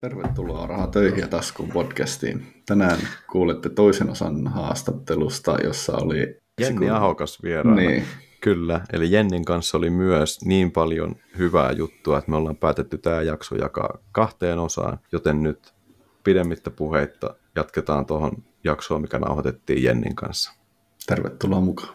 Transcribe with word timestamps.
Tervetuloa 0.00 0.66
Raha 0.66 0.86
töihin 0.86 1.18
ja 1.20 1.28
taskuun 1.28 1.68
podcastiin. 1.68 2.62
Tänään 2.66 2.98
kuulette 3.32 3.68
toisen 3.68 4.10
osan 4.10 4.46
haastattelusta, 4.46 5.56
jossa 5.64 5.96
oli... 5.96 6.40
Jenni 6.60 6.90
Ahokas 6.90 7.42
vieraana. 7.42 7.80
Niin. 7.80 8.04
Kyllä, 8.40 8.80
eli 8.92 9.12
Jennin 9.12 9.44
kanssa 9.44 9.78
oli 9.78 9.90
myös 9.90 10.44
niin 10.44 10.70
paljon 10.70 11.16
hyvää 11.38 11.72
juttua, 11.72 12.18
että 12.18 12.30
me 12.30 12.36
ollaan 12.36 12.56
päätetty 12.56 12.98
tämä 12.98 13.22
jakso 13.22 13.54
jakaa 13.54 13.98
kahteen 14.12 14.58
osaan, 14.58 14.98
joten 15.12 15.42
nyt 15.42 15.74
pidemmittä 16.24 16.70
puheitta 16.70 17.34
jatketaan 17.54 18.06
tuohon 18.06 18.44
jaksoon, 18.64 19.02
mikä 19.02 19.18
nauhoitettiin 19.18 19.82
Jennin 19.82 20.16
kanssa. 20.16 20.52
Tervetuloa 21.06 21.60
mukaan. 21.60 21.94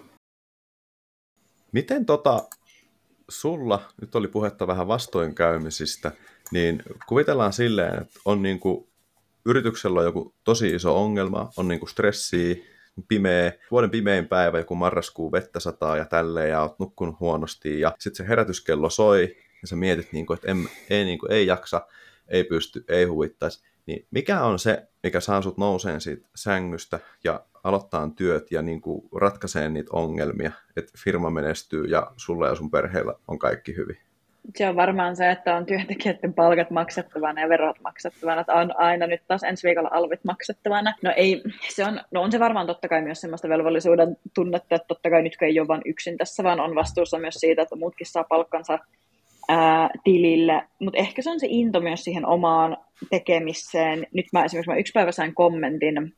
Miten 1.72 2.06
tota, 2.06 2.44
sulla, 3.30 3.82
nyt 4.02 4.16
oli 4.16 4.28
puhetta 4.28 4.68
vähän 4.68 4.88
vastoinkäymisistä, 4.88 6.12
niin 6.52 6.84
kuvitellaan 7.08 7.54
silleen, 7.54 8.02
että 8.02 8.20
on 8.26 8.42
niin 8.42 8.60
kuin, 8.60 8.88
yrityksellä 9.46 10.00
on 10.00 10.06
joku 10.06 10.36
tosi 10.44 10.76
iso 10.76 11.04
ongelma, 11.04 11.50
on 11.58 11.68
niin 11.68 11.80
kuin 11.80 11.90
stressiä, 11.90 12.56
pimeä, 13.08 13.54
vuoden 13.72 13.90
pimein 13.90 14.28
päivä, 14.28 14.58
joku 14.58 14.76
marraskuu 14.76 15.32
vettä 15.32 15.60
sataa 15.60 15.98
ja 15.98 16.06
tälleen, 16.06 16.50
ja 16.50 16.62
oot 16.62 16.80
nukkunut 16.80 17.20
huonosti, 17.20 17.80
ja 17.80 17.96
sitten 18.00 18.26
se 18.26 18.30
herätyskello 18.30 18.90
soi, 18.90 19.36
ja 19.62 19.68
sä 19.68 19.76
mietit, 19.76 20.14
niin 20.14 20.26
kuin, 20.26 20.36
että 20.36 20.52
en, 20.52 20.70
ei, 20.90 21.06
niin 21.06 21.20
kuin, 21.20 21.32
ei 21.32 21.48
jaksa, 21.48 21.88
ei 22.28 22.44
pysty, 22.44 22.86
ei 22.88 23.06
huvittaisi. 23.06 23.64
Niin 23.86 24.08
mikä 24.12 24.44
on 24.44 24.60
se, 24.60 24.88
mikä 25.04 25.20
saa 25.20 25.42
sut 25.42 25.58
nouseen 25.58 26.02
siitä 26.02 26.28
sängystä 26.36 27.00
ja 27.24 27.46
aloittaa 27.64 28.10
työt 28.16 28.52
ja 28.52 28.62
niin 28.62 28.82
kuin 28.82 29.10
ratkaisee 29.16 29.70
niitä 29.70 29.90
ongelmia, 29.94 30.52
että 30.78 30.92
firma 30.98 31.30
menestyy 31.30 31.86
ja 31.86 32.12
sulla 32.18 32.48
ja 32.48 32.56
sun 32.56 32.72
perheellä 32.72 33.14
on 33.28 33.40
kaikki 33.40 33.76
hyvin? 33.76 33.98
Se 34.56 34.70
on 34.70 34.76
varmaan 34.76 35.16
se, 35.16 35.32
että 35.32 35.56
on 35.56 35.66
työntekijöiden 35.66 36.34
palkat 36.34 36.72
maksettavana 36.72 37.42
ja 37.42 37.50
verot 37.50 37.80
maksettavana, 37.84 38.42
että 38.42 38.54
on 38.54 38.80
aina 38.80 39.08
nyt 39.08 39.22
taas 39.28 39.44
ensi 39.44 39.68
viikolla 39.68 39.90
alvit 39.92 40.24
maksettavana. 40.24 40.94
No 41.02 41.14
ei, 41.16 41.42
se 41.70 41.86
on, 41.86 42.02
no 42.12 42.22
on 42.22 42.32
se 42.32 42.40
varmaan 42.40 42.68
totta 42.68 42.88
kai 42.88 43.02
myös 43.02 43.22
semmoista 43.22 43.50
velvollisuuden 43.50 44.18
tunnetta, 44.36 44.76
että 44.76 44.88
totta 44.88 45.10
kai 45.10 45.24
nyt 45.24 45.38
ei 45.42 45.60
ole 45.60 45.68
vain 45.68 45.82
yksin 45.86 46.18
tässä, 46.18 46.44
vaan 46.44 46.60
on 46.60 46.76
vastuussa 46.76 47.20
myös 47.20 47.36
siitä, 47.36 47.62
että 47.62 47.76
muutkin 47.76 48.08
saa 48.08 48.24
palkkansa 48.24 48.80
ää, 49.50 49.90
tilille, 50.04 50.64
mutta 50.80 51.00
ehkä 51.00 51.22
se 51.22 51.30
on 51.30 51.40
se 51.40 51.48
into 51.50 51.80
myös 51.80 52.04
siihen 52.04 52.26
omaan 52.26 52.78
tekemiseen. 53.10 54.08
Nyt 54.14 54.26
mä 54.34 54.46
esimerkiksi 54.46 54.72
mä 54.72 54.78
yksi 54.78 54.94
päivä 54.94 55.12
sain 55.12 55.36
kommentin 55.36 56.14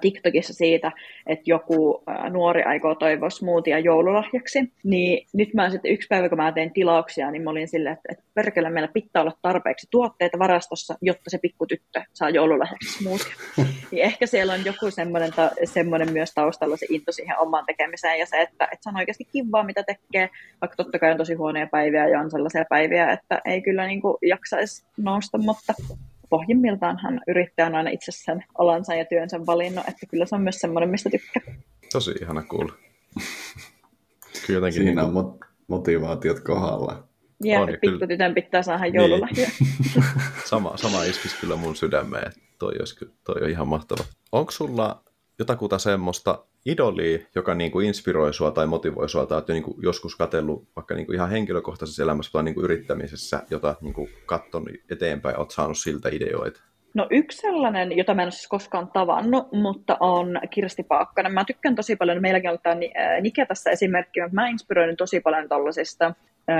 TikTokissa 0.00 0.54
siitä, 0.54 0.92
että 1.26 1.42
joku 1.46 2.04
nuori 2.30 2.62
aikoo 2.62 2.94
toivoa 2.94 3.30
smoothia 3.30 3.78
joululahjaksi, 3.78 4.72
niin 4.84 5.26
nyt 5.32 5.54
mä 5.54 5.70
sitten 5.70 5.92
yksi 5.92 6.08
päivä, 6.08 6.28
kun 6.28 6.38
mä 6.38 6.52
tein 6.52 6.72
tilauksia, 6.72 7.30
niin 7.30 7.42
mä 7.42 7.50
olin 7.50 7.68
silleen, 7.68 7.92
että, 7.92 8.08
että 8.12 8.24
perkele 8.34 8.70
meillä 8.70 8.88
pitää 8.88 9.22
olla 9.22 9.38
tarpeeksi 9.42 9.86
tuotteita 9.90 10.38
varastossa, 10.38 10.94
jotta 11.02 11.30
se 11.30 11.38
pikkutyttö 11.38 12.02
saa 12.12 12.30
joululahjaksi 12.30 12.98
smoothia. 12.98 13.34
niin 13.90 14.04
ehkä 14.04 14.26
siellä 14.26 14.52
on 14.52 14.64
joku 14.64 14.90
semmoinen, 14.90 15.32
ta, 15.32 15.50
semmoinen 15.64 16.12
myös 16.12 16.34
taustalla 16.34 16.76
se 16.76 16.86
into 16.90 17.12
siihen 17.12 17.38
omaan 17.38 17.66
tekemiseen 17.66 18.18
ja 18.18 18.26
se, 18.26 18.40
että, 18.40 18.64
että 18.64 18.78
se 18.80 18.88
on 18.88 18.96
oikeasti 18.96 19.24
kivaa, 19.32 19.64
mitä 19.64 19.82
tekee, 19.82 20.30
vaikka 20.60 20.76
totta 20.76 20.98
kai 20.98 21.10
on 21.10 21.16
tosi 21.16 21.34
huonoja 21.34 21.66
päiviä 21.66 22.08
ja 22.08 22.20
on 22.20 22.30
sellaisia 22.30 22.64
päiviä, 22.68 23.12
että 23.12 23.40
ei 23.44 23.62
kyllä 23.62 23.86
niin 23.86 24.00
kuin 24.00 24.16
jaksaisi 24.22 24.86
nousta, 24.96 25.38
mutta 25.38 25.74
pohjimmiltaan 26.28 26.98
hän 27.02 27.20
yrittää 27.28 27.70
aina 27.74 27.90
itsessään 27.90 28.44
alansa 28.58 28.94
ja 28.94 29.04
työnsä 29.04 29.46
valinnut, 29.46 29.88
että 29.88 30.06
kyllä 30.06 30.26
se 30.26 30.34
on 30.34 30.42
myös 30.42 30.58
semmoinen, 30.58 30.90
mistä 30.90 31.10
tykkää. 31.10 31.42
Tosi 31.92 32.10
ihana 32.22 32.42
kuulla. 32.42 32.72
Kyllä 34.46 34.58
jotenkin 34.58 34.82
Siinä 34.82 35.02
niin 35.02 35.12
kuin... 35.12 35.24
on 35.24 35.38
motivaatiot 35.68 36.40
kohdalla. 36.40 37.08
Ja 37.44 37.60
on, 37.60 37.68
pikkutytön 37.80 38.34
pitää 38.34 38.62
saada 38.62 38.86
joululahjoja. 38.86 39.48
Niin. 39.60 40.04
sama, 40.50 40.76
sama 40.76 41.04
iskisi 41.04 41.36
kyllä 41.40 41.56
mun 41.56 41.76
sydämeen. 41.76 42.32
Toi, 42.58 42.72
olisi, 42.78 42.96
toi 43.24 43.42
on 43.42 43.50
ihan 43.50 43.68
mahtava. 43.68 44.04
Onko 44.32 44.50
sulla 44.50 45.02
jotakuta 45.38 45.78
semmoista 45.78 46.44
idolia, 46.66 47.18
joka 47.34 47.54
niin 47.54 47.70
kuin 47.70 47.86
inspiroi 47.86 48.34
sua 48.34 48.50
tai 48.50 48.66
motivoi 48.66 49.08
sua, 49.08 49.26
tai 49.26 49.42
niin 49.48 49.62
kuin 49.62 49.76
joskus 49.82 50.16
katsellut 50.16 50.68
vaikka 50.76 50.94
niin 50.94 51.06
kuin 51.06 51.16
ihan 51.16 51.30
henkilökohtaisessa 51.30 52.02
elämässä 52.02 52.32
tai 52.32 52.42
niin 52.42 52.54
kuin 52.54 52.64
yrittämisessä, 52.64 53.42
jota 53.50 53.74
niin 53.80 53.94
kuin 53.94 54.08
katsonut 54.26 54.68
eteenpäin, 54.90 55.38
olet 55.38 55.50
saanut 55.50 55.78
siltä 55.78 56.08
ideoita? 56.12 56.60
No 56.94 57.06
yksi 57.10 57.38
sellainen, 57.38 57.96
jota 57.96 58.14
mä 58.14 58.22
en 58.22 58.26
ole 58.26 58.30
siis 58.30 58.48
koskaan 58.48 58.90
tavannut, 58.92 59.52
mutta 59.52 59.96
on 60.00 60.40
Kirsti 60.50 60.82
Paakkanen. 60.82 61.32
Mä 61.32 61.44
tykkään 61.44 61.74
tosi 61.74 61.96
paljon, 61.96 62.22
meilläkin 62.22 62.50
on 62.50 62.58
tämä 62.62 62.74
Nike 63.20 63.46
tässä 63.46 63.70
esimerkki, 63.70 64.20
mutta 64.20 64.34
mä 64.34 64.48
inspiroin 64.48 64.96
tosi 64.96 65.20
paljon 65.20 65.48
tällaisista 65.48 66.14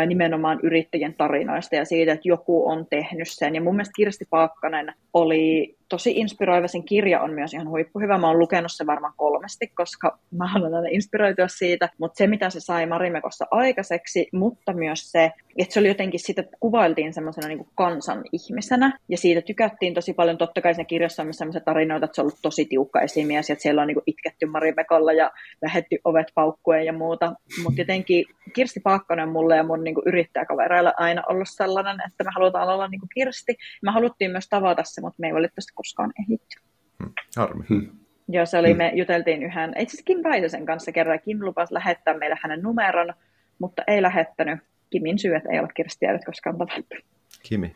nimenomaan 0.06 0.60
yrittäjien 0.62 1.14
tarinoista 1.14 1.76
ja 1.76 1.84
siitä, 1.84 2.12
että 2.12 2.28
joku 2.28 2.68
on 2.68 2.86
tehnyt 2.90 3.28
sen. 3.28 3.54
Ja 3.54 3.60
mun 3.60 3.74
mielestä 3.74 3.92
Kirsti 3.96 4.24
Paakkanen 4.30 4.92
oli 5.14 5.74
tosi 5.88 6.10
inspiroiva. 6.10 6.66
Sen 6.66 6.84
kirja 6.84 7.20
on 7.20 7.32
myös 7.32 7.54
ihan 7.54 7.68
huippuhyvä. 7.68 8.18
Mä 8.18 8.26
oon 8.26 8.38
lukenut 8.38 8.72
sen 8.74 8.86
varmaan 8.86 9.12
kolmesti, 9.16 9.66
koska 9.66 10.18
mä 10.30 10.46
haluan 10.46 10.74
aina 10.74 10.88
inspiroitua 10.90 11.48
siitä. 11.48 11.88
Mutta 11.98 12.18
se, 12.18 12.26
mitä 12.26 12.50
se 12.50 12.60
sai 12.60 12.86
Marimekossa 12.86 13.46
aikaiseksi, 13.50 14.28
mutta 14.32 14.72
myös 14.72 15.12
se, 15.12 15.30
että 15.58 15.74
se 15.74 15.80
oli 15.80 15.88
jotenkin, 15.88 16.20
sitä 16.20 16.44
kuvailtiin 16.60 17.12
semmoisena 17.12 17.48
niin 17.48 17.66
kansan 17.74 18.24
ihmisenä. 18.32 18.98
Ja 19.08 19.16
siitä 19.16 19.42
tykättiin 19.42 19.94
tosi 19.94 20.12
paljon. 20.12 20.38
Totta 20.38 20.60
kai 20.60 20.74
siinä 20.74 20.84
kirjassa 20.84 21.22
on 21.22 21.34
semmoisia 21.34 21.60
tarinoita, 21.60 22.04
että 22.04 22.14
se 22.14 22.20
on 22.20 22.24
ollut 22.24 22.38
tosi 22.42 22.64
tiukka 22.64 23.00
esimies, 23.00 23.50
että 23.50 23.62
siellä 23.62 23.82
on 23.82 23.88
niin 23.88 24.02
itketty 24.06 24.46
Marimekolla 24.46 25.12
ja 25.12 25.30
lähetty 25.62 25.98
ovet 26.04 26.26
paukkuen 26.34 26.86
ja 26.86 26.92
muuta. 26.92 27.32
Mutta 27.64 27.80
jotenkin 27.80 28.24
Kirsti 28.54 28.80
Paakkonen 28.80 29.28
mulle 29.28 29.56
ja 29.56 29.62
mun 29.62 29.77
niin 29.84 29.96
yrittäjäkavereilla 30.06 30.94
aina 30.96 31.22
ollut 31.28 31.48
sellainen, 31.48 31.96
että 32.08 32.24
me 32.24 32.30
halutaan 32.34 32.68
olla 32.68 32.88
niin 32.88 33.00
Kirsti. 33.14 33.56
Me 33.82 33.90
haluttiin 33.90 34.30
myös 34.30 34.48
tavata 34.48 34.82
se, 34.84 35.00
mutta 35.00 35.20
me 35.20 35.26
ei 35.26 35.34
valitettavasti 35.34 35.72
koskaan 35.74 36.12
ehitty. 36.20 36.60
Hmm. 37.02 37.12
Harmi. 37.36 37.64
Hmm. 37.68 37.90
Joo, 38.28 38.46
se 38.46 38.58
oli, 38.58 38.68
hmm. 38.68 38.78
me 38.78 38.92
juteltiin 38.94 39.42
yhden, 39.42 39.70
itse 39.70 39.82
asiassa 39.82 40.04
Kim 40.04 40.20
Raisesen 40.24 40.66
kanssa 40.66 40.92
kerran. 40.92 41.20
Kim 41.24 41.38
lupasi 41.40 41.74
lähettää 41.74 42.18
meille 42.18 42.36
hänen 42.42 42.62
numeron, 42.62 43.14
mutta 43.58 43.82
ei 43.86 44.02
lähettänyt. 44.02 44.58
Kimin 44.90 45.18
syy, 45.18 45.34
että 45.34 45.48
ei 45.52 45.58
ole 45.58 45.68
Kirstiä 45.74 46.18
koskaan 46.26 46.58
tavattu. 46.58 46.96
Kimi. 47.42 47.74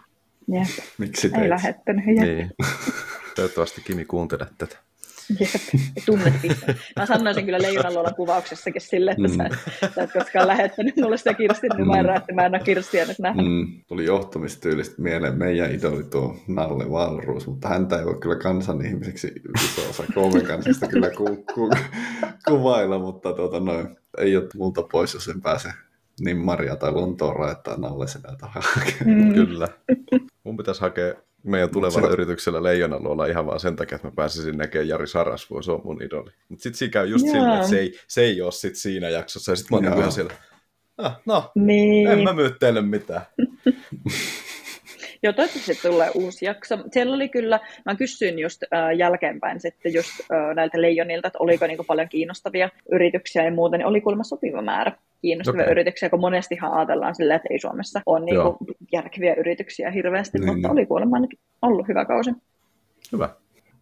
Jep. 0.48 0.66
Miksi 0.98 1.28
teit? 1.28 1.42
Ei 1.42 1.50
lähettänyt. 1.50 2.04
Jep. 2.06 2.24
Niin. 2.24 2.50
Toivottavasti 3.36 3.80
Kimi 3.80 4.04
kuuntelet 4.04 4.48
tätä. 4.58 4.76
Jep, 5.40 5.82
tunnet 6.06 6.34
Mä 6.96 7.06
sanoisin 7.06 7.44
kyllä 7.44 7.62
Leijonan 7.62 8.14
kuvauksessakin 8.16 8.80
sille, 8.80 9.10
että 9.10 9.28
mm. 9.28 9.36
sä, 9.36 9.90
sä 9.94 10.02
et 10.02 10.12
koskaan 10.12 10.46
lähettänyt 10.46 10.96
mulle 10.96 11.16
sitä 11.16 11.34
Kirstin 11.34 11.70
numeroa, 11.78 12.14
mm. 12.14 12.16
että 12.16 12.32
mä 12.32 12.46
en 12.46 12.54
ole 12.54 12.62
Kirstiä 12.64 13.04
nyt 13.04 13.18
nähnyt. 13.18 13.46
Mm. 13.46 13.80
Tuli 13.86 14.04
johtamistyylistä 14.04 15.02
mieleen 15.02 15.38
meidän 15.38 15.74
idoli 15.74 16.04
tuo 16.04 16.36
Nalle 16.48 16.90
Valruus, 16.90 17.46
mutta 17.46 17.68
häntä 17.68 17.98
ei 17.98 18.04
voi 18.04 18.18
kyllä 18.20 18.36
kansan 18.36 18.86
ihmiseksi 18.86 19.32
iso 19.64 19.90
osa 19.90 20.04
kolmen 20.14 20.46
kansasta 20.46 20.88
kyllä 20.88 21.10
ku, 21.10 21.44
ku, 21.54 21.70
kuvailla, 22.48 22.98
mutta 22.98 23.32
tuota, 23.32 23.60
noin, 23.60 23.96
ei 24.18 24.36
ole 24.36 24.48
multa 24.54 24.82
pois, 24.82 25.14
jos 25.14 25.28
en 25.28 25.42
pääse 25.42 25.68
niin 26.20 26.36
Maria 26.36 26.76
tai 26.76 26.92
Lontoon 26.92 27.36
rajoittaa 27.36 27.76
Nalle 27.76 28.06
sen 28.06 28.22
mm. 29.04 29.34
Kyllä. 29.34 29.68
Mun 30.44 30.56
pitäisi 30.56 30.80
hakea 30.80 31.14
meidän 31.44 31.70
tulevalla 31.70 32.06
se... 32.06 32.12
yrityksellä 32.12 32.62
Leijonan 32.62 33.06
olla 33.06 33.26
ihan 33.26 33.47
vaan 33.47 33.60
sen 33.60 33.76
takia, 33.76 33.97
että 33.97 34.08
mä 34.08 34.12
pääsisin 34.16 34.58
näkemään 34.58 34.88
Jari 34.88 35.06
Sarasvuo, 35.06 35.62
se 35.62 35.72
on 35.72 35.80
mun 35.84 36.03
idoli. 36.03 36.30
Mutta 36.48 36.62
sitten 36.62 36.78
siinä 36.78 36.92
käy 36.92 37.06
just 37.06 37.25
yeah. 37.25 37.36
silleen, 37.36 37.56
että 37.56 37.69
se 37.69 37.78
ei, 37.78 37.98
se 38.08 38.22
ei 38.22 38.42
ole 38.42 38.53
sit 38.53 38.76
siinä 38.76 39.08
jaksossa, 39.08 39.52
ja 39.52 39.56
sitten 39.56 39.75
mä 39.75 39.76
oon 39.76 39.82
niinku 39.84 40.00
ihan 40.00 40.12
siellä, 40.12 40.32
ah, 40.98 41.20
no, 41.26 41.52
niin. 41.54 42.08
en 42.08 42.22
mä 42.22 42.32
myy 42.32 42.50
teille 42.60 42.82
mitään. 42.82 43.22
Joo, 45.22 45.32
toivottavasti 45.32 45.88
tulee 45.88 46.10
uusi 46.14 46.44
jakso. 46.44 46.78
Siellä 46.92 47.14
oli 47.14 47.28
kyllä, 47.28 47.60
mä 47.86 47.94
kysyin 47.94 48.38
just 48.38 48.62
äh, 48.62 48.96
jälkeenpäin 48.96 49.60
sitten 49.60 49.94
just 49.94 50.10
äh, 50.20 50.54
näiltä 50.54 50.80
leijonilta, 50.80 51.28
että 51.28 51.38
oliko 51.38 51.66
niinku 51.66 51.84
paljon 51.84 52.08
kiinnostavia 52.08 52.69
yrityksiä 52.92 53.44
ja 53.44 53.50
muuta, 53.50 53.76
niin 53.76 53.86
oli 53.86 54.00
kuulemma 54.00 54.24
sopiva 54.24 54.62
määrä 54.62 54.92
kiinnostavia 55.22 55.62
okay. 55.62 55.72
yrityksiä, 55.72 56.10
kun 56.10 56.20
monestihan 56.20 56.72
ajatellaan 56.72 57.14
silleen, 57.14 57.36
että 57.36 57.48
ei 57.50 57.58
Suomessa 57.58 58.00
ole 58.06 58.24
niinku 58.24 58.56
järkeviä 58.92 59.34
yrityksiä 59.34 59.90
hirveästi, 59.90 60.38
niin, 60.38 60.46
mutta 60.46 60.69
niin. 60.69 60.72
oli 60.72 60.86
kuulemma 60.86 61.19
nyt 61.19 61.38
ollut 61.62 61.88
hyvä 61.88 62.04
kausi. 62.04 62.30
Hyvä. 63.12 63.28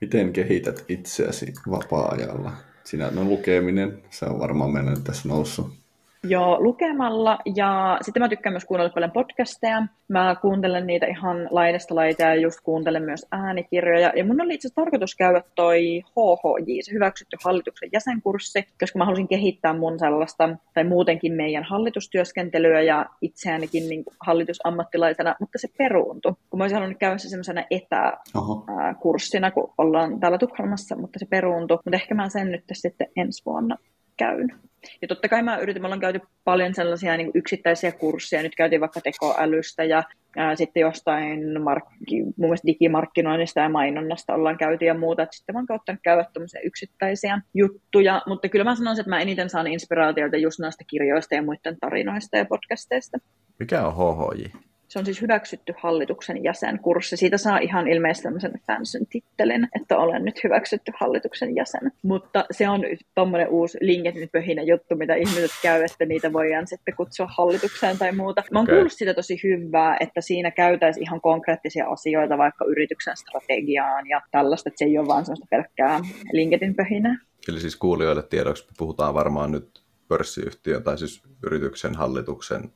Miten 0.01 0.33
kehität 0.33 0.85
itseäsi 0.89 1.53
vapaa-ajalla? 1.71 2.53
Sinä 2.85 3.11
no 3.11 3.25
lukeminen, 3.25 4.03
se 4.11 4.25
on 4.25 4.41
varmaan 4.41 4.71
mennyt 4.71 5.05
tässä 5.05 5.29
noussut 5.29 5.80
Joo, 6.25 6.63
lukemalla 6.63 7.39
ja 7.57 7.99
sitten 8.03 8.23
mä 8.23 8.29
tykkään 8.29 8.53
myös 8.53 8.65
kuunnella 8.65 8.93
paljon 8.95 9.11
podcasteja. 9.11 9.83
Mä 10.09 10.37
kuuntelen 10.43 10.87
niitä 10.87 11.07
ihan 11.07 11.49
laidasta 11.51 11.95
laitaa 11.95 12.29
ja 12.29 12.41
just 12.41 12.61
kuuntelen 12.61 13.03
myös 13.03 13.27
äänikirjoja. 13.33 14.13
Ja 14.17 14.25
mun 14.25 14.41
oli 14.41 14.55
itse 14.55 14.69
asiassa 14.69 14.83
tarkoitus 14.83 15.15
käydä 15.15 15.43
toi 15.55 16.03
HHJ, 16.07 16.81
se 16.83 16.93
hyväksytty 16.93 17.37
hallituksen 17.45 17.89
jäsenkurssi, 17.93 18.69
koska 18.81 18.99
mä 18.99 19.05
halusin 19.05 19.29
kehittää 19.29 19.73
mun 19.73 19.99
sellaista, 19.99 20.49
tai 20.75 20.85
muutenkin 20.85 21.33
meidän 21.33 21.65
hallitustyöskentelyä 21.65 22.83
ja 22.83 23.07
itseäänikin 23.21 23.89
niin 23.89 24.05
hallitusammattilaisena, 24.27 25.37
mutta 25.41 25.59
se 25.59 25.69
peruuntui. 25.79 26.33
Kun 26.51 26.59
mä 26.59 26.65
olisin 26.65 26.77
halunnut 26.77 26.99
käydä 26.99 27.19
se 27.19 27.29
semmoisena 27.29 27.65
etäkurssina, 27.71 29.51
kun 29.51 29.73
ollaan 29.79 30.21
täällä 30.21 30.39
Tukholmassa, 30.39 30.97
mutta 30.97 31.19
se 31.19 31.27
peruuntui. 31.27 31.79
Mutta 31.85 31.97
ehkä 31.97 32.15
mä 32.15 32.29
sen 32.29 32.51
nyt 32.51 32.65
sitten 32.73 33.07
ensi 33.17 33.43
vuonna 33.47 33.77
käyn. 34.21 34.61
Ja 35.03 35.09
totta 35.09 35.29
kai 35.29 35.43
mä 35.43 35.59
yritin, 35.59 35.83
me 35.83 35.87
ollaan 35.87 36.01
käyty 36.01 36.21
paljon 36.45 36.75
sellaisia 36.75 37.17
niin 37.17 37.31
yksittäisiä 37.35 37.93
kursseja, 37.93 38.43
nyt 38.43 38.55
käytiin 38.55 38.81
vaikka 38.81 39.01
tekoälystä 39.01 39.85
ja 39.85 40.03
ää, 40.37 40.57
sitten 40.57 40.81
jostain 40.81 41.63
markki, 41.63 42.23
mun 42.23 42.35
mielestä 42.39 42.67
digimarkkinoinnista 42.67 43.61
ja 43.61 43.69
mainonnasta 43.69 44.35
ollaan 44.35 44.59
käyty 44.59 44.85
ja 44.85 44.95
muuta, 44.95 45.23
että 45.23 45.37
sitten 45.37 45.55
mä 45.55 45.59
oon 45.59 45.79
ottanut 45.81 46.01
käydä 46.03 46.25
yksittäisiä 46.65 47.41
juttuja, 47.55 48.23
mutta 48.27 48.49
kyllä 48.49 48.65
mä 48.65 48.75
sanoisin, 48.75 49.03
että 49.03 49.11
mä 49.11 49.21
eniten 49.21 49.51
saan 49.51 49.67
inspiraatiota 49.67 50.37
just 50.37 50.59
noista 50.59 50.85
kirjoista 50.85 51.35
ja 51.35 51.43
muiden 51.43 51.77
tarinoista 51.81 52.37
ja 52.37 52.45
podcasteista. 52.45 53.19
Mikä 53.59 53.87
on 53.87 53.95
HHJ? 53.95 54.70
Se 54.91 54.99
on 54.99 55.05
siis 55.05 55.23
hyväksytty 55.23 55.75
hallituksen 55.77 56.45
jäsenkurssi. 56.45 57.17
Siitä 57.17 57.39
saa 57.39 57.59
ihan 57.59 57.89
ilmeisesti 57.89 58.23
tämmöisen 58.23 58.61
fansyn 58.67 59.07
tittelin, 59.07 59.69
että 59.81 59.99
olen 59.99 60.25
nyt 60.25 60.45
hyväksytty 60.45 60.93
hallituksen 61.01 61.57
jäsen. 61.57 61.93
Mutta 62.03 62.45
se 62.51 62.69
on 62.69 62.81
tuommoinen 63.15 63.49
uusi 63.49 63.79
LinkedIn-pöhinä 63.81 64.63
juttu, 64.63 64.97
mitä 64.97 65.15
ihmiset 65.15 65.51
käy, 65.63 65.83
että 65.83 66.07
niitä 66.07 66.33
voidaan 66.33 66.67
sitten 66.67 66.97
kutsua 66.97 67.27
hallitukseen 67.37 67.99
tai 67.99 68.13
muuta. 68.13 68.43
Mä 68.53 68.59
oon 68.59 68.65
okay. 68.65 68.75
kuullut 68.75 68.93
sitä 68.93 69.15
tosi 69.15 69.41
hyvää, 69.45 69.97
että 70.01 70.21
siinä 70.21 70.51
käytäisiin 70.51 71.05
ihan 71.05 71.21
konkreettisia 71.21 71.87
asioita 71.87 72.39
vaikka 72.39 72.65
yrityksen 72.65 73.17
strategiaan 73.17 74.09
ja 74.09 74.21
tällaista, 74.31 74.69
että 74.69 74.79
se 74.79 74.85
ei 74.85 74.99
ole 74.99 75.07
vaan 75.07 75.25
semmoista 75.25 75.47
pelkkää 75.51 76.01
LinkedIn-pöhinää. 76.33 77.17
Eli 77.49 77.61
siis 77.61 77.77
kuulijoille 77.77 78.23
tiedoksi 78.23 78.67
puhutaan 78.79 79.15
varmaan 79.15 79.53
nyt 79.53 79.83
pörssiyhtiön 80.09 80.83
tai 80.83 80.99
siis 80.99 81.23
yrityksen 81.43 81.95
hallituksen 81.95 82.73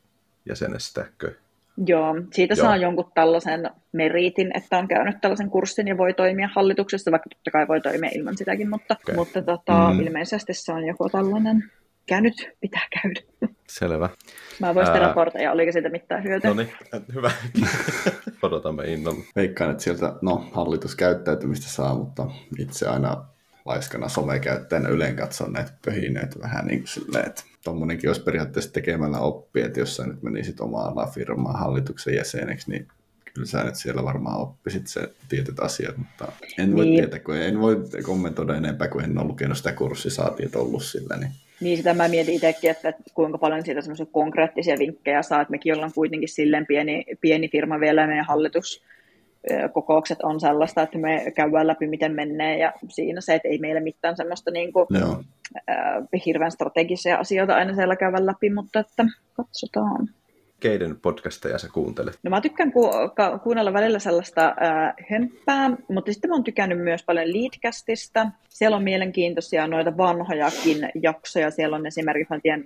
jäsenestäkö? 0.49 1.44
Joo, 1.87 2.15
siitä 2.32 2.55
Joo. 2.55 2.67
saa 2.67 2.76
jonkun 2.76 3.11
tällaisen 3.15 3.71
meritin, 3.93 4.56
että 4.56 4.79
on 4.79 4.88
käynyt 4.88 5.21
tällaisen 5.21 5.50
kurssin 5.50 5.88
ja 5.88 5.99
voi 5.99 6.15
toimia 6.15 6.49
hallituksessa, 6.55 7.11
vaikka 7.11 7.29
totta 7.29 7.50
kai 7.50 7.69
voi 7.69 7.81
toimia 7.81 8.11
ilman 8.15 8.37
sitäkin, 8.37 8.71
mutta, 8.71 8.97
okay. 9.03 9.15
mutta 9.15 9.43
tota, 9.43 9.91
mm. 9.93 10.00
ilmeisesti 10.00 10.55
se 10.55 10.73
on 10.73 10.87
joku 10.87 11.09
tällainen, 11.09 11.65
käynyt 12.06 12.35
pitää 12.61 12.87
käydä. 13.03 13.21
Selvä. 13.69 14.09
Mä 14.61 14.75
voin 14.75 14.87
sitten 14.87 15.03
Ää... 15.03 15.09
raportoida, 15.09 15.53
oliko 15.53 15.73
siitä 15.73 15.88
mitään 15.88 16.25
hyötyä. 16.25 16.50
No 16.50 16.56
niin, 16.56 16.73
hyvä. 17.15 17.31
Odotamme 18.43 18.85
innolla. 18.85 19.25
Veikkaan, 19.37 19.70
että 19.70 19.82
sieltä 19.82 20.12
no, 20.23 20.49
hallituskäyttäytymistä 20.53 21.69
saa, 21.69 21.94
mutta 21.94 22.27
itse 22.59 22.88
aina 22.88 23.25
laiskana 23.65 24.09
somekäyttäjänä 24.09 24.88
yleen 24.88 25.17
katson 25.17 25.53
näitä 25.53 25.73
pöhinöitä 25.85 26.41
vähän 26.41 26.67
niin 26.67 26.79
kuin 26.79 26.88
silleen, 26.88 27.27
että 27.27 27.43
tuommoinenkin 27.64 28.11
olisi 28.11 28.22
periaatteessa 28.22 28.72
tekemällä 28.72 29.20
oppi, 29.20 29.61
että 29.61 29.81
jos 29.81 29.96
sä 29.96 30.06
nyt 30.06 30.22
menisit 30.22 30.61
omaa 30.61 31.11
firmaa 31.14 31.52
hallituksen 31.52 32.14
jäseneksi, 32.14 32.70
niin 32.70 32.88
kyllä 33.34 33.46
sä 33.46 33.64
nyt 33.64 33.75
siellä 33.75 34.05
varmaan 34.05 34.40
oppisit 34.40 34.87
se 34.87 35.08
tietyt 35.28 35.61
asiat, 35.61 35.96
mutta 35.96 36.32
en 36.58 36.76
voi 36.76 36.84
niin. 36.84 36.96
tietää, 36.96 37.19
kun 37.19 37.37
en 37.37 37.61
voi 37.61 37.76
kommentoida 38.02 38.56
enempää, 38.56 38.88
kun 38.88 39.05
en 39.05 39.19
ole 39.19 39.26
lukenut 39.26 39.56
sitä 39.56 39.72
kurssisaatiin, 39.72 40.46
että 40.46 40.58
ollut 40.58 40.84
sillä. 40.84 41.16
Niin. 41.16 41.32
niin, 41.61 41.76
sitä 41.76 41.94
mä 41.94 42.08
mietin 42.08 42.34
itsekin, 42.34 42.70
että 42.70 42.94
kuinka 43.14 43.38
paljon 43.38 43.64
siitä 43.64 43.81
semmoisia 43.81 44.06
konkreettisia 44.06 44.78
vinkkejä 44.78 45.22
saa, 45.22 45.40
että 45.40 45.50
mekin 45.50 45.75
ollaan 45.75 45.93
kuitenkin 45.94 46.28
silleen 46.28 46.67
pieni, 46.67 47.05
pieni 47.20 47.49
firma 47.49 47.81
vielä 47.81 48.00
ja 48.00 48.06
meidän 48.06 48.26
hallitus 48.26 48.82
kokoukset 49.73 50.23
on 50.23 50.41
sellaista, 50.41 50.82
että 50.82 50.99
me 50.99 51.32
käydään 51.35 51.67
läpi, 51.67 51.87
miten 51.87 52.14
menee, 52.14 52.58
ja 52.58 52.73
siinä 52.88 53.20
se, 53.20 53.35
että 53.35 53.49
ei 53.49 53.58
meillä 53.58 53.81
mitään 53.81 54.17
semmoista 54.17 54.50
niin 54.50 54.73
kuin, 54.73 54.87
äh, 54.96 56.23
hirveän 56.26 56.50
strategisia 56.50 57.17
asioita 57.17 57.55
aina 57.55 57.75
siellä 57.75 57.96
käydä 57.96 58.26
läpi, 58.26 58.50
mutta 58.50 58.81
että 58.81 59.05
katsotaan. 59.32 60.08
Keiden 60.61 60.96
podcasteja 60.96 61.58
sä 61.58 61.69
kuuntelet? 61.73 62.19
No 62.23 62.31
mä 62.31 62.41
tykkään 62.41 62.73
ku- 62.73 62.91
ka- 63.14 63.38
kuunnella 63.38 63.73
välillä 63.73 63.99
sellaista 63.99 64.46
äh, 64.46 64.94
hömppää, 65.11 65.70
mutta 65.88 66.12
sitten 66.12 66.31
mä 66.31 66.35
oon 66.35 66.44
tykännyt 66.44 66.79
myös 66.79 67.02
paljon 67.05 67.32
Leadcastista. 67.32 68.26
Siellä 68.49 68.76
on 68.76 68.82
mielenkiintoisia 68.82 69.67
noita 69.67 69.96
vanhojakin 69.96 70.91
jaksoja. 71.02 71.50
Siellä 71.50 71.76
on 71.76 71.87
esimerkiksi, 71.87 72.35
mä 72.35 72.41
tiedän, 72.41 72.64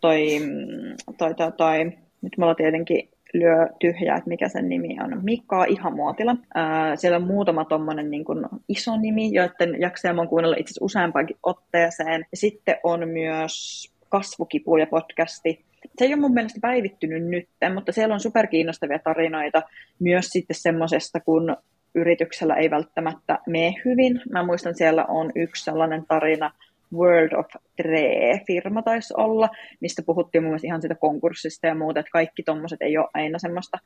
toi, 0.00 0.38
mm, 0.38 1.14
toi, 1.18 1.34
toi, 1.34 1.52
toi, 1.52 1.84
nyt 2.22 2.38
mulla 2.38 2.54
tietenkin 2.54 3.08
lyö 3.34 3.68
tyhjää, 3.80 4.16
että 4.16 4.28
mikä 4.28 4.48
sen 4.48 4.68
nimi 4.68 4.96
on. 5.04 5.24
Mikka 5.24 5.64
Ihamuotila. 5.64 6.36
Ää, 6.54 6.96
siellä 6.96 7.16
on 7.16 7.26
muutama 7.26 7.64
tommonen 7.64 8.10
niin 8.10 8.24
kuin 8.24 8.46
iso 8.68 8.96
nimi, 8.96 9.32
joiden 9.32 9.80
jaksoja 9.80 10.14
mä 10.14 10.26
kuunnella 10.26 10.56
itse 10.58 10.70
asiassa 10.70 10.84
useampaankin 10.84 11.36
otteeseen. 11.42 12.26
Sitten 12.34 12.76
on 12.82 13.08
myös 13.08 13.84
kasvukipuja 14.08 14.86
podcasti. 14.86 15.64
Se 15.98 16.04
ei 16.04 16.14
ole 16.14 16.20
mun 16.20 16.34
mielestä 16.34 16.58
päivittynyt 16.62 17.24
nyt, 17.24 17.48
mutta 17.74 17.92
siellä 17.92 18.14
on 18.14 18.20
superkiinnostavia 18.20 18.98
tarinoita 18.98 19.62
myös 19.98 20.26
sitten 20.26 20.56
semmoisesta, 20.56 21.20
kun 21.20 21.56
yrityksellä 21.94 22.54
ei 22.54 22.70
välttämättä 22.70 23.38
mene 23.46 23.74
hyvin. 23.84 24.20
Mä 24.30 24.46
muistan, 24.46 24.74
siellä 24.74 25.04
on 25.04 25.32
yksi 25.34 25.64
sellainen 25.64 26.04
tarina, 26.08 26.50
World 26.94 27.32
of 27.32 27.46
Tre-firma 27.76 28.82
taisi 28.82 29.14
olla, 29.16 29.48
mistä 29.80 30.02
puhuttiin 30.06 30.42
mun 30.42 30.50
mielestä 30.50 30.66
ihan 30.66 30.82
sitä 30.82 30.94
konkurssista 30.94 31.66
ja 31.66 31.74
muuta, 31.74 32.00
että 32.00 32.10
kaikki 32.12 32.42
tuommoiset 32.42 32.82
ei 32.82 32.98
ole 32.98 33.08
aina 33.14 33.38
semmoista 33.38 33.78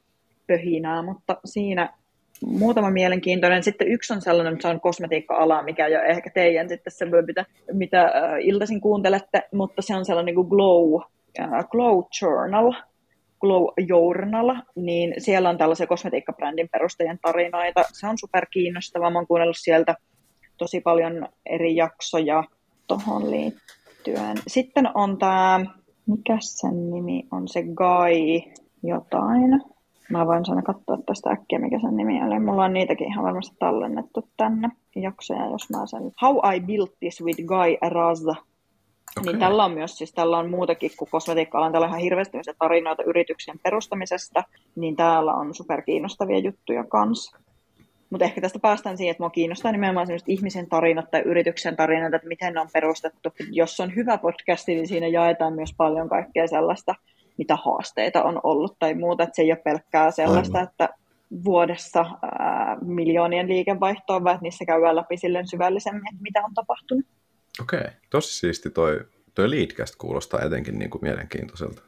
pöhinää, 0.47 1.03
mutta 1.03 1.37
siinä 1.45 1.93
muutama 2.47 2.91
mielenkiintoinen. 2.91 3.63
Sitten 3.63 3.89
yksi 3.89 4.13
on 4.13 4.23
sellainen, 4.23 4.53
että 4.53 4.69
se 4.69 4.75
on 4.75 4.81
kosmetiikka-ala, 4.81 5.63
mikä 5.63 5.89
jo 5.89 6.03
ehkä 6.03 6.31
teidän 6.35 6.69
sitten 6.69 6.93
se 6.93 7.07
mitä, 7.27 7.45
mitä 7.73 8.13
iltaisin 8.41 8.81
kuuntelette, 8.81 9.43
mutta 9.53 9.83
se 9.83 9.95
on 9.95 10.05
sellainen 10.05 10.35
kuin 10.35 10.49
Glow, 10.49 11.03
äh, 11.41 11.69
Glow 11.71 12.03
Journal, 12.23 12.73
Glow 13.41 13.65
Journal, 13.89 14.57
niin 14.77 15.15
siellä 15.19 15.49
on 15.49 15.59
tällaisia 15.59 15.87
kosmetiikkabrändin 15.87 16.69
perustajien 16.69 17.19
tarinoita. 17.23 17.83
Se 17.93 18.07
on 18.07 18.19
super 18.19 18.47
kiinnostavaa. 18.51 19.11
Mä 19.11 19.19
oon 19.19 19.27
kuunnellut 19.27 19.57
sieltä 19.59 19.95
tosi 20.57 20.81
paljon 20.81 21.29
eri 21.47 21.77
jaksoja 21.77 22.45
tuohon 22.87 23.31
liittyen. 23.31 24.37
Sitten 24.47 24.89
on 24.95 25.19
tämä, 25.19 25.61
mikä 26.07 26.37
sen 26.41 26.91
nimi 26.91 27.27
on, 27.33 27.49
se 27.49 27.63
Guy 27.63 28.53
jotain. 28.83 29.63
Mä 30.11 30.27
voin 30.27 30.45
sanoa 30.45 30.63
katsoa 30.63 30.99
tästä 31.07 31.31
äkkiä, 31.31 31.59
mikä 31.59 31.79
sen 31.81 31.97
nimi 31.97 32.23
oli. 32.23 32.41
Mulla 32.41 32.65
on 32.65 32.73
niitäkin 32.73 33.07
ihan 33.07 33.25
varmasti 33.25 33.57
tallennettu 33.59 34.29
tänne 34.37 34.69
jaksoja, 34.97 35.51
jos 35.51 35.71
mä 35.71 35.87
sen... 35.87 36.13
How 36.23 36.55
I 36.55 36.61
Built 36.61 36.93
This 37.01 37.23
with 37.25 37.41
Guy 37.47 37.91
Raz. 37.91 38.23
Okay. 39.19 39.33
Niin 39.33 39.39
tällä 39.41 39.65
on 39.65 39.73
myös, 39.73 39.99
siis 39.99 40.13
tällä 40.13 40.39
on 40.39 40.51
muutakin 40.51 40.91
kuin 40.99 41.09
kosmetiikka 41.11 41.71
tällä 41.73 41.85
on 41.85 41.89
ihan 41.89 42.01
hirveästi 42.01 42.39
tarinoita 42.59 43.03
yrityksen 43.03 43.59
perustamisesta, 43.63 44.45
niin 44.77 44.97
täällä 44.97 45.35
on 45.35 45.55
superkiinnostavia 45.55 46.39
juttuja 46.39 46.85
kanssa. 46.85 47.39
Mutta 48.11 48.25
ehkä 48.25 48.41
tästä 48.41 48.59
päästään 48.59 48.97
siihen, 48.97 49.11
että 49.11 49.21
minua 49.21 49.31
kiinnostaa 49.31 49.73
nimenomaan 49.73 50.07
ihmisen 50.27 50.69
tarinat 50.69 51.11
tai 51.11 51.23
yrityksen 51.25 51.77
tarinat, 51.77 52.15
että 52.15 52.29
miten 52.29 52.55
ne 52.55 52.61
on 52.61 52.69
perustettu. 52.73 53.33
Jos 53.51 53.81
on 53.81 53.95
hyvä 53.95 54.19
podcast, 54.19 54.67
niin 54.67 54.89
siinä 54.89 55.07
jaetaan 55.07 55.53
myös 55.53 55.75
paljon 55.77 56.09
kaikkea 56.09 56.47
sellaista, 56.47 56.95
mitä 57.39 57.57
haasteita 57.57 58.23
on 58.23 58.41
ollut 58.43 58.77
tai 58.79 58.95
muuta. 58.95 59.23
Että 59.23 59.37
se 59.37 59.43
ei 59.43 59.53
ole 59.53 59.61
pelkkää 59.65 60.11
sellaista, 60.11 60.59
Aivan. 60.59 60.71
että 60.71 60.89
vuodessa 61.45 62.01
ää, 62.39 62.77
miljoonien 62.81 63.49
liikevaihtoa, 63.49 64.25
vaan 64.25 64.35
että 64.35 64.43
niissä 64.43 64.65
käydään 64.65 64.97
läpi 64.97 65.17
silleen 65.17 65.49
syvällisemmin, 65.49 66.09
että 66.13 66.23
mitä 66.23 66.43
on 66.45 66.55
tapahtunut. 66.55 67.05
Okei, 67.61 67.81
okay. 67.81 67.91
tosi 68.11 68.39
siisti 68.39 68.71
toi, 68.71 69.01
toi 69.35 69.51
Leadcast 69.51 69.97
kuulostaa 69.97 70.41
etenkin 70.41 70.79
niin 70.79 70.91
kuin 70.91 71.03
mielenkiintoiselta. 71.03 71.83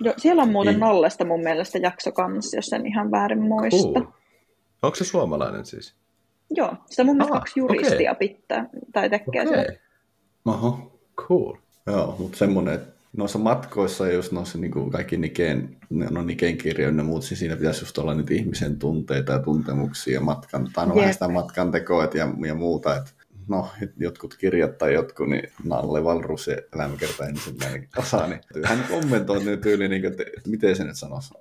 Joo, 0.00 0.14
siellä 0.16 0.42
on 0.42 0.48
muuten 0.48 0.80
nollesta 0.80 1.24
mun 1.24 1.42
mielestä 1.42 1.78
jakso 1.78 2.12
kanssa, 2.12 2.56
jos 2.56 2.72
en 2.72 2.86
ihan 2.86 3.10
väärin 3.10 3.42
muista. 3.42 4.00
Cool. 4.00 4.17
Onko 4.82 4.94
se 4.94 5.04
suomalainen 5.04 5.66
siis? 5.66 5.94
Joo, 6.50 6.74
sitä 6.86 7.04
mun 7.04 7.16
mielestä 7.16 7.34
ah, 7.34 7.40
kaksi 7.40 7.60
juristia 7.60 8.12
okay. 8.12 8.28
pitää, 8.28 8.66
tai 8.92 9.10
tekee 9.10 9.42
okay. 9.42 9.64
sen. 9.64 9.78
Oho. 10.44 10.98
Cool. 11.16 11.56
Joo, 11.86 12.16
mutta 12.18 12.38
semmoinen, 12.38 12.74
että 12.74 12.92
noissa 13.16 13.38
matkoissa 13.38 14.06
ja 14.06 14.12
just 14.12 14.32
noissa 14.32 14.58
niin 14.58 14.70
kuin 14.70 14.90
kaikki 14.90 15.16
Nikeen, 15.16 15.76
no 15.90 16.22
Nikeen 16.22 16.58
kirjoja 16.58 16.96
ja 16.96 17.04
muut, 17.04 17.26
niin 17.30 17.38
siinä 17.38 17.56
pitäisi 17.56 17.82
just 17.82 17.98
olla 17.98 18.14
niitä 18.14 18.34
ihmisen 18.34 18.78
tunteita 18.78 19.32
ja 19.32 19.38
tuntemuksia 19.38 20.14
ja 20.14 20.20
matkan, 20.20 20.68
tai 20.72 20.86
no 20.86 20.94
vähän 20.94 21.12
sitä 21.12 21.28
matkan 21.28 21.70
tekoa 21.70 22.04
ja, 22.14 22.28
ja 22.46 22.54
muuta, 22.54 22.96
että 22.96 23.10
no, 23.48 23.68
jotkut 23.96 24.36
kirjat 24.36 24.78
tai 24.78 24.94
jotkut, 24.94 25.28
niin 25.28 25.52
Nalle 25.64 26.04
Valrus 26.04 26.48
elämäkerta 26.74 27.26
ensimmäinen 27.26 27.88
osa, 27.96 28.26
niin 28.26 28.40
hän 28.64 28.84
kommentoi 28.90 29.44
nyt 29.44 29.60
tyyli, 29.60 29.88
niin 29.88 30.02
kuin, 30.02 30.12
että 30.12 30.50
miten 30.50 30.76
se 30.76 30.84
nyt 30.84 30.96
sanoisi, 30.96 31.34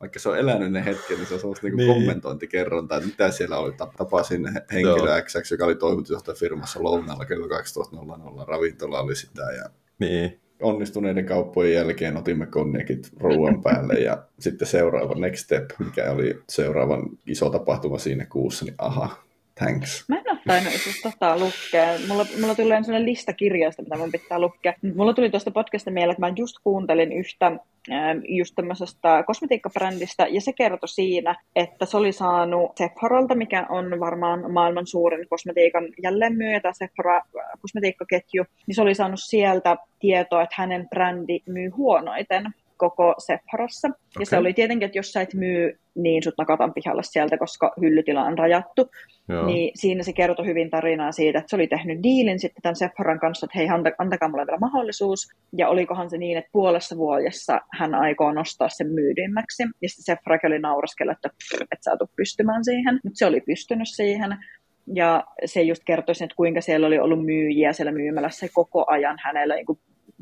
vaikka 0.00 0.18
se 0.18 0.28
on 0.28 0.38
elänyt 0.38 0.72
ne 0.72 0.84
hetken, 0.84 1.16
niin 1.16 1.26
se 1.26 1.34
on 1.34 1.40
semmoista 1.40 1.66
niin 1.66 1.76
niin. 1.76 1.94
kommentointikerrontaa, 1.94 2.98
että 2.98 3.10
mitä 3.10 3.30
siellä 3.30 3.58
oli. 3.58 3.72
Tapasin 3.72 4.48
henkilö 4.72 5.22
XX, 5.22 5.50
joka 5.50 5.64
oli 5.64 5.74
toimitusjohtaja 5.74 6.34
firmassa 6.34 6.82
lounalla 6.82 7.24
kello 7.24 7.46
12.00, 7.46 8.44
ravintola 8.48 9.00
oli 9.00 9.16
sitä 9.16 9.42
ja 9.42 9.64
niin. 9.98 10.40
onnistuneiden 10.62 11.26
kauppojen 11.26 11.74
jälkeen 11.74 12.16
otimme 12.16 12.46
konjakit 12.46 13.10
ruoan 13.16 13.62
päälle 13.62 13.94
ja 13.94 14.22
sitten 14.38 14.68
seuraava 14.68 15.14
next 15.14 15.44
step, 15.44 15.70
mikä 15.78 16.10
oli 16.10 16.42
seuraavan 16.48 17.02
iso 17.26 17.50
tapahtuma 17.50 17.98
siinä 17.98 18.26
kuussa, 18.26 18.64
niin 18.64 18.74
aha, 18.78 19.24
Thanks. 19.58 20.04
Mä 20.08 20.16
en 20.16 20.30
ole 20.30 20.38
tainnut 20.46 20.74
itse 20.74 20.90
tota 21.02 21.38
lukea. 21.38 21.86
Mulla, 22.08 22.26
mulla 22.40 22.54
tuli 22.54 22.68
sellainen 22.68 23.06
lista 23.06 23.32
kirjoista, 23.32 23.82
mitä 23.82 23.96
mun 23.96 24.12
pitää 24.12 24.38
lukea. 24.38 24.74
Mulla 24.96 25.14
tuli 25.14 25.30
tuosta 25.30 25.50
podcasta 25.50 25.90
mieleen, 25.90 26.10
että 26.10 26.26
mä 26.26 26.32
just 26.36 26.56
kuuntelin 26.64 27.12
yhtä 27.12 27.46
ähm, 27.46 28.18
just 28.28 28.54
tämmöisestä 28.54 29.24
kosmetiikkabrändistä, 29.26 30.26
ja 30.30 30.40
se 30.40 30.52
kertoi 30.52 30.88
siinä, 30.88 31.34
että 31.56 31.86
se 31.86 31.96
oli 31.96 32.12
saanut 32.12 32.72
Sephoralta, 32.76 33.34
mikä 33.34 33.66
on 33.68 34.00
varmaan 34.00 34.52
maailman 34.52 34.86
suurin 34.86 35.28
kosmetiikan 35.28 35.84
jälleenmyyjä, 36.02 36.60
tämä 36.60 36.72
Sephora 36.72 37.16
äh, 37.16 37.22
kosmetiikkaketju, 37.60 38.44
niin 38.66 38.74
se 38.74 38.82
oli 38.82 38.94
saanut 38.94 39.20
sieltä 39.22 39.76
tietoa, 40.00 40.42
että 40.42 40.54
hänen 40.58 40.88
brändi 40.88 41.40
myy 41.46 41.68
huonoiten 41.68 42.54
koko 42.76 43.14
Sephorassa. 43.18 43.88
Okay. 43.88 44.00
Ja 44.20 44.26
se 44.26 44.38
oli 44.38 44.52
tietenkin, 44.52 44.86
että 44.86 44.98
jos 44.98 45.12
sä 45.12 45.20
et 45.20 45.34
myy, 45.34 45.78
niin 45.94 46.22
sut 46.22 46.34
nakataan 46.38 46.74
pihalle 46.74 47.02
sieltä, 47.02 47.38
koska 47.38 47.72
hyllytila 47.80 48.22
on 48.22 48.38
rajattu. 48.38 48.90
Joo. 49.28 49.46
Niin 49.46 49.70
siinä 49.74 50.02
se 50.02 50.12
kertoi 50.12 50.46
hyvin 50.46 50.70
tarinaa 50.70 51.12
siitä, 51.12 51.38
että 51.38 51.50
se 51.50 51.56
oli 51.56 51.66
tehnyt 51.66 52.02
diilin 52.02 52.38
sitten 52.38 52.62
tämän 52.62 52.76
Sephoran 52.76 53.20
kanssa, 53.20 53.46
että 53.46 53.58
hei, 53.58 53.68
antakaa 53.98 54.28
mulle 54.28 54.46
vielä 54.46 54.58
mahdollisuus. 54.58 55.28
Ja 55.56 55.68
olikohan 55.68 56.10
se 56.10 56.18
niin, 56.18 56.38
että 56.38 56.50
puolessa 56.52 56.96
vuodessa 56.96 57.60
hän 57.72 57.94
aikoo 57.94 58.32
nostaa 58.32 58.68
sen 58.68 58.90
myydymmäksi. 58.90 59.62
Ja 59.82 59.88
sitten 59.88 60.16
Sephora 60.16 60.38
oli 60.46 60.58
nauraskella, 60.58 61.12
että 61.12 61.30
et 61.72 61.82
sä 61.82 61.90
pystymään 62.16 62.64
siihen. 62.64 63.00
Mutta 63.04 63.18
se 63.18 63.26
oli 63.26 63.40
pystynyt 63.40 63.88
siihen. 63.88 64.36
Ja 64.94 65.24
se 65.44 65.62
just 65.62 65.82
kertoi 65.84 66.14
että 66.20 66.36
kuinka 66.36 66.60
siellä 66.60 66.86
oli 66.86 66.98
ollut 66.98 67.24
myyjiä 67.24 67.72
siellä 67.72 67.92
myymälässä 67.92 68.46
koko 68.54 68.84
ajan 68.88 69.16
hänellä 69.22 69.54
niin 69.54 69.66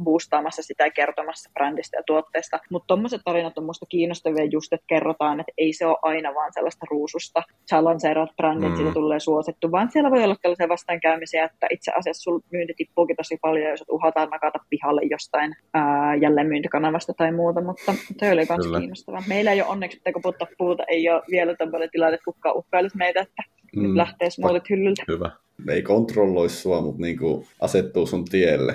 boostaamassa 0.03 0.63
sitä 0.63 0.85
ja 0.85 0.91
kertomassa 0.91 1.51
brändistä 1.55 1.97
ja 1.97 2.03
tuotteesta. 2.07 2.59
Mutta 2.71 2.87
tuommoiset 2.87 3.21
tarinat 3.25 3.59
on 3.59 3.65
minusta 3.65 3.87
kiinnostavia 3.87 4.45
just, 4.45 4.73
että 4.73 4.87
kerrotaan, 4.87 5.41
että 5.41 5.53
ei 5.59 5.73
se 5.73 5.87
ole 5.87 5.97
aina 6.03 6.35
vaan 6.35 6.53
sellaista 6.53 6.87
ruususta. 6.91 7.43
Sä 7.71 7.85
lanseeraat 7.85 8.37
brändit, 8.37 8.71
mm. 8.71 8.77
siitä 8.77 8.93
tulee 8.93 9.21
suosittu, 9.21 9.73
vaan 9.73 9.91
siellä 9.91 10.11
voi 10.11 10.25
olla 10.25 10.37
tällaisia 10.43 10.69
vastaankäymisiä, 10.69 11.45
että 11.45 11.67
itse 11.71 11.93
asiassa 11.99 12.23
sun 12.23 12.43
myynti 12.53 12.75
tippuukin 12.77 13.17
tosi 13.17 13.39
paljon, 13.41 13.71
jos 13.71 13.85
uhataan 13.91 14.31
nakata 14.31 14.59
pihalle 14.71 15.01
jostain 15.11 15.57
ää, 15.75 16.15
jälleen 16.15 16.47
myyntikanavasta 16.47 17.15
tai 17.15 17.33
muuta, 17.33 17.61
mutta 17.61 17.95
se 18.19 18.33
oli 18.33 18.47
myös 18.49 18.79
kiinnostavaa. 18.79 19.23
Meillä 19.29 19.53
ei 19.53 19.63
ole 19.63 19.71
onneksi, 19.71 19.97
että 19.97 20.13
kun 20.13 20.23
puuta, 20.59 20.85
ei 20.89 21.09
ole 21.09 21.23
vielä 21.31 21.55
tämmöinen 21.57 21.91
tilanne, 21.93 22.15
että 22.15 22.25
kukaan 22.25 22.57
uhkailisi 22.57 22.97
meitä, 22.97 23.21
että 23.21 23.43
mm. 23.77 23.83
nyt 23.83 23.97
lähtee 23.97 24.31
smoothit 24.31 24.71
hyllyltä. 24.71 25.03
Hyvä. 25.09 25.31
Ei 25.69 25.83
kontrolloi 25.83 26.49
sua, 26.49 26.81
mutta 26.81 27.03
niinku 27.03 27.47
asettuu 27.61 28.07
sun 28.07 28.25
tielle. 28.25 28.75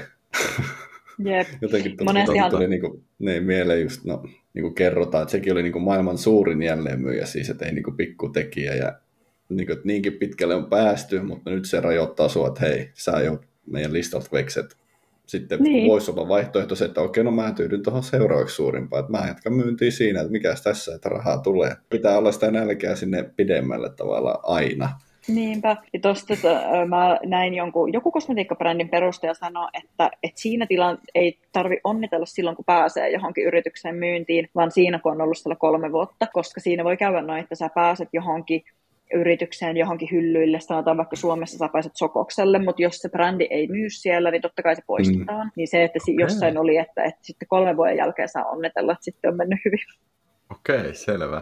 Jep. 1.19 1.47
Jotenkin 1.61 1.97
tuli, 1.97 2.25
tuli, 2.25 2.49
tuli 2.49 2.67
niin 2.67 2.81
kuin, 2.81 3.03
ne 3.19 3.39
mieleen 3.39 3.81
just, 3.81 4.05
no, 4.05 4.23
niin 4.53 4.63
kuin 4.63 4.75
kerrotaan, 4.75 5.21
että 5.21 5.31
sekin 5.31 5.53
oli 5.53 5.63
niin 5.63 5.73
kuin 5.73 5.83
maailman 5.83 6.17
suurin 6.17 6.61
jälleenmyyjä, 6.61 7.25
siis 7.25 7.49
että 7.49 7.65
ei 7.65 7.71
niin 7.71 7.83
kuin 7.83 7.97
pikkutekijä 7.97 8.75
ja 8.75 8.99
niin 9.49 9.67
kuin, 9.67 9.79
niinkin 9.83 10.13
pitkälle 10.13 10.55
on 10.55 10.69
päästy, 10.69 11.19
mutta 11.21 11.49
nyt 11.49 11.65
se 11.65 11.79
rajoittaa 11.79 12.29
sua, 12.29 12.47
että 12.47 12.65
hei, 12.65 12.89
sä 12.93 13.11
jo 13.11 13.41
meidän 13.65 13.93
listalta 13.93 14.29
vekset. 14.33 14.77
Sitten 15.25 15.63
niin. 15.63 15.87
voisi 15.87 16.11
olla 16.11 16.27
vaihtoehto 16.27 16.75
se, 16.75 16.85
että 16.85 17.01
okei, 17.01 17.23
no 17.23 17.31
mä 17.31 17.51
tyydyn 17.51 17.83
tuohon 17.83 18.03
seuraavaksi 18.03 18.55
suurimpaan, 18.55 18.99
että 18.99 19.11
mä 19.11 19.27
jatkan 19.27 19.53
myyntiä 19.53 19.91
siinä, 19.91 20.21
että 20.21 20.31
mikä 20.31 20.55
tässä, 20.63 20.95
että 20.95 21.09
rahaa 21.09 21.37
tulee. 21.37 21.75
Pitää 21.89 22.17
olla 22.17 22.31
sitä 22.31 22.51
nälkää 22.51 22.95
sinne 22.95 23.23
pidemmälle 23.35 23.89
tavalla 23.89 24.39
aina. 24.43 24.89
Niinpä. 25.27 25.77
Ja 25.93 25.99
tuosta 25.99 26.33
mä 26.87 27.19
näin 27.25 27.53
jonkun, 27.53 27.93
joku 27.93 28.11
kosmetiikkabrändin 28.11 28.89
perustaja 28.89 29.33
sanoi, 29.33 29.67
että, 29.73 30.11
että 30.23 30.41
siinä 30.41 30.65
tilan 30.65 30.97
ei 31.15 31.39
tarvi 31.51 31.77
onnitella 31.83 32.25
silloin, 32.25 32.55
kun 32.55 32.65
pääsee 32.65 33.09
johonkin 33.09 33.45
yritykseen 33.45 33.95
myyntiin, 33.95 34.49
vaan 34.55 34.71
siinä, 34.71 34.99
kun 34.99 35.11
on 35.11 35.21
ollut 35.21 35.37
siellä 35.37 35.55
kolme 35.55 35.91
vuotta, 35.91 36.27
koska 36.33 36.59
siinä 36.59 36.83
voi 36.83 36.97
käydä 36.97 37.21
noin, 37.21 37.39
että 37.39 37.55
sä 37.55 37.69
pääset 37.75 38.09
johonkin 38.13 38.63
yritykseen 39.13 39.77
johonkin 39.77 40.09
hyllyille, 40.11 40.59
sanotaan 40.59 40.97
vaikka 40.97 41.15
Suomessa 41.15 41.57
sä 41.57 41.69
pääset 41.73 41.95
sokokselle, 41.95 42.59
mutta 42.59 42.81
jos 42.81 42.97
se 42.97 43.09
brändi 43.09 43.47
ei 43.49 43.67
myy 43.67 43.89
siellä, 43.89 44.31
niin 44.31 44.41
totta 44.41 44.63
kai 44.63 44.75
se 44.75 44.81
poistetaan. 44.87 45.47
Mm. 45.47 45.51
Niin 45.55 45.67
se, 45.67 45.83
että 45.83 45.99
okay. 46.03 46.15
jossain 46.19 46.57
oli, 46.57 46.77
että, 46.77 47.03
että 47.03 47.19
sitten 47.21 47.47
kolmen 47.47 47.77
vuoden 47.77 47.97
jälkeen 47.97 48.29
saa 48.29 48.45
onnitella, 48.45 48.91
että 48.91 49.05
sitten 49.05 49.31
on 49.31 49.37
mennyt 49.37 49.59
hyvin. 49.65 49.79
Okei, 50.51 50.79
okay, 50.79 50.93
selvä. 50.93 51.41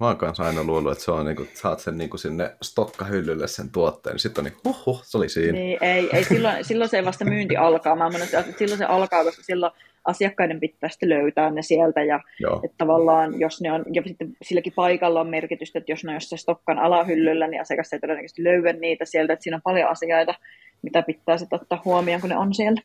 Mä 0.00 0.06
oon 0.06 0.16
kanssa 0.16 0.44
aina 0.44 0.64
luullut, 0.64 0.92
että 0.92 1.04
se 1.04 1.10
on 1.10 1.26
niinku, 1.26 1.46
saat 1.54 1.80
sen 1.80 1.98
niinku 1.98 2.16
sinne 2.16 2.56
stokkahyllylle 2.62 3.48
sen 3.48 3.72
tuotteen, 3.72 4.14
niin 4.14 4.20
sitten 4.20 4.46
on 4.46 4.50
niin, 4.50 4.60
huh, 4.64 4.86
huh, 4.86 5.02
se 5.04 5.18
oli 5.18 5.28
siinä. 5.28 5.52
Niin, 5.52 5.78
ei, 5.80 6.08
ei. 6.12 6.24
Silloin, 6.24 6.64
silloin 6.64 6.90
se 6.90 7.04
vasta 7.04 7.24
myynti 7.24 7.56
alkaa. 7.56 7.96
Mä 7.96 8.10
että 8.24 8.44
silloin 8.58 8.78
se 8.78 8.84
alkaa, 8.84 9.24
koska 9.24 9.42
silloin 9.42 9.72
asiakkaiden 10.04 10.60
pitää 10.60 10.90
sitten 10.90 11.08
löytää 11.08 11.50
ne 11.50 11.62
sieltä 11.62 12.02
ja 12.02 12.20
että 12.64 12.74
tavallaan 12.78 13.40
jos 13.40 13.60
ne 13.60 13.72
on, 13.72 13.84
ja 13.92 14.02
sitten 14.06 14.36
silläkin 14.42 14.72
paikalla 14.76 15.20
on 15.20 15.28
merkitystä, 15.28 15.78
että 15.78 15.92
jos 15.92 16.04
ne 16.04 16.10
on 16.10 16.14
jossain 16.14 16.38
stokkan 16.38 16.78
alahyllyllä, 16.78 17.46
niin 17.46 17.60
asiakas 17.60 17.92
ei 17.92 18.00
todennäköisesti 18.00 18.44
löyä 18.44 18.72
niitä 18.72 19.04
sieltä, 19.04 19.32
että 19.32 19.42
siinä 19.42 19.56
on 19.56 19.62
paljon 19.62 19.90
asioita, 19.90 20.34
mitä 20.82 21.02
pitää 21.02 21.38
sitten 21.38 21.60
ottaa 21.60 21.82
huomioon, 21.84 22.20
kun 22.20 22.30
ne 22.30 22.36
on 22.36 22.54
siellä 22.54 22.82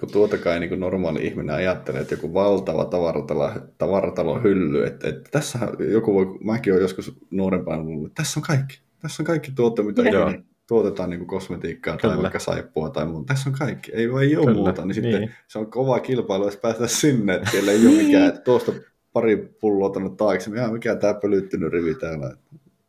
kun 0.00 0.12
tuota 0.12 0.38
kai 0.38 0.60
niin 0.60 0.68
kuin 0.68 0.80
normaali 0.80 1.26
ihminen 1.26 1.54
ajattelee, 1.54 2.00
että 2.00 2.14
joku 2.14 2.34
valtava 2.34 2.84
tavaratalo, 2.84 3.50
tavaratalo 3.78 4.40
hylly, 4.42 4.86
että, 4.86 5.08
että 5.08 5.30
tässä 5.30 5.58
joku 5.92 6.14
voi, 6.14 6.38
mäkin 6.44 6.72
olen 6.72 6.82
joskus 6.82 7.18
nuorempana 7.30 7.82
ollut, 7.82 8.06
että 8.06 8.22
tässä 8.22 8.40
on 8.40 8.44
kaikki, 8.44 8.78
tässä 9.02 9.22
on 9.22 9.26
kaikki 9.26 9.52
tuotteet, 9.56 9.86
mitä 9.88 10.02
Joo. 10.02 10.32
tuotetaan 10.68 11.10
niin 11.10 11.18
kuin 11.18 11.28
kosmetiikkaa 11.28 11.96
Kyllä. 11.96 12.14
tai 12.14 12.22
vaikka 12.22 12.38
saippua 12.38 12.90
tai 12.90 13.06
muuta, 13.06 13.34
tässä 13.34 13.50
on 13.50 13.56
kaikki, 13.58 13.92
ei, 13.92 14.02
ei 14.02 14.36
ole 14.36 14.46
Kyllä. 14.46 14.54
muuta, 14.54 14.86
niin 14.86 14.94
sitten 14.94 15.20
niin. 15.20 15.34
se 15.48 15.58
on 15.58 15.70
kova 15.70 16.00
kilpailu, 16.00 16.44
jos 16.44 16.56
päästä 16.56 16.86
sinne, 16.86 17.34
että 17.34 17.50
ei 17.70 17.86
ole 17.86 18.02
mikään, 18.02 18.28
että 18.28 18.40
tuosta 18.40 18.72
pari 19.12 19.36
pulloa 19.60 19.90
tänne 19.90 20.10
taakse, 20.16 20.50
mikä, 20.50 20.68
mikä 20.68 20.96
tämä 20.96 21.14
pölyttynyt 21.14 21.72
rivi 21.72 21.94
täällä. 21.94 22.36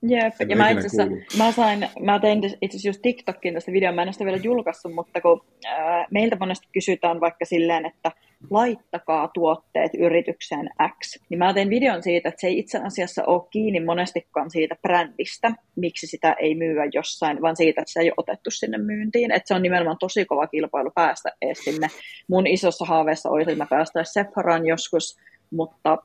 Jep, 0.02 0.34
ja 0.50 0.56
mä 0.56 0.70
itse 0.70 0.88
asiassa, 0.88 1.38
mä, 1.38 1.52
sain, 1.52 1.88
mä 2.00 2.20
tein 2.20 2.38
itse 2.44 2.58
asiassa 2.68 2.90
just 2.90 3.02
TikTokin 3.02 3.54
tästä 3.54 3.72
videon, 3.72 3.96
mä 3.96 4.02
en 4.02 4.08
ole 4.08 4.14
sitä 4.14 4.26
vielä 4.26 4.40
julkaissut, 4.44 4.94
mutta 4.94 5.22
kun 5.22 5.46
ää, 5.66 6.06
meiltä 6.12 6.38
monesti 6.40 6.68
kysytään 6.74 7.20
vaikka 7.20 7.46
silleen, 7.46 7.86
että 7.86 8.12
laittakaa 8.50 9.28
tuotteet 9.34 9.92
yritykseen 10.00 10.70
X, 11.00 11.20
niin 11.30 11.38
mä 11.38 11.54
tein 11.54 11.70
videon 11.70 12.04
siitä, 12.04 12.30
että 12.30 12.42
se 12.42 12.48
ei 12.48 12.60
itse 12.60 12.80
asiassa 12.80 13.24
ole 13.26 13.48
kiinni 13.50 13.80
monestikaan 13.80 14.52
siitä 14.52 14.76
brändistä, 14.82 15.52
miksi 15.76 16.08
sitä 16.08 16.36
ei 16.40 16.56
myyä 16.56 16.84
jossain, 16.94 17.42
vaan 17.42 17.56
siitä, 17.56 17.82
että 17.82 17.92
se 17.94 18.00
ei 18.00 18.10
ole 18.10 18.14
otettu 18.18 18.52
sinne 18.52 18.78
myyntiin, 18.78 19.32
että 19.32 19.48
se 19.48 19.54
on 19.54 19.62
nimenomaan 19.62 19.98
tosi 20.00 20.26
kova 20.26 20.48
kilpailu 20.48 20.92
päästä 20.96 21.32
edes 21.42 21.58
sinne. 21.58 21.88
Mun 22.28 22.48
isossa 22.48 22.86
haaveessa 22.86 23.30
olisi, 23.30 23.52
että 23.52 23.64
mä 23.64 23.68
päästäisiin 23.70 24.14
Sepharaan 24.14 24.68
joskus, 24.68 25.18
mutta 25.52 25.98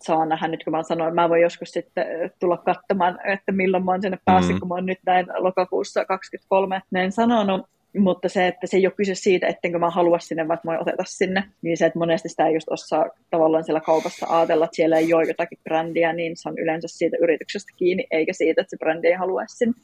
saa 0.00 0.26
nähdä 0.26 0.48
nyt, 0.48 0.64
kun 0.64 0.70
mä 0.70 0.82
sanoin, 0.82 1.14
mä 1.14 1.28
voin 1.28 1.42
joskus 1.42 1.70
sitten 1.70 2.06
tulla 2.40 2.56
katsomaan, 2.56 3.18
että 3.26 3.52
milloin 3.52 3.84
mä 3.84 3.90
oon 3.90 4.02
sinne 4.02 4.18
päässyt, 4.24 4.54
mm. 4.54 4.60
kun 4.60 4.68
mä 4.68 4.74
oon 4.74 4.86
nyt 4.86 4.98
näin 5.06 5.26
lokakuussa 5.36 6.04
23 6.04 6.82
näin 6.90 7.12
sanonut. 7.12 7.66
Mutta 7.98 8.28
se, 8.28 8.46
että 8.46 8.66
se 8.66 8.76
ei 8.76 8.86
ole 8.86 8.94
kyse 8.96 9.14
siitä, 9.14 9.46
ettenkö 9.46 9.78
mä 9.78 9.90
halua 9.90 10.18
sinne, 10.18 10.48
vaikka 10.48 10.70
mä 10.70 10.78
oteta 10.78 11.02
sinne, 11.06 11.44
niin 11.62 11.76
se, 11.76 11.86
että 11.86 11.98
monesti 11.98 12.28
sitä 12.28 12.46
ei 12.46 12.54
just 12.54 12.68
osaa 12.70 13.04
tavallaan 13.30 13.64
siellä 13.64 13.80
kaupassa 13.80 14.26
ajatella, 14.28 14.64
että 14.64 14.76
siellä 14.76 14.98
ei 14.98 15.14
ole 15.14 15.24
jotakin 15.24 15.58
brändiä, 15.64 16.12
niin 16.12 16.36
se 16.36 16.48
on 16.48 16.58
yleensä 16.58 16.88
siitä 16.90 17.16
yrityksestä 17.20 17.72
kiinni, 17.76 18.06
eikä 18.10 18.32
siitä, 18.32 18.60
että 18.60 18.70
se 18.70 18.76
brändi 18.76 19.08
ei 19.08 19.14
halua 19.14 19.42
sinne. 19.46 19.74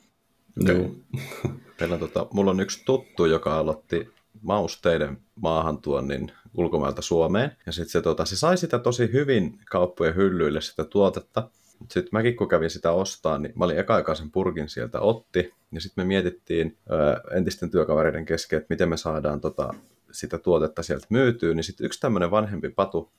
Joo. 0.67 0.89
Meillä 1.81 1.95
on, 1.95 2.01
tota, 2.01 2.27
mulla 2.33 2.51
on 2.51 2.61
yksi 2.61 2.85
tuttu, 2.85 3.25
joka 3.25 3.59
aloitti 3.59 4.09
mausteiden 4.45 5.19
maahantuonnin 5.35 6.33
ulkomailta 6.55 7.03
Suomeen. 7.03 7.57
Ja 7.67 7.73
sitten 7.73 7.91
se, 7.91 8.03
tota, 8.03 8.25
se 8.25 8.37
sai 8.37 8.59
sitä 8.59 8.79
tosi 8.79 9.13
hyvin 9.13 9.59
kauppojen 9.71 10.15
hyllyille 10.15 10.61
sitä 10.61 10.85
tuotetta. 10.85 11.51
Sitten 11.81 12.09
mäkin 12.13 12.37
kun 12.37 12.49
kävin 12.49 12.71
sitä 12.71 12.91
ostaa, 12.91 13.39
niin 13.39 13.53
mä 13.57 13.65
olin 13.65 13.79
eka 13.79 14.15
sen 14.15 14.31
purkin 14.31 14.69
sieltä 14.69 15.01
otti. 15.01 15.55
Ja 15.73 15.81
sitten 15.81 16.05
me 16.05 16.09
mietittiin 16.09 16.79
ö, 16.91 17.37
entisten 17.37 17.71
työkavereiden 17.71 18.25
kesken, 18.25 18.57
että 18.57 18.67
miten 18.71 18.89
me 18.89 18.97
saadaan 18.97 19.41
tota, 19.41 19.75
sitä 20.13 20.39
tuotetta 20.39 20.83
sieltä 20.83 21.07
myytyä. 21.09 21.55
Niin 21.55 21.65
sitten 21.65 21.87
yksi 21.87 22.01
tämmöinen 22.01 22.31
vanhempi 22.31 22.69
patu 22.69 23.13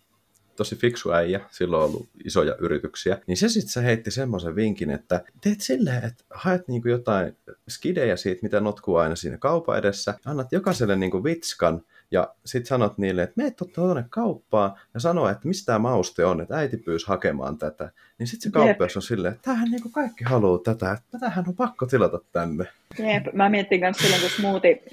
tosi 0.55 0.75
fiksu 0.75 1.11
äijä, 1.11 1.41
silloin 1.51 1.83
on 1.83 1.89
ollut 1.89 2.09
isoja 2.25 2.55
yrityksiä, 2.59 3.17
niin 3.27 3.37
se 3.37 3.49
sitten 3.49 3.71
se 3.71 3.83
heitti 3.83 4.11
semmoisen 4.11 4.55
vinkin, 4.55 4.89
että 4.89 5.23
teet 5.41 5.61
silleen, 5.61 6.03
että 6.03 6.23
haet 6.29 6.67
niinku 6.67 6.87
jotain 6.87 7.37
skidejä 7.69 8.15
siitä, 8.15 8.39
mitä 8.43 8.59
notkuu 8.59 8.95
aina 8.95 9.15
siinä 9.15 9.37
kaupan 9.37 9.77
edessä, 9.77 10.13
annat 10.25 10.51
jokaiselle 10.51 10.95
niinku 10.95 11.23
vitskan, 11.23 11.81
ja 12.11 12.35
sitten 12.45 12.67
sanot 12.67 12.97
niille, 12.97 13.23
että 13.23 13.33
meet 13.37 13.53
tuonne 13.75 14.05
kauppaan 14.09 14.73
ja 14.93 14.99
sano, 14.99 15.29
että 15.29 15.47
mistä 15.47 15.65
tämä 15.65 15.79
mauste 15.79 16.25
on, 16.25 16.41
että 16.41 16.57
äiti 16.57 16.77
pyysi 16.77 17.07
hakemaan 17.07 17.57
tätä. 17.57 17.91
Niin 18.19 18.27
sitten 18.27 18.51
se 18.51 18.53
kauppias 18.53 18.95
on 18.95 19.01
silleen, 19.01 19.33
että 19.33 19.43
tämähän 19.43 19.71
niin 19.71 19.91
kaikki 19.91 20.23
haluaa 20.23 20.59
tätä, 20.63 20.91
että 20.91 21.05
tätähän 21.11 21.45
on 21.47 21.55
pakko 21.55 21.85
tilata 21.85 22.19
tänne. 22.31 22.65
Jep, 22.99 23.33
mä 23.33 23.49
mietin 23.49 23.79
myös 23.79 23.97
silloin, 23.97 24.21
kun 24.21 24.29
smoothie 24.29 24.83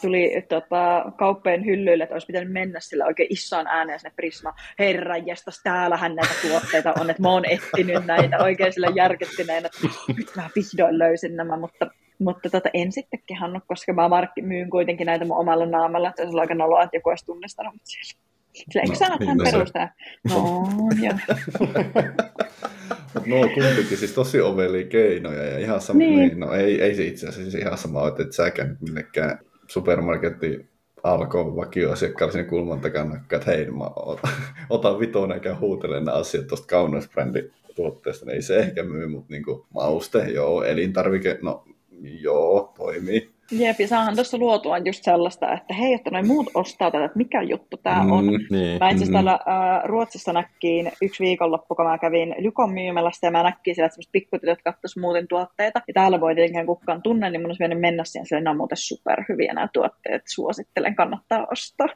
tuli 0.00 0.46
tota, 0.48 1.12
kauppeen 1.18 1.64
hyllyille, 1.64 2.04
että 2.04 2.14
olisi 2.14 2.26
pitänyt 2.26 2.52
mennä 2.52 2.80
sillä 2.80 3.04
oikein 3.04 3.32
isoon 3.32 3.66
ääneen 3.66 4.00
sinne 4.00 4.12
Prisma. 4.16 4.54
Herra 4.78 5.16
jestas, 5.16 5.60
täällähän 5.62 6.14
näitä 6.14 6.34
tuotteita 6.48 6.94
on, 7.00 7.10
että 7.10 7.22
mä 7.22 7.30
oon 7.30 7.44
etsinyt 7.44 8.06
näitä 8.06 8.38
oikein 8.38 8.72
sillä 8.72 8.88
järkettyneen, 8.94 9.66
että 9.66 9.78
nyt 10.16 10.30
mä 10.36 10.50
vihdoin 10.56 10.98
löysin 10.98 11.36
nämä, 11.36 11.56
mutta 11.56 11.90
mutta 12.18 12.50
tota, 12.50 12.68
en 12.74 12.92
sitten 12.92 13.20
kehannut, 13.26 13.62
koska 13.66 13.92
mä 13.92 14.08
markki, 14.08 14.42
myyn 14.42 14.70
kuitenkin 14.70 15.06
näitä 15.06 15.24
mun 15.24 15.36
omalla 15.36 15.66
naamalla, 15.66 16.08
että 16.08 16.22
se 16.22 16.28
on 16.28 16.40
aika 16.40 16.54
noloa, 16.54 16.82
että 16.82 16.96
joku 16.96 17.08
olisi 17.08 17.26
tunnistanut 17.26 17.74
mut 17.74 17.82
siellä. 17.84 18.27
Sillä, 18.70 18.82
eikö 18.82 18.92
No, 18.92 18.98
sä 18.98 19.08
no, 19.08 19.16
niin, 19.20 19.26
tämän 19.38 19.52
perustaa? 19.52 19.88
No, 20.28 20.64
joo. 21.02 21.14
Mut 21.60 23.26
No 23.26 23.36
kumpikin 23.54 23.98
siis 23.98 24.12
tosi 24.12 24.40
ovelia 24.40 24.86
keinoja 24.86 25.44
ja 25.44 25.58
ihan 25.58 25.80
sama, 25.80 25.98
Niin. 25.98 26.18
niin. 26.18 26.40
no 26.40 26.52
ei, 26.52 26.82
ei 26.82 26.94
se 26.94 27.04
itse 27.04 27.28
asiassa 27.28 27.50
siis 27.50 27.62
ihan 27.64 27.78
sama, 27.78 28.08
että 28.08 28.22
et 28.22 28.32
säkään 28.32 28.68
nyt 28.68 28.80
millekään 28.80 29.38
supermarketin 29.66 30.68
alkoon 31.02 31.56
vakioasiakkaalle 31.56 32.32
sinne 32.32 32.44
kulman 32.48 32.80
takana, 32.80 33.16
että 33.16 33.40
hei, 33.50 33.70
mä 33.70 33.84
otan, 33.96 34.32
otan 34.70 35.00
vitoon 35.00 35.32
eikä 35.32 35.54
huutele 35.54 36.00
nämä 36.00 36.16
asiat 36.16 36.46
tuosta 36.46 36.66
kauneusbrändin 36.66 37.50
tuotteesta, 37.74 38.26
niin 38.26 38.34
ei 38.34 38.42
se 38.42 38.56
ehkä 38.58 38.82
myy, 38.82 39.06
mutta 39.08 39.32
niinku 39.32 39.66
mauste, 39.74 40.18
joo, 40.18 40.62
elintarvike, 40.64 41.38
no 41.42 41.64
joo, 42.02 42.72
toimii. 42.76 43.30
Jep, 43.50 43.76
saahan 43.86 44.14
tuossa 44.14 44.38
luotua 44.38 44.78
just 44.78 45.04
sellaista, 45.04 45.52
että 45.52 45.74
hei, 45.74 45.92
että 45.92 46.10
noin 46.10 46.26
muut 46.26 46.46
ostaa 46.54 46.90
tätä, 46.90 47.04
että 47.04 47.18
mikä 47.18 47.42
juttu 47.42 47.76
tämä 47.76 48.00
on. 48.00 48.24
Mm, 48.24 48.30
Niin. 48.50 48.78
Mä 48.80 48.90
itse 48.90 49.04
asiassa 49.04 49.04
Mhm. 49.04 49.12
täällä 49.12 49.38
ää, 49.46 49.82
Ruotsissa 49.84 50.32
näkkiin 50.32 50.92
yksi 51.02 51.24
viikonloppu, 51.24 51.74
kun 51.74 51.84
mä 51.86 51.98
kävin 51.98 52.34
Lykon 52.38 52.72
myymälästä 52.72 53.26
ja 53.26 53.30
mä 53.30 53.42
näkkiin 53.42 53.74
siellä, 53.74 53.88
semmoiset 53.88 54.12
pikkutytöt 54.12 54.62
kattois 54.64 54.96
muuten 54.96 55.28
tuotteita. 55.28 55.80
Ja 55.88 55.94
täällä 55.94 56.20
voi 56.20 56.34
tietenkään 56.34 56.66
kukaan 56.66 57.02
tunne, 57.02 57.30
niin 57.30 57.40
mun 57.40 57.46
olisi 57.50 57.62
mennyt 57.62 57.80
mennä 57.80 58.04
siihen, 58.04 58.26
sillä 58.26 58.40
nämä 58.40 58.50
on 58.50 58.56
muuten 58.56 58.78
superhyviä 58.78 59.52
nämä 59.52 59.68
tuotteet. 59.72 60.22
Suosittelen, 60.26 60.94
kannattaa 60.94 61.46
ostaa. 61.52 61.88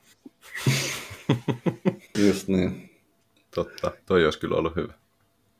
just 2.26 2.48
niin. 2.48 2.90
Totta, 3.54 3.90
toi 4.06 4.24
olisi 4.24 4.40
kyllä 4.40 4.56
ollut 4.56 4.76
hyvä. 4.76 4.92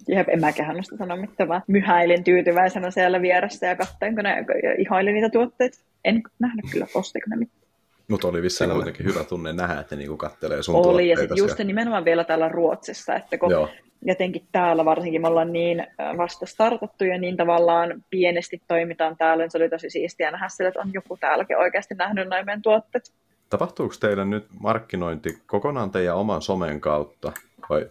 Jep, 0.08 0.28
en 0.28 0.40
mäkään 0.40 0.74
noista 0.74 0.96
sano 0.96 1.16
mitään, 1.16 1.48
vaan 1.48 1.62
myhäilin 1.66 2.24
tyytyväisenä 2.24 2.90
siellä 2.90 3.22
vieressä 3.22 3.66
ja 3.66 3.76
katsoin, 3.76 4.14
kun 4.14 4.24
ne 4.24 4.44
ja 4.62 4.74
ihailin 4.78 5.14
niitä 5.14 5.28
tuotteita. 5.28 5.78
En 6.04 6.22
nähnyt 6.38 6.64
kyllä, 6.72 6.86
ostiko 6.94 7.26
ne 7.30 7.36
mitään. 7.36 7.62
Mutta 8.08 8.28
oli 8.28 8.42
vissiin 8.42 8.70
kuitenkin 8.70 9.06
hyvä 9.06 9.24
tunne 9.24 9.52
nähdä, 9.52 9.80
että 9.80 9.96
niinku 9.96 10.16
kattelee 10.16 10.62
sun 10.62 10.74
Oli, 10.74 11.08
ja 11.08 11.16
sitten 11.16 11.38
just 11.38 11.58
nimenomaan 11.58 12.04
vielä 12.04 12.24
täällä 12.24 12.48
Ruotsissa, 12.48 13.14
että 13.14 13.38
kun 13.38 13.50
Joo, 13.50 13.68
jotenkin 14.04 14.46
täällä 14.52 14.84
varsinkin 14.84 15.20
me 15.20 15.28
ollaan 15.28 15.52
niin 15.52 15.80
äh, 15.80 16.16
vasta 16.16 16.46
startattu 16.46 17.04
ja 17.04 17.18
niin 17.18 17.36
tavallaan 17.36 18.04
pienesti 18.10 18.62
toimitaan 18.68 19.16
täällä, 19.16 19.44
niin 19.44 19.50
se 19.50 19.58
oli 19.58 19.68
tosi 19.68 19.90
siistiä 19.90 20.30
nähdä 20.30 20.48
sille, 20.48 20.68
että 20.68 20.80
on 20.80 20.90
joku 20.94 21.16
täälläkin 21.16 21.58
oikeasti 21.58 21.94
nähnyt 21.94 22.28
näin 22.28 22.46
meidän 22.46 22.62
tuotteet. 22.62 23.12
Tapahtuuko 23.50 23.94
teillä 24.00 24.24
nyt 24.24 24.46
markkinointi 24.60 25.38
kokonaan 25.46 25.90
teidän 25.90 26.16
oman 26.16 26.42
somen 26.42 26.80
kautta? 26.80 27.32
Vai 27.70 27.88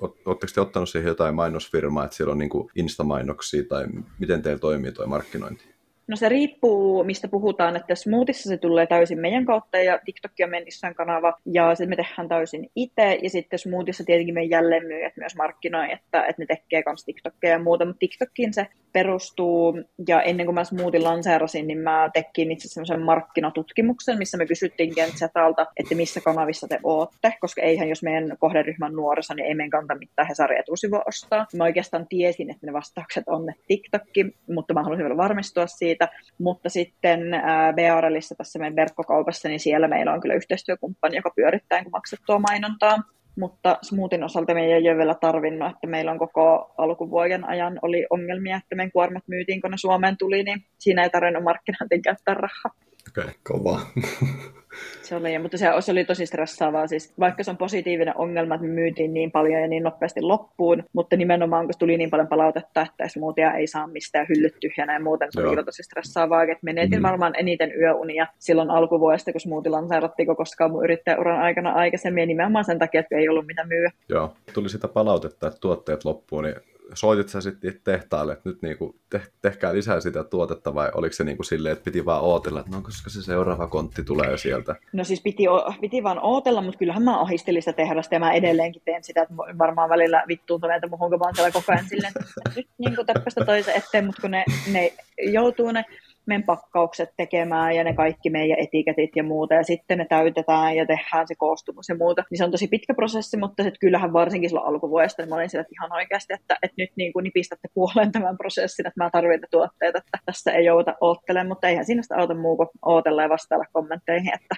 oletteko 0.00 0.52
te 0.54 0.60
ottanut 0.60 0.88
siihen 0.88 1.08
jotain 1.08 1.34
mainosfirmaa, 1.34 2.04
että 2.04 2.16
siellä 2.16 2.32
on 2.32 2.38
niinku 2.38 2.70
Insta-mainoksia, 2.74 3.62
tai 3.68 3.86
miten 4.18 4.42
teillä 4.42 4.58
toimii 4.58 4.92
tuo 4.92 5.06
markkinointi? 5.06 5.64
No 6.08 6.16
se 6.16 6.28
riippuu, 6.28 7.04
mistä 7.04 7.28
puhutaan, 7.28 7.76
että 7.76 7.94
Smoothissa 7.94 8.48
se 8.48 8.56
tulee 8.56 8.86
täysin 8.86 9.20
meidän 9.20 9.44
kautta 9.44 9.78
ja 9.78 10.00
TikTok 10.04 10.32
on 10.44 10.50
meidän 10.50 10.94
kanava 10.94 11.34
ja 11.46 11.74
sitten 11.74 11.88
me 11.88 11.96
tehdään 11.96 12.28
täysin 12.28 12.70
itse. 12.76 13.18
Ja 13.22 13.30
sitten 13.30 13.58
Smoothissa 13.58 14.04
tietenkin 14.04 14.34
meidän 14.34 14.50
jälleenmyyjät 14.50 15.16
myös 15.16 15.36
markkinoi, 15.36 15.92
että, 15.92 16.26
että 16.26 16.42
ne 16.42 16.46
tekee 16.46 16.82
myös 16.86 17.04
TikTokia 17.04 17.50
ja 17.50 17.58
muuta, 17.58 17.84
mutta 17.84 17.98
TikTokin 17.98 18.54
se 18.54 18.66
perustuu 18.92 19.82
ja 20.08 20.22
ennen 20.22 20.46
kuin 20.46 20.54
mä 20.54 20.64
Smoothin 20.64 21.04
lanseerasin, 21.04 21.66
niin 21.66 21.78
mä 21.78 22.10
tekin 22.12 22.52
itse 22.52 22.68
semmoisen 22.68 23.02
markkinatutkimuksen, 23.02 24.18
missä 24.18 24.38
me 24.38 24.46
kysyttiin 24.46 24.92
Genzetalta, 24.94 25.66
että 25.76 25.94
missä 25.94 26.20
kanavissa 26.20 26.68
te 26.68 26.80
ootte, 26.82 27.32
koska 27.40 27.62
eihän 27.62 27.88
jos 27.88 28.02
meidän 28.02 28.36
kohderyhmä 28.38 28.86
on 28.86 28.92
nuorissa, 28.92 29.34
niin 29.34 29.46
ei 29.46 29.54
meidän 29.54 29.70
kanta 29.70 29.94
mitään 29.94 30.28
Hesari 30.28 30.58
etusivua 30.58 31.02
ostaa. 31.06 31.46
Mä 31.56 31.64
oikeastaan 31.64 32.06
tiesin, 32.08 32.50
että 32.50 32.66
ne 32.66 32.72
vastaukset 32.72 33.24
on 33.26 33.46
ne 33.46 33.54
TikTokki, 33.68 34.26
mutta 34.48 34.74
mä 34.74 34.82
halusin 34.82 35.04
vielä 35.04 35.16
varmistua 35.16 35.66
siitä. 35.66 36.08
Mutta 36.38 36.68
sitten 36.68 37.34
äh, 37.34 37.42
BRLissä 37.74 38.34
tässä 38.34 38.58
meidän 38.58 38.76
verkkokaupassa, 38.76 39.48
niin 39.48 39.60
siellä 39.60 39.88
meillä 39.88 40.12
on 40.12 40.20
kyllä 40.20 40.34
yhteistyökumppani, 40.34 41.16
joka 41.16 41.30
pyörittää 41.36 41.82
maksettua 41.92 42.38
mainontaa. 42.38 42.98
Mutta 43.38 43.78
Smoothin 43.82 44.24
osalta 44.24 44.54
me 44.54 44.64
ei 44.64 44.88
ole 44.88 44.98
vielä 44.98 45.14
tarvinnut, 45.14 45.70
että 45.70 45.86
meillä 45.86 46.10
on 46.10 46.18
koko 46.18 46.74
alkuvuoden 46.78 47.48
ajan 47.48 47.78
oli 47.82 48.06
ongelmia, 48.10 48.56
että 48.56 48.76
meidän 48.76 48.92
kuormat 48.92 49.24
myytiin, 49.28 49.60
kun 49.60 49.70
ne 49.70 49.76
Suomeen 49.76 50.16
tuli, 50.18 50.42
niin 50.42 50.64
siinä 50.78 51.02
ei 51.02 51.10
tarvinnut 51.10 51.44
markkinointiin 51.44 52.02
käyttää 52.02 52.34
rahaa. 52.34 52.87
Okay. 53.10 53.32
Kova. 53.44 53.80
Se 55.02 55.16
oli, 55.16 55.38
mutta 55.38 55.58
se, 55.58 55.66
se 55.80 55.92
oli 55.92 56.04
tosi 56.04 56.26
stressaavaa. 56.26 56.86
Siis, 56.86 57.14
vaikka 57.20 57.42
se 57.42 57.50
on 57.50 57.56
positiivinen 57.56 58.16
ongelma, 58.16 58.54
että 58.54 58.66
me 58.66 58.72
myytiin 58.74 59.14
niin 59.14 59.30
paljon 59.32 59.62
ja 59.62 59.68
niin 59.68 59.82
nopeasti 59.82 60.20
loppuun, 60.22 60.84
mutta 60.92 61.16
nimenomaan 61.16 61.66
kun 61.66 61.74
tuli 61.78 61.96
niin 61.96 62.10
paljon 62.10 62.28
palautetta, 62.28 62.80
että 62.82 63.08
smoothia 63.08 63.52
ei 63.54 63.66
saa 63.66 63.86
mistään 63.86 64.26
hyllyt 64.28 64.54
tyhjänä 64.60 64.92
ja 64.94 65.00
muuten, 65.00 65.28
se 65.30 65.40
oli 65.40 65.54
Joo. 65.56 65.62
tosi 65.64 65.82
stressaavaa. 65.82 66.42
Että 66.42 66.56
menetin 66.62 66.98
Mhm. 66.98 67.02
varmaan 67.02 67.34
eniten 67.38 67.72
yöunia 67.80 68.26
silloin 68.38 68.70
alkuvuodesta, 68.70 69.32
kun 69.32 69.40
smoothie 69.40 69.70
lanseerattiin 69.70 70.36
koskaan 70.36 70.70
mun 70.70 70.84
yrittäjäuran 70.84 71.40
aikana 71.40 71.72
aikaisemmin 71.72 72.20
ja 72.22 72.26
nimenomaan 72.26 72.64
sen 72.64 72.78
takia, 72.78 73.00
että 73.00 73.16
ei 73.16 73.28
ollut 73.28 73.46
mitä 73.46 73.64
myyä. 73.64 73.90
Joo, 74.08 74.32
tuli 74.54 74.68
sitä 74.68 74.88
palautetta, 74.88 75.46
että 75.46 75.60
tuotteet 75.60 76.04
loppuu, 76.04 76.40
niin 76.40 76.54
soitit 76.94 77.28
sä 77.28 77.40
sitten 77.40 77.80
tehtaalle, 77.84 78.32
että 78.32 78.48
nyt 78.48 78.62
niinku 78.62 78.96
te- 79.10 79.22
tehkää 79.42 79.74
lisää 79.74 80.00
sitä 80.00 80.24
tuotetta, 80.24 80.74
vai 80.74 80.90
oliko 80.94 81.12
se 81.12 81.24
niinku 81.24 81.42
silleen, 81.42 81.72
että 81.72 81.84
piti 81.84 82.04
vaan 82.04 82.22
ootella, 82.22 82.60
että 82.60 82.76
no 82.76 82.82
koska 82.82 83.10
se 83.10 83.22
seuraava 83.22 83.66
kontti 83.66 84.04
tulee 84.04 84.36
sieltä? 84.36 84.76
No 84.92 85.04
siis 85.04 85.22
piti, 85.22 85.42
piti 85.80 86.02
vaan 86.02 86.18
ootella, 86.22 86.62
mutta 86.62 86.78
kyllähän 86.78 87.02
mä 87.02 87.20
ahistelin 87.20 87.62
sitä 87.62 87.72
tehdasta 87.72 88.14
ja 88.14 88.20
mä 88.20 88.32
edelleenkin 88.32 88.82
teen 88.84 89.04
sitä, 89.04 89.22
että 89.22 89.34
varmaan 89.36 89.90
välillä 89.90 90.24
vittuuntuu 90.28 90.68
meitä 90.68 90.86
muhun, 90.86 91.10
kun 91.10 91.18
mä 91.18 91.24
oon 91.24 91.34
siellä 91.34 91.50
koko 91.50 91.72
ajan 91.72 91.88
silleen, 91.88 92.12
että 92.16 92.50
nyt 92.56 92.68
niin 92.78 92.96
kuin 92.96 93.06
toisen 93.46 93.74
eteen, 93.76 94.06
mutta 94.06 94.20
kun 94.20 94.30
ne, 94.30 94.44
ne 94.72 94.92
joutuu 95.18 95.72
ne 95.72 95.84
meidän 96.28 96.42
pakkaukset 96.42 97.10
tekemään 97.16 97.76
ja 97.76 97.84
ne 97.84 97.94
kaikki 97.94 98.30
meidän 98.30 98.58
etiketit 98.58 99.10
ja 99.16 99.22
muuta. 99.22 99.54
Ja 99.54 99.62
sitten 99.62 99.98
ne 99.98 100.06
täytetään 100.08 100.76
ja 100.76 100.86
tehdään 100.86 101.28
se 101.28 101.34
koostumus 101.34 101.88
ja 101.88 101.96
muuta, 101.96 102.24
niin 102.30 102.38
se 102.38 102.44
on 102.44 102.50
tosi 102.50 102.68
pitkä 102.68 102.94
prosessi, 102.94 103.36
mutta 103.36 103.62
sitten 103.62 103.78
kyllähän 103.80 104.12
varsinkin 104.12 104.50
silloin 104.50 104.66
alkuvuodesta, 104.66 105.22
niin 105.22 105.28
mä 105.28 105.34
olin 105.34 105.50
sillä, 105.50 105.60
että 105.60 105.74
ihan 105.80 105.92
oikeasti, 105.92 106.32
että, 106.32 106.56
että 106.62 106.74
nyt 106.78 106.90
niin 106.96 107.12
kuin 107.12 107.22
nipistätte 107.22 107.68
puoleen 107.74 108.12
tämän 108.12 108.36
prosessin, 108.36 108.86
että 108.86 109.04
mä 109.04 109.10
tarvitsen 109.10 109.48
tuotteita, 109.50 109.98
että 109.98 110.18
tässä 110.26 110.52
ei 110.52 110.64
jouta 110.64 110.94
oottelemaan, 111.00 111.48
mutta 111.48 111.68
eihän 111.68 111.86
siinä 111.86 112.02
sitä 112.02 112.16
auta 112.16 112.34
muu 112.34 112.56
kuin 112.56 112.68
ootella 112.86 113.22
ja 113.22 113.28
vastailla 113.28 113.64
kommentteihin, 113.72 114.34
että 114.34 114.56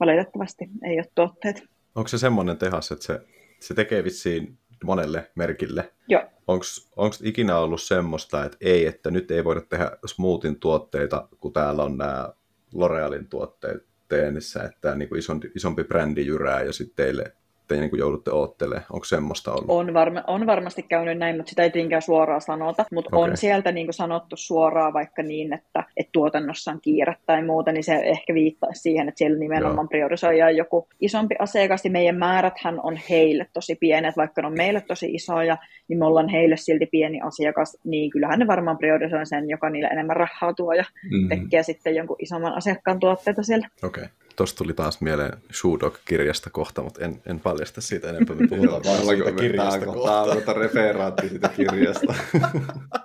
valitettavasti 0.00 0.68
ei 0.84 0.98
ole 0.98 1.06
tuotteet. 1.14 1.62
Onko 1.94 2.08
se 2.08 2.18
semmoinen 2.18 2.58
tehas, 2.58 2.92
että 2.92 3.04
se, 3.04 3.20
se 3.60 3.74
tekee 3.74 4.04
vissiin 4.04 4.58
monelle 4.86 5.30
merkille? 5.34 5.92
Joo. 6.08 6.22
Onko 6.46 7.16
ikinä 7.22 7.58
ollut 7.58 7.82
semmoista, 7.82 8.44
että 8.44 8.56
ei, 8.60 8.86
että 8.86 9.10
nyt 9.10 9.30
ei 9.30 9.44
voida 9.44 9.60
tehdä 9.60 9.90
smoothin 10.06 10.60
tuotteita, 10.60 11.28
kun 11.40 11.52
täällä 11.52 11.82
on 11.82 11.98
nämä 11.98 12.28
L'Orealin 12.74 13.26
tuotteet 13.30 13.86
teenissä, 14.08 14.62
että 14.62 14.94
niin 14.94 15.16
isompi, 15.16 15.50
isompi 15.54 15.84
brändi 15.84 16.26
jyrää 16.26 16.62
ja 16.62 16.72
sitten 16.72 17.04
teille 17.04 17.32
te 17.68 17.80
niin 17.80 17.90
joudutte 17.98 18.30
oottelemaan. 18.30 18.86
Onko 18.92 19.04
semmoista 19.04 19.52
ollut? 19.52 19.64
On, 19.68 19.94
varma, 19.94 20.24
on 20.26 20.46
varmasti 20.46 20.82
käynyt 20.82 21.18
näin, 21.18 21.36
mutta 21.36 21.50
sitä 21.50 21.62
ei 21.62 21.70
tietenkään 21.70 22.02
suoraan 22.02 22.40
sanota. 22.40 22.84
Mutta 22.92 23.16
Okei. 23.16 23.30
on 23.30 23.36
sieltä 23.36 23.72
niin 23.72 23.86
kuin 23.86 23.94
sanottu 23.94 24.36
suoraan 24.36 24.92
vaikka 24.92 25.22
niin, 25.22 25.52
että, 25.52 25.84
että 25.96 26.10
tuotannossa 26.12 26.70
on 26.70 26.80
kiire 26.82 27.16
tai 27.26 27.44
muuta, 27.44 27.72
niin 27.72 27.84
se 27.84 27.94
ehkä 27.94 28.34
viittaisi 28.34 28.80
siihen, 28.82 29.08
että 29.08 29.18
siellä 29.18 29.38
nimenomaan 29.38 29.88
priorisoidaan 29.88 30.56
joku 30.56 30.88
isompi 31.00 31.34
asiakas. 31.38 31.84
Ja 31.84 31.90
meidän 31.90 32.16
määräthän 32.16 32.80
on 32.82 32.98
heille 33.10 33.46
tosi 33.52 33.74
pienet, 33.74 34.16
vaikka 34.16 34.42
ne 34.42 34.46
on 34.48 34.54
meille 34.56 34.80
tosi 34.80 35.06
isoja, 35.14 35.56
niin 35.88 35.98
me 35.98 36.06
ollaan 36.06 36.28
heille 36.28 36.56
silti 36.56 36.86
pieni 36.86 37.20
asiakas. 37.20 37.78
Niin 37.84 38.10
kyllähän 38.10 38.38
ne 38.38 38.46
varmaan 38.46 38.78
priorisoi 38.78 39.26
sen, 39.26 39.50
joka 39.50 39.70
niille 39.70 39.88
enemmän 39.88 40.16
rahaa 40.16 40.54
tuo 40.54 40.72
ja 40.72 40.84
Mm. 41.10 41.28
tekee 41.28 41.62
sitten 41.62 41.94
jonkun 41.94 42.16
isomman 42.18 42.54
asiakkaan 42.56 43.00
tuotteita 43.00 43.42
siellä. 43.42 43.68
Okei. 43.84 44.04
Okay. 44.04 44.25
Tuosta 44.36 44.58
tuli 44.58 44.74
taas 44.74 45.00
mieleen 45.00 45.32
Shoe 45.52 45.78
Dog-kirjasta 45.80 46.50
kohta, 46.50 46.82
mutta 46.82 47.04
en, 47.04 47.22
en 47.26 47.40
paljasta 47.40 47.80
siitä 47.80 48.08
enempää. 48.10 48.36
Me 48.36 48.46
puhutaan 48.48 48.82
vaan 48.84 49.06
siitä 49.06 49.32
kirjasta 49.32 49.86
kohta. 49.86 50.34
kohta. 50.34 50.52
referaatti 50.52 51.28
siitä 51.28 51.48
kirjasta. 51.48 52.14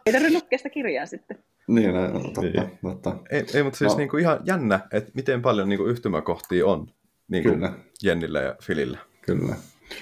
Ei 0.05 0.13
tarvitse 0.13 0.33
lukea 0.33 0.57
sitä 0.57 0.69
kirjaa 0.69 1.05
sitten. 1.05 1.37
niin, 1.67 1.93
no, 1.93 2.19
totta, 2.19 2.41
Niin. 2.41 2.79
totta. 2.81 3.15
Ei, 3.29 3.45
ei 3.53 3.63
mutta 3.63 3.77
siis 3.77 3.89
No. 3.89 3.93
no. 3.93 3.97
niinku 3.97 4.17
ihan 4.17 4.39
jännä, 4.45 4.79
että 4.93 5.11
miten 5.15 5.41
paljon 5.41 5.69
niinku 5.69 5.85
yhtymäkohtia 5.85 6.65
on 6.65 6.87
niinku 7.27 7.49
Kyllä, 7.49 7.73
Jennillä 8.03 8.39
ja 8.41 8.55
Filillä. 8.63 8.97
kyllä. 9.21 9.55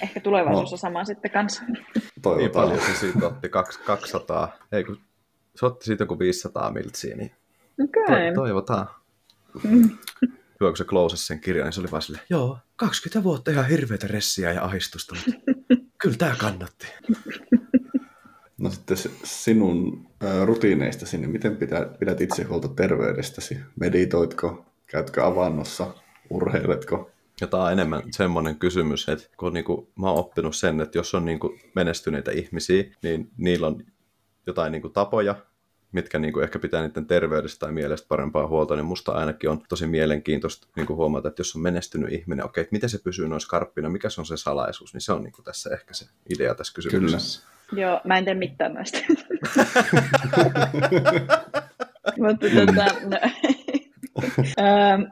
Ehkä 0.03 0.19
tulevaisuudessa 0.19 0.73
No. 0.75 0.77
sama 0.77 1.05
sitten 1.05 1.31
kanssa. 1.31 1.63
Niin 1.65 1.85
Toivotaan. 2.21 2.65
paljon 2.65 2.85
se 2.85 2.95
siitä 2.99 3.27
otti, 3.27 3.49
kaksi- 3.49 3.79
200, 3.85 4.57
ei 4.71 4.83
kun 4.83 4.97
se 5.55 5.65
otti 5.65 5.85
siitä 5.85 6.01
joku 6.03 6.19
500 6.19 6.71
miltsiä, 6.71 7.15
niin 7.15 7.31
Okei. 7.83 8.29
to, 8.33 8.41
toivotaan. 8.41 8.87
Mm. 9.63 9.89
Hyvä, 10.59 10.69
kun 10.69 10.77
se 10.77 10.83
klousasi 10.83 11.25
sen 11.25 11.39
kirjan, 11.39 11.65
niin 11.65 11.73
se 11.73 11.81
oli 11.81 11.91
vaan 11.91 12.01
silleen, 12.01 12.25
joo, 12.29 12.57
20 12.75 13.23
vuotta 13.23 13.51
ihan 13.51 13.67
hirveätä 13.67 14.07
ressiä 14.07 14.51
ja 14.53 14.63
ahistusta, 14.63 15.15
mutta 15.15 15.31
kyllä 16.01 16.17
tämä 16.17 16.35
kannatti. 16.35 16.87
No 18.57 18.69
sitten 18.69 18.97
sinun 19.23 20.07
ö, 20.23 20.45
rutiineistasi, 20.45 21.17
niin 21.17 21.29
miten 21.29 21.57
pidät, 21.57 21.99
pidät 21.99 22.21
itse 22.21 22.43
huolta 22.43 22.67
terveydestäsi? 22.67 23.57
Meditoitko? 23.79 24.65
Käytkö 24.87 25.25
avannossa? 25.25 25.93
Urheiletko? 26.29 27.11
Ja 27.41 27.47
tämä 27.47 27.63
on 27.63 27.71
enemmän 27.71 28.01
semmoinen 28.11 28.55
kysymys, 28.55 29.09
että 29.09 29.27
kun 29.37 29.53
niinku, 29.53 29.91
mä 29.95 30.07
oon 30.07 30.19
oppinut 30.19 30.55
sen, 30.55 30.81
että 30.81 30.97
jos 30.97 31.15
on 31.15 31.25
niinku 31.25 31.57
menestyneitä 31.75 32.31
ihmisiä, 32.31 32.83
niin 33.03 33.31
niillä 33.37 33.67
on 33.67 33.83
jotain 34.47 34.71
niinku 34.71 34.89
tapoja, 34.89 35.35
mitkä 35.91 36.19
niin 36.19 36.33
kuin 36.33 36.43
ehkä 36.43 36.59
pitää 36.59 36.81
niiden 36.81 37.05
terveydestä 37.05 37.59
tai 37.59 37.71
mielestä 37.71 38.07
parempaa 38.07 38.47
huolta, 38.47 38.75
niin 38.75 38.85
musta 38.85 39.11
ainakin 39.11 39.49
on 39.49 39.61
tosi 39.69 39.87
mielenkiintoista 39.87 40.67
niin 40.75 40.87
kuin 40.87 40.97
huomata, 40.97 41.27
että 41.27 41.39
jos 41.39 41.55
on 41.55 41.61
menestynyt 41.61 42.11
ihminen, 42.11 42.45
okei, 42.45 42.61
että 42.61 42.73
miten 42.73 42.89
se 42.89 42.97
pysyy 43.03 43.27
noin 43.27 43.41
skarppina, 43.41 43.89
mikä 43.89 44.09
se 44.09 44.21
on 44.21 44.25
se 44.25 44.37
salaisuus, 44.37 44.93
niin 44.93 45.01
se 45.01 45.13
on 45.13 45.23
niin 45.23 45.33
kuin 45.33 45.45
tässä 45.45 45.69
ehkä 45.73 45.93
se 45.93 46.05
idea 46.35 46.55
tässä 46.55 46.73
kysymyksessä. 46.73 47.41
Kyllä. 47.69 47.81
Joo, 47.81 48.01
mä 48.03 48.17
en 48.17 48.25
tee 48.25 48.33
mitään 48.33 48.73
näistä. 48.73 48.97
Mutta 52.17 52.47
tota, 52.55 52.85
no, 53.03 53.17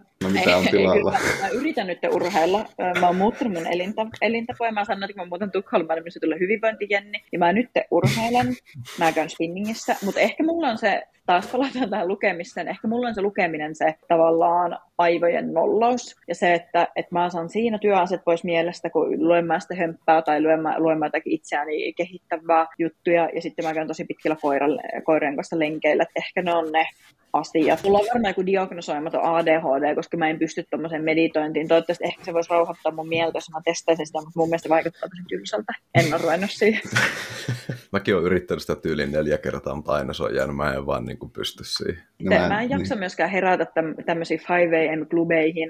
No 0.23 0.29
mitä 0.29 0.57
on 0.57 0.65
tilalla? 0.71 1.11
Mä, 1.41 1.47
yritän 1.47 1.87
nyt 1.87 1.99
urheilla. 2.11 2.65
Mä 2.99 3.07
oon 3.07 3.15
muuttanut 3.15 3.53
mun 3.53 3.67
elinta, 3.67 4.07
elintapoja. 4.21 4.71
Mä 4.71 4.85
sanoin, 4.85 5.03
että 5.03 5.13
kun 5.13 5.25
mä 5.25 5.29
muutan 5.29 5.51
Tukholmaan, 5.51 6.03
niin 6.03 6.11
se 6.11 6.19
tulee 6.19 6.39
hyvinvointijenni. 6.39 7.23
Ja 7.31 7.39
mä 7.39 7.53
nyt 7.53 7.69
urheilen. 7.91 8.47
Mä 8.99 9.11
käyn 9.11 9.29
spinningissä. 9.29 9.95
Mutta 10.05 10.19
ehkä 10.19 10.43
mulla 10.43 10.67
on 10.67 10.77
se, 10.77 11.03
taas 11.25 11.47
palataan 11.47 11.89
tähän 11.89 12.07
lukemiseen, 12.07 12.67
ehkä 12.67 12.87
mulla 12.87 13.07
on 13.07 13.15
se 13.15 13.21
lukeminen 13.21 13.75
se 13.75 13.95
tavallaan 14.07 14.77
aivojen 14.97 15.53
nollaus. 15.53 16.15
Ja 16.27 16.35
se, 16.35 16.53
että, 16.53 16.87
että 16.95 17.15
mä 17.15 17.29
saan 17.29 17.49
siinä 17.49 17.77
työasiat 17.77 18.23
pois 18.25 18.43
mielestä, 18.43 18.89
kun 18.89 19.27
luen 19.27 19.45
mä 19.45 19.59
sitä 19.59 19.75
hömppää 19.75 20.21
tai 20.21 20.41
luen 20.41 20.61
mä, 20.61 20.79
luen 20.79 20.99
mä 20.99 21.05
jotakin 21.05 21.33
itseäni 21.33 21.93
kehittävää 21.93 22.67
juttuja. 22.79 23.29
Ja 23.35 23.41
sitten 23.41 23.65
mä 23.65 23.73
käyn 23.73 23.87
tosi 23.87 24.05
pitkillä 24.05 24.37
koiralle, 24.41 24.81
koirien 25.03 25.35
kanssa 25.35 25.59
lenkeillä. 25.59 26.03
Että 26.03 26.13
ehkä 26.15 26.41
ne 26.41 26.53
on 26.53 26.71
ne 26.71 26.85
asia. 27.37 27.77
Mulla 27.83 27.99
on 27.99 28.05
varmaan 28.13 28.29
joku 28.29 28.45
diagnosoimaton 28.45 29.23
ADHD, 29.23 29.95
koska 29.95 30.17
mä 30.17 30.29
en 30.29 30.39
pysty 30.39 30.63
tuommoiseen 30.69 31.03
meditointiin. 31.03 31.67
Toivottavasti 31.67 32.03
ehkä 32.03 32.25
se 32.25 32.33
voisi 32.33 32.49
rauhoittaa 32.49 32.91
mun 32.91 33.07
mieltä, 33.07 33.37
jos 33.37 33.49
mä 33.53 33.61
testaisin 33.65 34.07
sitä, 34.07 34.19
mutta 34.19 34.39
mun 34.39 34.49
mielestä 34.49 34.69
vaikuttaa 34.69 35.09
tosi 35.09 35.23
tylsältä. 35.27 35.73
En 35.95 36.13
ole 36.13 36.21
ruvennut 36.21 36.51
siihen. 36.51 36.81
Mäkin 37.91 38.15
olen 38.15 38.25
yrittänyt 38.25 38.61
sitä 38.61 38.75
tyyliin 38.75 39.11
neljä 39.11 39.37
kertaa, 39.37 39.75
mutta 39.75 39.93
aina 39.93 40.13
se 40.13 40.23
on 40.23 40.35
jäänyt. 40.35 40.55
Mä 40.55 40.73
en 40.73 40.85
vaan 40.85 41.05
niin 41.05 41.17
kuin 41.17 41.31
pysty 41.31 41.63
siihen. 41.63 42.03
No, 42.19 42.29
mä, 42.29 42.43
en, 42.43 42.51
mä 42.51 42.61
en 42.61 42.69
jaksa 42.69 42.95
niin. 42.95 42.99
myöskään 42.99 43.29
herätä 43.29 43.65
täm, 43.65 43.95
tämmöisiin 44.05 44.41
5 44.49 44.89
am-klubeihin, 44.93 45.69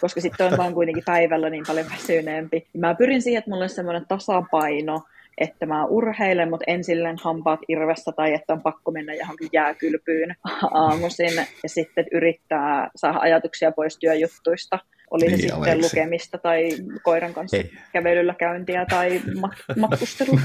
koska 0.00 0.20
sitten 0.20 0.46
on 0.46 0.58
vaan 0.58 0.74
kuitenkin 0.74 1.04
päivällä 1.06 1.50
niin 1.50 1.64
paljon 1.66 1.86
väsyneempi. 1.92 2.66
Mä 2.76 2.94
pyrin 2.94 3.22
siihen, 3.22 3.38
että 3.38 3.50
mulla 3.50 3.64
on 3.64 3.70
semmoinen 3.70 4.06
tasapaino, 4.08 5.02
että 5.38 5.66
mä 5.66 5.84
urheilen, 5.86 6.50
mutta 6.50 6.64
en 6.66 6.84
silleen 6.84 7.16
hampaat 7.22 7.60
irvessä 7.68 8.12
tai 8.12 8.34
että 8.34 8.52
on 8.52 8.62
pakko 8.62 8.90
mennä 8.90 9.14
johonkin 9.14 9.48
jääkylpyyn 9.52 10.36
aamuisin 10.74 11.36
ja 11.62 11.68
sitten 11.68 12.06
yrittää 12.12 12.90
saada 12.96 13.18
ajatuksia 13.18 13.72
pois 13.72 13.98
työjuttuista. 13.98 14.78
Oli 15.10 15.26
niin, 15.26 15.36
se 15.36 15.40
sitten 15.40 15.58
Aleksi. 15.58 15.82
lukemista 15.82 16.38
tai 16.38 16.68
koiran 17.02 17.34
kanssa 17.34 17.56
Ei. 17.56 17.70
kävelyllä 17.92 18.34
käyntiä 18.34 18.86
tai 18.90 19.18
mat- 19.18 19.78
matkustelua. 19.80 20.40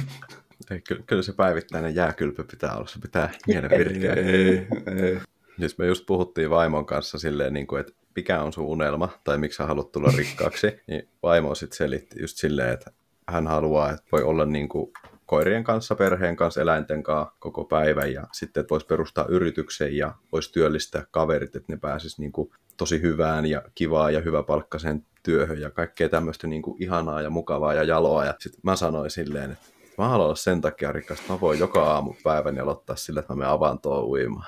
Ei, 0.72 0.82
kyllä, 0.88 1.04
kyllä 1.08 1.22
se 1.22 1.34
päivittäinen 1.34 1.96
jääkylpy 1.96 2.44
pitää 2.44 2.76
olla, 2.76 2.88
se 2.88 3.00
pitää 3.02 3.30
mielen 3.48 3.70
virkeä. 3.70 4.14
Ei, 4.14 4.68
ei. 5.04 5.20
Siis 5.60 5.78
me 5.78 5.86
just 5.86 6.06
puhuttiin 6.06 6.50
vaimon 6.50 6.86
kanssa 6.86 7.20
silleen, 7.20 7.54
niin 7.54 7.68
kuin, 7.68 7.80
että 7.80 7.94
mikä 8.16 8.42
on 8.42 8.54
sun 8.54 8.66
unelma 8.66 9.10
tai 9.24 9.38
miksi 9.38 9.58
sä 9.58 9.66
haluat 9.66 9.92
tulla 9.92 10.12
rikkaaksi, 10.18 10.82
niin 10.88 11.10
vaimo 11.24 11.56
sitten 11.56 11.78
selitti 11.78 12.22
just 12.22 12.38
silleen, 12.38 12.74
että 12.74 12.92
hän 13.32 13.48
haluaa, 13.48 13.92
että 13.92 14.06
voi 14.12 14.24
olla 14.24 14.46
niin 14.46 14.70
kuin 14.70 14.92
koirien 15.26 15.64
kanssa, 15.64 15.96
perheen 15.96 16.36
kanssa, 16.36 16.62
eläinten 16.62 17.04
kanssa 17.04 17.36
koko 17.40 17.66
päivän 17.66 18.14
ja 18.14 18.28
sitten, 18.32 18.62
että 18.62 18.72
voisi 18.72 18.86
perustaa 18.86 19.26
yrityksen 19.30 19.98
ja 19.98 20.14
voisi 20.32 20.52
työllistää 20.52 21.06
kaverit, 21.12 21.56
että 21.56 21.74
ne 21.74 21.78
pääsisi 21.78 22.22
niin 22.22 22.32
kuin 22.32 22.52
tosi 22.78 23.02
hyvään 23.02 23.46
ja 23.46 23.62
kivaa 23.76 24.12
ja 24.12 24.22
hyväpalkkaiseen 24.22 25.06
työhön 25.24 25.62
ja 25.62 25.70
kaikkea 25.70 26.10
tämmöistä 26.10 26.48
niin 26.48 26.62
kuin 26.62 26.84
ihanaa 26.84 27.22
ja 27.22 27.30
mukavaa 27.30 27.74
ja 27.74 27.84
jaloa. 27.84 28.26
Ja 28.26 28.34
sitten 28.40 28.60
mä 28.64 28.76
sanoin 28.76 29.12
silleen, 29.12 29.52
että 29.52 29.66
mä 29.98 30.08
haluan 30.08 30.26
olla 30.26 30.36
sen 30.36 30.62
takia 30.62 30.92
rikas, 30.92 31.20
että 31.20 31.34
mä 31.34 31.42
voin 31.42 31.60
joka 31.60 31.84
aamu 31.84 32.14
päivän 32.24 32.60
aloittaa 32.60 32.96
sillä, 32.96 33.20
että 33.20 33.34
mä 33.34 33.38
menen 33.38 33.52
avantoon 33.52 34.06
uimaan. 34.06 34.48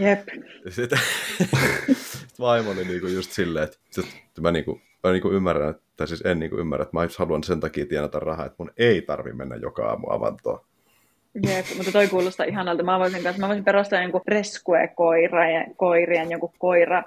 Jep. 0.00 0.28
Sitten 0.68 0.98
vaimo 2.40 2.70
oli 2.70 2.84
niinku 2.84 3.06
just 3.06 3.32
silleen, 3.32 3.64
että, 3.64 3.78
että 4.28 4.40
mä, 4.40 4.52
niinku, 4.52 4.80
mä 5.04 5.12
niinku 5.12 5.30
ymmärrän, 5.30 5.74
tai 5.96 6.08
siis 6.08 6.22
en 6.26 6.38
niinku 6.38 6.56
ymmärrä, 6.56 6.82
että 6.82 6.96
mä 6.96 7.06
haluan 7.18 7.44
sen 7.44 7.60
takia 7.60 7.86
tienata 7.86 8.20
rahaa, 8.20 8.46
että 8.46 8.56
mun 8.58 8.70
ei 8.76 9.02
tarvi 9.02 9.32
mennä 9.32 9.56
joka 9.56 9.88
aamu 9.88 10.06
avantoon. 10.10 10.60
Jep, 11.46 11.66
mutta 11.76 11.92
toi 11.92 12.08
kuulostaa 12.08 12.46
ihanalta. 12.46 12.82
Mä 12.82 12.98
voisin, 12.98 13.22
kanssa, 13.22 13.40
mä 13.40 13.48
voisin 13.48 13.64
perustaa 13.64 14.02
jonkun 14.02 14.20
rescue-koirien, 14.28 15.76
koirien 15.76 16.30
jonkun 16.30 16.52
koira 16.58 17.02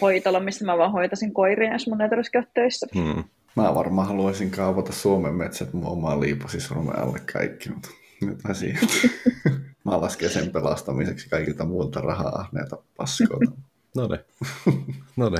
hoitola, 0.00 0.40
missä 0.40 0.64
mä 0.64 0.78
vaan 0.78 0.92
hoitasin 0.92 1.34
koiria, 1.34 1.72
jos 1.72 1.86
mun 1.86 2.00
ei 2.00 2.08
tarvitsisi 2.08 2.48
töissä. 2.54 2.86
Hmm. 2.94 3.24
Mä 3.56 3.74
varmaan 3.74 4.08
haluaisin 4.08 4.50
kaavata 4.50 4.92
Suomen 4.92 5.34
metsät 5.34 5.72
mun 5.72 5.92
omaa 5.92 6.20
liipasisormen 6.20 6.98
alle 6.98 7.20
kaikki, 7.32 7.70
mutta 7.70 7.88
nyt 8.20 8.38
mä 8.48 8.54
siihen. 8.54 8.88
mä 9.84 10.00
lasken 10.00 10.30
sen 10.30 10.50
pelastamiseksi 10.50 11.28
kaikilta 11.28 11.64
muilta 11.64 12.00
rahaa 12.00 12.40
ahneita 12.40 12.76
paskoilta. 12.96 13.52
No 13.96 14.06
ne. 14.06 14.24
no 15.16 15.28
ne. 15.28 15.38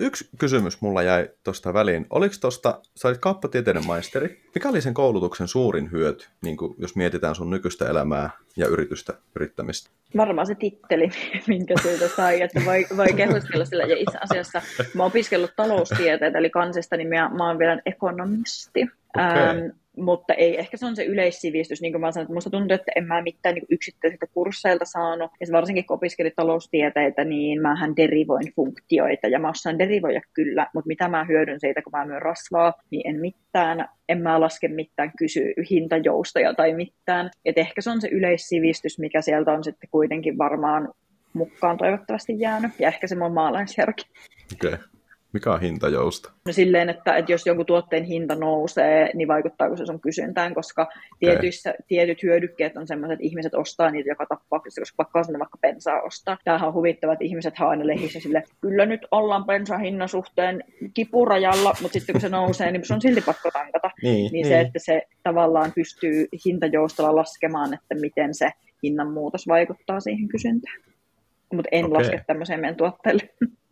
Yksi 0.00 0.28
kysymys 0.38 0.80
mulla 0.80 1.02
jäi 1.02 1.28
tuosta 1.44 1.74
väliin. 1.74 2.06
Oliko 2.10 2.34
tuosta, 2.40 2.80
sä 2.96 3.08
olit 3.08 3.18
kauppatieteiden 3.18 3.86
maisteri. 3.86 4.42
Mikä 4.54 4.68
oli 4.68 4.80
sen 4.80 4.94
koulutuksen 4.94 5.48
suurin 5.48 5.90
hyöty, 5.90 6.26
niin 6.42 6.56
kuin 6.56 6.74
jos 6.78 6.96
mietitään 6.96 7.34
sun 7.34 7.50
nykyistä 7.50 7.88
elämää 7.90 8.30
ja 8.56 8.66
yritystä, 8.66 9.14
yrittämistä? 9.36 9.90
Varmaan 10.16 10.46
se 10.46 10.54
titteli, 10.54 11.10
minkä 11.46 11.74
siitä 11.82 12.08
sai, 12.08 12.40
että 12.40 12.60
voi, 12.64 12.86
voi 12.96 13.12
kehuskella 13.12 13.64
sillä. 13.64 13.84
Ja 13.84 13.96
itse 13.96 14.18
asiassa 14.20 14.62
mä 14.94 15.02
oon 15.02 15.10
opiskellut 15.10 15.56
taloustieteitä, 15.56 16.38
eli 16.38 16.50
kansista, 16.50 16.96
niin 16.96 17.08
mä, 17.08 17.30
mä 17.36 17.46
oon 17.48 17.58
vielä 17.58 17.82
ekonomisti. 17.86 18.82
Okay. 19.16 19.48
Ähm, 19.48 19.58
mutta 19.96 20.34
ei, 20.34 20.58
ehkä 20.58 20.76
se 20.76 20.86
on 20.86 20.96
se 20.96 21.04
yleissivistys, 21.04 21.80
niin 21.80 21.92
kuin 21.92 22.00
mä 22.00 22.12
sanoin, 22.12 22.24
että 22.24 22.34
musta 22.34 22.50
tuntuu, 22.50 22.74
että 22.74 22.92
en 22.96 23.04
mä 23.06 23.22
mitään 23.22 23.54
niin 23.54 23.66
yksittäisiltä 23.70 24.26
kursseilta 24.26 24.84
saanut, 24.84 25.30
ja 25.40 25.46
varsinkin 25.52 25.86
kun 25.86 25.94
opiskelin 25.94 26.32
taloustieteitä, 26.36 27.24
niin 27.24 27.62
mähän 27.62 27.96
derivoin 27.96 28.52
funktioita, 28.56 29.28
ja 29.28 29.38
mä 29.38 29.50
osaan 29.50 29.78
derivoida 29.78 30.20
kyllä, 30.34 30.66
mutta 30.74 30.88
mitä 30.88 31.08
mä 31.08 31.24
hyödyn 31.24 31.60
siitä, 31.60 31.82
kun 31.82 31.92
mä 31.92 32.06
myyn 32.06 32.22
rasvaa, 32.22 32.74
niin 32.90 33.08
en 33.08 33.20
mitään, 33.20 33.88
en 34.08 34.22
mä 34.22 34.40
laske 34.40 34.68
mitään 34.68 35.12
kysy 35.18 35.52
hintajoustoja 35.70 36.54
tai 36.54 36.74
mitään, 36.74 37.30
et 37.44 37.58
ehkä 37.58 37.80
se 37.80 37.90
on 37.90 38.00
se 38.00 38.08
yleissivistys, 38.08 38.98
mikä 38.98 39.20
sieltä 39.20 39.52
on 39.52 39.64
sitten 39.64 39.88
kuitenkin 39.90 40.38
varmaan 40.38 40.88
mukaan 41.32 41.78
toivottavasti 41.78 42.34
jäänyt, 42.38 42.72
ja 42.78 42.88
ehkä 42.88 43.06
se 43.06 43.16
mun 43.16 43.34
maalaisjärki. 43.34 44.04
Okei. 44.54 44.72
Okay. 44.74 44.95
Mikä 45.36 45.52
on 45.52 45.60
hintajousto? 45.60 46.30
No 46.46 46.52
silleen, 46.52 46.88
että, 46.88 47.16
että 47.16 47.32
jos 47.32 47.46
jonkun 47.46 47.66
tuotteen 47.66 48.04
hinta 48.04 48.34
nousee, 48.34 49.10
niin 49.14 49.28
vaikuttaako 49.28 49.76
se 49.76 49.86
sun 49.86 50.00
kysyntään, 50.00 50.54
koska 50.54 50.88
tietyissä, 51.18 51.70
okay. 51.70 51.80
tietyt 51.88 52.22
hyödykkeet 52.22 52.76
on 52.76 52.86
sellaiset, 52.86 53.12
että 53.12 53.24
ihmiset 53.24 53.54
ostaa 53.54 53.90
niitä 53.90 54.08
joka 54.08 54.26
tapauksessa, 54.26 54.80
koska 54.80 54.96
pakkaa 54.96 55.24
sinne 55.24 55.38
vaikka 55.38 55.58
bensaa 55.58 56.02
ostaa. 56.02 56.36
Tämähän 56.44 56.68
on 56.68 56.74
huvittava, 56.74 57.12
että 57.12 57.24
ihmiset 57.24 57.58
haa 57.58 57.68
aina 57.68 57.86
lehissä 57.86 58.20
sille, 58.20 58.44
kyllä 58.60 58.86
nyt 58.86 59.00
ollaan 59.10 59.44
bensahinnan 59.44 60.08
suhteen 60.08 60.64
kipurajalla, 60.94 61.74
mutta 61.82 61.92
sitten 61.92 62.12
kun 62.12 62.20
se 62.20 62.28
nousee, 62.28 62.70
niin 62.70 62.86
se 62.86 62.94
on 62.94 63.00
silti 63.00 63.20
pakko 63.20 63.50
tankata. 63.50 63.90
Niin, 64.02 64.14
niin, 64.14 64.32
niin. 64.32 64.46
se, 64.46 64.60
että 64.60 64.78
se 64.78 65.02
tavallaan 65.22 65.72
pystyy 65.74 66.26
hintajoustolla 66.46 67.16
laskemaan, 67.16 67.74
että 67.74 67.94
miten 67.94 68.34
se 68.34 68.50
hinnanmuutos 68.82 69.48
vaikuttaa 69.48 70.00
siihen 70.00 70.28
kysyntään. 70.28 70.76
Mutta 71.52 71.68
en 71.72 71.84
okay. 71.84 71.98
laske 71.98 72.24
tämmöiseen 72.26 72.60
meidän 72.60 72.76
tuotteille. 72.76 73.22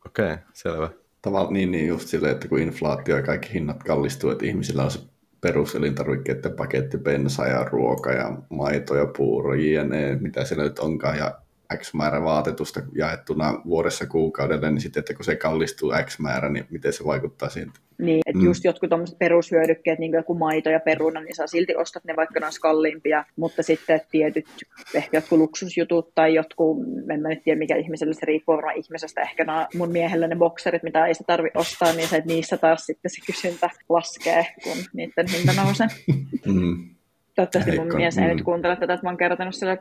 Okei, 0.07 0.33
okay, 0.33 0.38
selvä. 0.53 1.04
Tavallaan 1.24 1.52
niin, 1.52 1.70
niin 1.70 1.87
just 1.87 2.08
silleen, 2.08 2.32
että 2.32 2.48
kun 2.48 2.58
inflaatio 2.58 3.16
ja 3.16 3.22
kaikki 3.22 3.52
hinnat 3.52 3.82
kallistuu, 3.82 4.30
että 4.30 4.46
ihmisillä 4.46 4.82
on 4.84 4.90
se 4.90 5.00
peruselintarvikkeiden 5.40 6.52
paketti, 6.52 6.98
bensa 6.98 7.46
ja 7.46 7.64
ruoka 7.64 8.12
ja 8.12 8.38
maito 8.50 8.96
ja 8.96 9.06
puuro, 9.16 9.54
jne, 9.54 10.16
mitä 10.20 10.44
siellä 10.44 10.64
nyt 10.64 10.78
onkaan, 10.78 11.18
ja 11.18 11.40
X 11.76 11.94
määrä 11.94 12.22
vaatetusta 12.22 12.82
jaettuna 12.92 13.62
vuodessa 13.64 14.06
kuukaudelle, 14.06 14.70
niin 14.70 14.80
sitten, 14.80 15.00
että 15.00 15.14
kun 15.14 15.24
se 15.24 15.37
kallistuu 15.37 15.92
X 16.04 16.18
määrä, 16.18 16.48
niin 16.48 16.66
miten 16.70 16.92
se 16.92 17.04
vaikuttaa 17.04 17.48
siitä? 17.48 17.72
Niin, 17.98 18.20
että 18.26 18.38
mm. 18.38 18.44
just 18.44 18.64
jotkut 18.64 18.90
tuommoiset 18.90 19.18
perushyödykkeet, 19.18 19.98
niin 19.98 20.11
kuin 20.11 20.18
joku 20.18 20.35
maito 20.35 20.70
ja 20.70 20.80
peruna, 20.80 21.20
niin 21.20 21.35
saa 21.35 21.46
silti 21.46 21.76
ostat 21.76 22.04
ne, 22.04 22.16
vaikka 22.16 22.40
ne 22.40 22.46
olisi 22.46 22.61
kalliimpia, 22.61 23.24
mutta 23.37 23.62
sitten 23.62 24.00
tietyt, 24.11 24.46
ehkä 24.94 25.16
jotkut 25.16 25.38
luksusjutut 25.38 26.14
tai 26.14 26.35
jotkut, 26.35 26.78
en 27.12 27.20
mä 27.20 27.28
nyt 27.28 27.42
tiedä 27.44 27.59
mikä 27.59 27.76
ihmiselle 27.76 28.14
se 28.14 28.26
riippuu 28.26 28.57
varmaan 28.57 28.76
ihmisestä, 28.76 29.20
ehkä 29.20 29.44
nämä 29.44 29.68
mun 29.76 29.90
miehellä 29.90 30.28
ne 30.28 30.37
bokserit, 30.37 30.83
mitä 30.83 31.07
ei 31.07 31.14
sitä 31.14 31.26
tarvi 31.26 31.48
ostaa, 31.54 31.92
niin 31.92 32.09
se, 32.09 32.16
että 32.16 32.33
niissä 32.33 32.57
taas 32.57 32.87
sitten 32.87 33.11
se 33.11 33.26
kysyntä 33.26 33.70
laskee, 33.88 34.46
kun 34.64 34.76
niiden 34.94 35.26
hinta 35.33 35.52
nousee. 35.62 35.87
Mm. 36.46 36.93
Toivottavasti 37.35 37.79
mun 37.79 37.97
mies 37.97 38.18
ei 38.18 38.25
mm. 38.25 38.31
nyt 38.31 38.44
kuuntele 38.44 38.77
tätä, 38.77 38.94
että 38.94 39.07
mä 39.07 39.11
oon 39.11 39.16
kertonut 39.16 39.55
sille, 39.55 39.79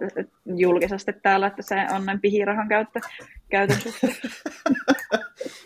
julkisesti 0.55 1.13
täällä, 1.13 1.47
että 1.47 1.61
se 1.61 1.75
on 1.95 2.05
näin 2.05 2.21
pihirahan 2.21 2.67
käyttö, 2.67 2.99
käytön 3.49 3.81
suhteen. 3.81 4.13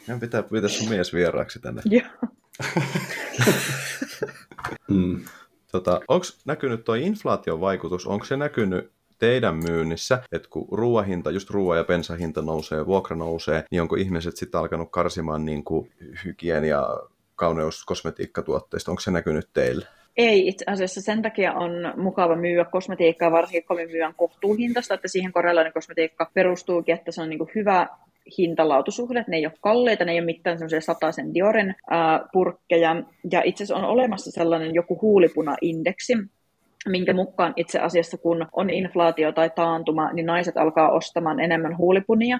Meidän 0.07 0.19
pitää 0.19 0.43
pyytää 0.43 0.69
sun 0.69 0.89
mies 0.89 1.13
vieraaksi 1.13 1.59
tänne. 1.59 1.81
Joo. 1.85 2.03
mm. 4.89 5.25
tota, 5.71 6.01
onko 6.07 6.25
näkynyt 6.45 6.83
tuo 6.83 6.95
inflaation 6.95 7.61
vaikutus, 7.61 8.07
onko 8.07 8.25
se 8.25 8.37
näkynyt 8.37 8.91
teidän 9.19 9.55
myynnissä, 9.55 10.23
että 10.31 10.49
kun 10.49 10.67
ruoahinta, 10.71 11.31
just 11.31 11.49
ruoa- 11.49 11.77
ja 11.77 11.83
bensahinta 11.83 12.41
nousee, 12.41 12.85
vuokra 12.85 13.15
nousee, 13.15 13.63
niin 13.71 13.81
onko 13.81 13.95
ihmiset 13.95 14.37
sitten 14.37 14.59
alkanut 14.59 14.91
karsimaan 14.91 15.45
niin 15.45 15.63
kuin 15.63 15.91
hygienia, 16.25 16.87
kauneus, 17.35 17.85
kosmetiikkatuotteista, 17.85 18.91
onko 18.91 19.01
se 19.01 19.11
näkynyt 19.11 19.49
teille? 19.53 19.87
Ei, 20.17 20.47
itse 20.47 20.65
asiassa 20.67 21.01
sen 21.01 21.21
takia 21.21 21.53
on 21.53 21.93
mukava 21.97 22.35
myyä 22.35 22.65
kosmetiikkaa, 22.65 23.31
varsinkin 23.31 23.67
kun 23.67 23.75
me 23.77 23.85
myydään 23.85 24.13
kohtuuhintaista, 24.17 24.93
että 24.93 25.07
siihen 25.07 25.31
korealainen 25.31 25.73
kosmetiikka 25.73 26.31
perustuukin, 26.33 26.95
että 26.95 27.11
se 27.11 27.21
on 27.21 27.29
niin 27.29 27.49
hyvä 27.55 27.87
hintalautusuhde, 28.37 29.25
ne 29.27 29.37
ei 29.37 29.45
ole 29.45 29.53
kalleita, 29.61 30.05
ne 30.05 30.11
ei 30.11 30.19
ole 30.19 30.25
mitään 30.25 30.57
semmoisia 30.57 30.81
sataisen 30.81 31.33
Dioren 31.33 31.75
ää, 31.89 32.19
purkkeja, 32.33 33.03
ja 33.31 33.41
itse 33.45 33.63
asiassa 33.63 33.85
on 33.85 33.91
olemassa 33.91 34.31
sellainen 34.31 34.73
joku 34.73 34.99
huulipuna-indeksi, 35.01 36.13
minkä 36.87 37.13
mukaan 37.13 37.53
itse 37.55 37.79
asiassa 37.79 38.17
kun 38.17 38.47
on 38.53 38.69
inflaatio 38.69 39.31
tai 39.31 39.49
taantuma, 39.49 40.13
niin 40.13 40.25
naiset 40.25 40.57
alkaa 40.57 40.91
ostamaan 40.91 41.39
enemmän 41.39 41.77
huulipunia, 41.77 42.39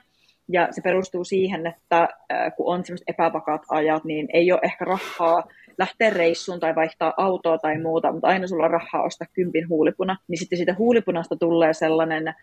ja 0.49 0.67
se 0.71 0.81
perustuu 0.81 1.23
siihen, 1.23 1.67
että 1.67 2.07
kun 2.55 2.73
on 2.73 2.85
sellaiset 2.85 3.09
epävakaat 3.09 3.61
ajat, 3.69 4.03
niin 4.03 4.27
ei 4.33 4.51
ole 4.51 4.59
ehkä 4.63 4.85
rahaa 4.85 5.43
lähteä 5.77 6.09
reissuun 6.09 6.59
tai 6.59 6.75
vaihtaa 6.75 7.13
autoa 7.17 7.57
tai 7.57 7.79
muuta, 7.81 8.11
mutta 8.11 8.27
aina 8.27 8.47
sulla 8.47 8.65
on 8.65 8.71
rahaa 8.71 9.03
ostaa 9.03 9.27
kympin 9.33 9.69
huulipuna, 9.69 10.17
niin 10.27 10.37
sitten 10.37 10.57
siitä 10.57 10.75
huulipunasta 10.77 11.35
tulee 11.35 11.73
sellainen 11.73 12.33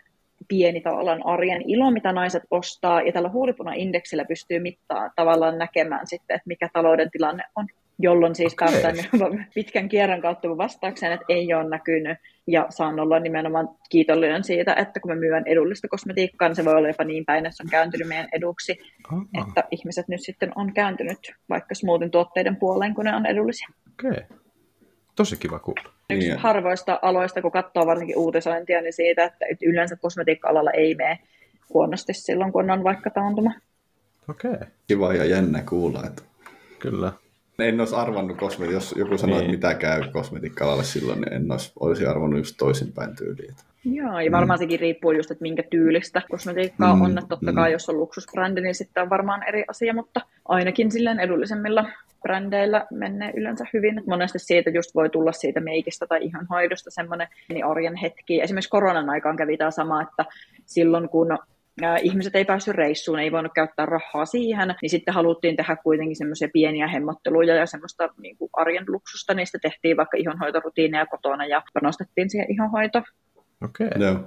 pieni 0.49 0.81
tavallaan 0.81 1.27
arjen 1.27 1.62
ilo, 1.66 1.90
mitä 1.90 2.12
naiset 2.12 2.42
ostaa, 2.51 3.03
ja 3.03 3.12
tällä 3.12 3.29
huulipuna-indeksillä 3.29 4.25
pystyy 4.25 4.59
mittaa 4.59 5.11
tavallaan 5.16 5.59
näkemään 5.59 6.07
sitten, 6.07 6.35
että 6.35 6.49
mikä 6.49 6.68
talouden 6.73 7.11
tilanne 7.11 7.42
on 7.57 7.66
jolloin 7.99 8.35
siis 8.35 8.53
okay. 8.53 8.68
päästään 8.68 8.97
pitkän 9.55 9.88
kierron 9.88 10.20
kautta 10.20 10.57
vastaukseen, 10.57 11.12
että 11.12 11.27
ei 11.29 11.55
ole 11.55 11.68
näkynyt, 11.68 12.18
ja 12.46 12.66
saan 12.70 13.00
olla 13.00 13.20
nimenomaan 13.20 13.68
kiitollinen 13.90 14.44
siitä, 14.44 14.74
että 14.74 15.00
kun 15.00 15.11
me 15.11 15.14
myyn 15.14 15.42
edullista 15.46 15.88
kosmetiikkaa, 15.88 16.48
niin 16.48 16.57
se 16.57 16.64
voi 16.64 16.74
olla 16.74 16.88
jopa 16.88 17.04
niin 17.04 17.24
päin, 17.24 17.46
että 17.46 17.57
se 17.57 17.62
on 17.62 17.70
kääntynyt 17.70 18.09
meidän 18.09 18.28
eduksi, 18.33 18.78
Aha. 19.12 19.24
että 19.48 19.64
ihmiset 19.70 20.09
nyt 20.09 20.20
sitten 20.22 20.52
on 20.57 20.72
kääntynyt 20.72 21.18
vaikka 21.48 21.74
smoothin 21.74 22.11
tuotteiden 22.11 22.57
puoleen, 22.57 22.94
kun 22.94 23.04
ne 23.04 23.16
on 23.16 23.26
edullisia. 23.26 23.68
Okei. 23.92 24.11
Okay. 24.11 24.38
Tosi 25.16 25.37
kiva 25.37 25.59
kuulla. 25.59 25.83
Yksi 26.11 26.28
niin. 26.28 26.38
harvoista 26.38 26.98
aloista, 27.02 27.42
kun 27.42 27.52
katsoo 27.52 27.87
varsinkin 27.87 28.18
uutisointia, 28.18 28.80
niin 28.80 28.92
siitä, 28.92 29.24
että 29.24 29.46
yleensä 29.62 29.96
kosmetiikka-alalla 29.96 30.70
ei 30.70 30.94
mene 30.94 31.18
huonosti 31.74 32.14
silloin, 32.14 32.52
kun 32.52 32.70
on 32.70 32.85
vaikka 32.85 33.11
taantuma. 33.11 33.52
Okei. 34.28 34.50
Okay. 34.50 34.66
Kiva 34.87 35.14
ja 35.14 35.24
jännä 35.24 35.62
kuulla. 35.62 36.07
Että... 36.07 36.22
Kyllä. 36.78 37.12
En 37.59 37.81
olisi 37.81 37.95
arvannut 37.95 38.37
kosmeti, 38.37 38.73
jos 38.73 38.95
joku 38.99 39.19
sanoi, 39.19 39.38
niin. 39.38 39.55
että 39.55 39.69
mitä 39.69 39.75
käy 39.75 40.03
kosmetiikka-alalle 40.12 40.85
silloin, 40.85 41.21
niin 41.21 41.33
en 41.33 41.53
olisi, 41.53 41.73
olisi 41.81 42.07
arvannut 42.07 42.38
just 42.38 42.55
toisinpäin 42.59 43.17
tyyliin. 43.17 43.55
Joo, 43.85 44.21
ja 44.21 44.33
varmaan 44.33 44.59
mm. 44.59 44.62
sekin 44.62 44.81
riippuu 44.81 45.12
just, 45.12 45.31
että 45.31 45.43
minkä 45.43 45.62
tyylistä 45.71 46.23
kosmetiikkaa 46.31 46.95
mm. 46.95 47.03
on. 47.03 47.19
Että 47.19 47.29
totta 47.29 47.53
kai, 47.53 47.69
mm. 47.69 47.73
jos 47.73 47.88
on 47.88 47.99
luksusbrändi, 47.99 48.61
niin 48.61 48.75
sitten 48.75 49.03
on 49.03 49.11
varmaan 49.11 49.49
eri 49.49 49.64
asia, 49.69 49.95
mutta 49.95 50.21
ainakin 50.49 50.93
silleen 50.93 51.21
edullisemmilla 51.21 51.85
brändeillä 52.23 52.87
menee 52.90 53.33
yleensä 53.37 53.64
hyvin. 53.73 54.03
Monesti 54.07 54.38
siitä 54.38 54.71
just 54.71 54.95
voi 54.95 55.11
tulla 55.11 55.33
siitä 55.33 55.61
meikistä 55.61 56.07
tai 56.07 56.25
ihan 56.25 56.47
hoidosta 56.51 56.90
semmoinen 56.90 57.29
niin 57.49 57.64
arjen 57.64 57.97
hetki. 57.97 58.40
Esimerkiksi 58.40 58.71
koronan 58.71 59.11
aikaan 59.11 59.37
kävi 59.37 59.57
tämä 59.57 59.71
sama, 59.71 60.03
että 60.03 60.25
silloin 60.67 61.09
kun 61.09 61.38
ihmiset 62.03 62.37
ei 62.37 62.45
päässyt 62.45 62.75
reissuun, 62.75 63.19
ei 63.19 63.33
voinut 63.33 63.53
käyttää 63.55 63.87
rahaa 63.87 64.27
siihen, 64.27 64.75
niin 64.83 64.91
sitten 64.91 65.15
haluttiin 65.15 65.57
tehdä 65.57 65.77
kuitenkin 65.77 66.17
semmoisia 66.17 66.49
pieniä 66.53 66.89
hemmotteluja 66.89 67.55
ja 67.55 67.67
semmoista 67.67 68.09
niin 68.19 68.37
kuin 68.37 68.51
arjen 68.53 68.85
luksusta, 68.89 69.35
niistä 69.35 69.59
tehtiin 69.63 69.97
vaikka 69.97 70.17
ihonhoitorutiineja 70.17 71.07
kotona 71.07 71.47
ja 71.47 71.63
panostettiin 71.75 72.31
siihen 72.31 72.53
ihonhoitoon. 72.53 73.05
Okei. 73.65 73.87
Okay. 73.87 74.03
Joo. 74.03 74.21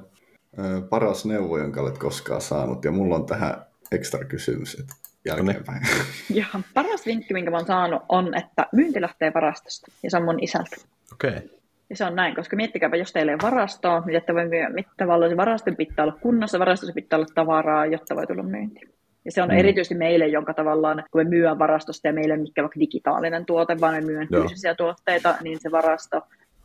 Paras 0.90 1.26
neuvo, 1.26 1.58
jonka 1.58 1.82
olet 1.82 1.98
koskaan 1.98 2.42
saanut, 2.42 2.86
ja 2.86 2.92
mulla 2.92 3.16
on 3.16 3.26
tähän 3.26 3.66
ekstra 3.92 4.26
kysymys, 4.26 4.80
että 4.80 4.94
jälkeenpäin. 5.26 5.82
Ja 6.34 6.46
paras 6.74 7.06
vinkki, 7.06 7.34
minkä 7.34 7.52
mä 7.52 7.58
oon 7.58 7.66
saanut, 7.66 8.02
on, 8.10 8.38
että 8.38 8.68
myynti 8.72 9.02
lähtee 9.02 9.32
varastosta, 9.34 9.92
ja 10.04 10.12
se 10.12 10.18
on 10.18 10.24
mun 10.24 10.44
isältä. 10.44 10.76
Okei. 11.14 11.30
Okay. 11.30 11.57
Ja 11.90 11.96
se 11.96 12.06
on 12.06 12.16
näin, 12.16 12.36
koska 12.36 12.56
miettikääpä, 12.56 12.98
jos 12.98 13.12
teillä 13.12 13.32
ei 13.32 13.38
varastoa, 13.42 14.04
niin 14.06 14.16
että 14.16 14.34
voi 14.34 14.48
myydä, 14.48 14.70
mitä 14.70 14.90
tavallaan 14.98 15.32
se 15.32 15.38
varaston 15.38 15.76
pitää 15.76 16.06
olla 16.06 16.18
kunnossa, 16.22 16.60
varastossa 16.60 16.94
pitää 16.94 17.18
olla 17.18 17.28
tavaraa, 17.36 17.86
jotta 17.86 18.16
voi 18.16 18.28
tulla 18.28 18.44
myynti. 18.44 18.80
Ja 19.26 19.32
se 19.32 19.42
on 19.42 19.50
mm. 19.50 19.58
erityisesti 19.58 19.96
meille, 19.96 20.28
jonka 20.28 20.54
tavallaan, 20.54 21.04
kun 21.12 21.22
me 21.22 21.30
myydään 21.30 21.60
varastosta 21.60 22.08
ja 22.08 22.14
meille 22.14 22.34
ei 22.34 22.40
ole 22.40 22.50
vaikka 22.58 22.80
digitaalinen 22.80 23.46
tuote, 23.46 23.80
vaan 23.82 23.96
me 23.96 24.02
myydään 24.02 24.28
fyysisiä 24.28 24.76
tuotteita, 24.76 25.36
niin 25.42 25.60
se 25.60 25.72
varasto 25.72 26.22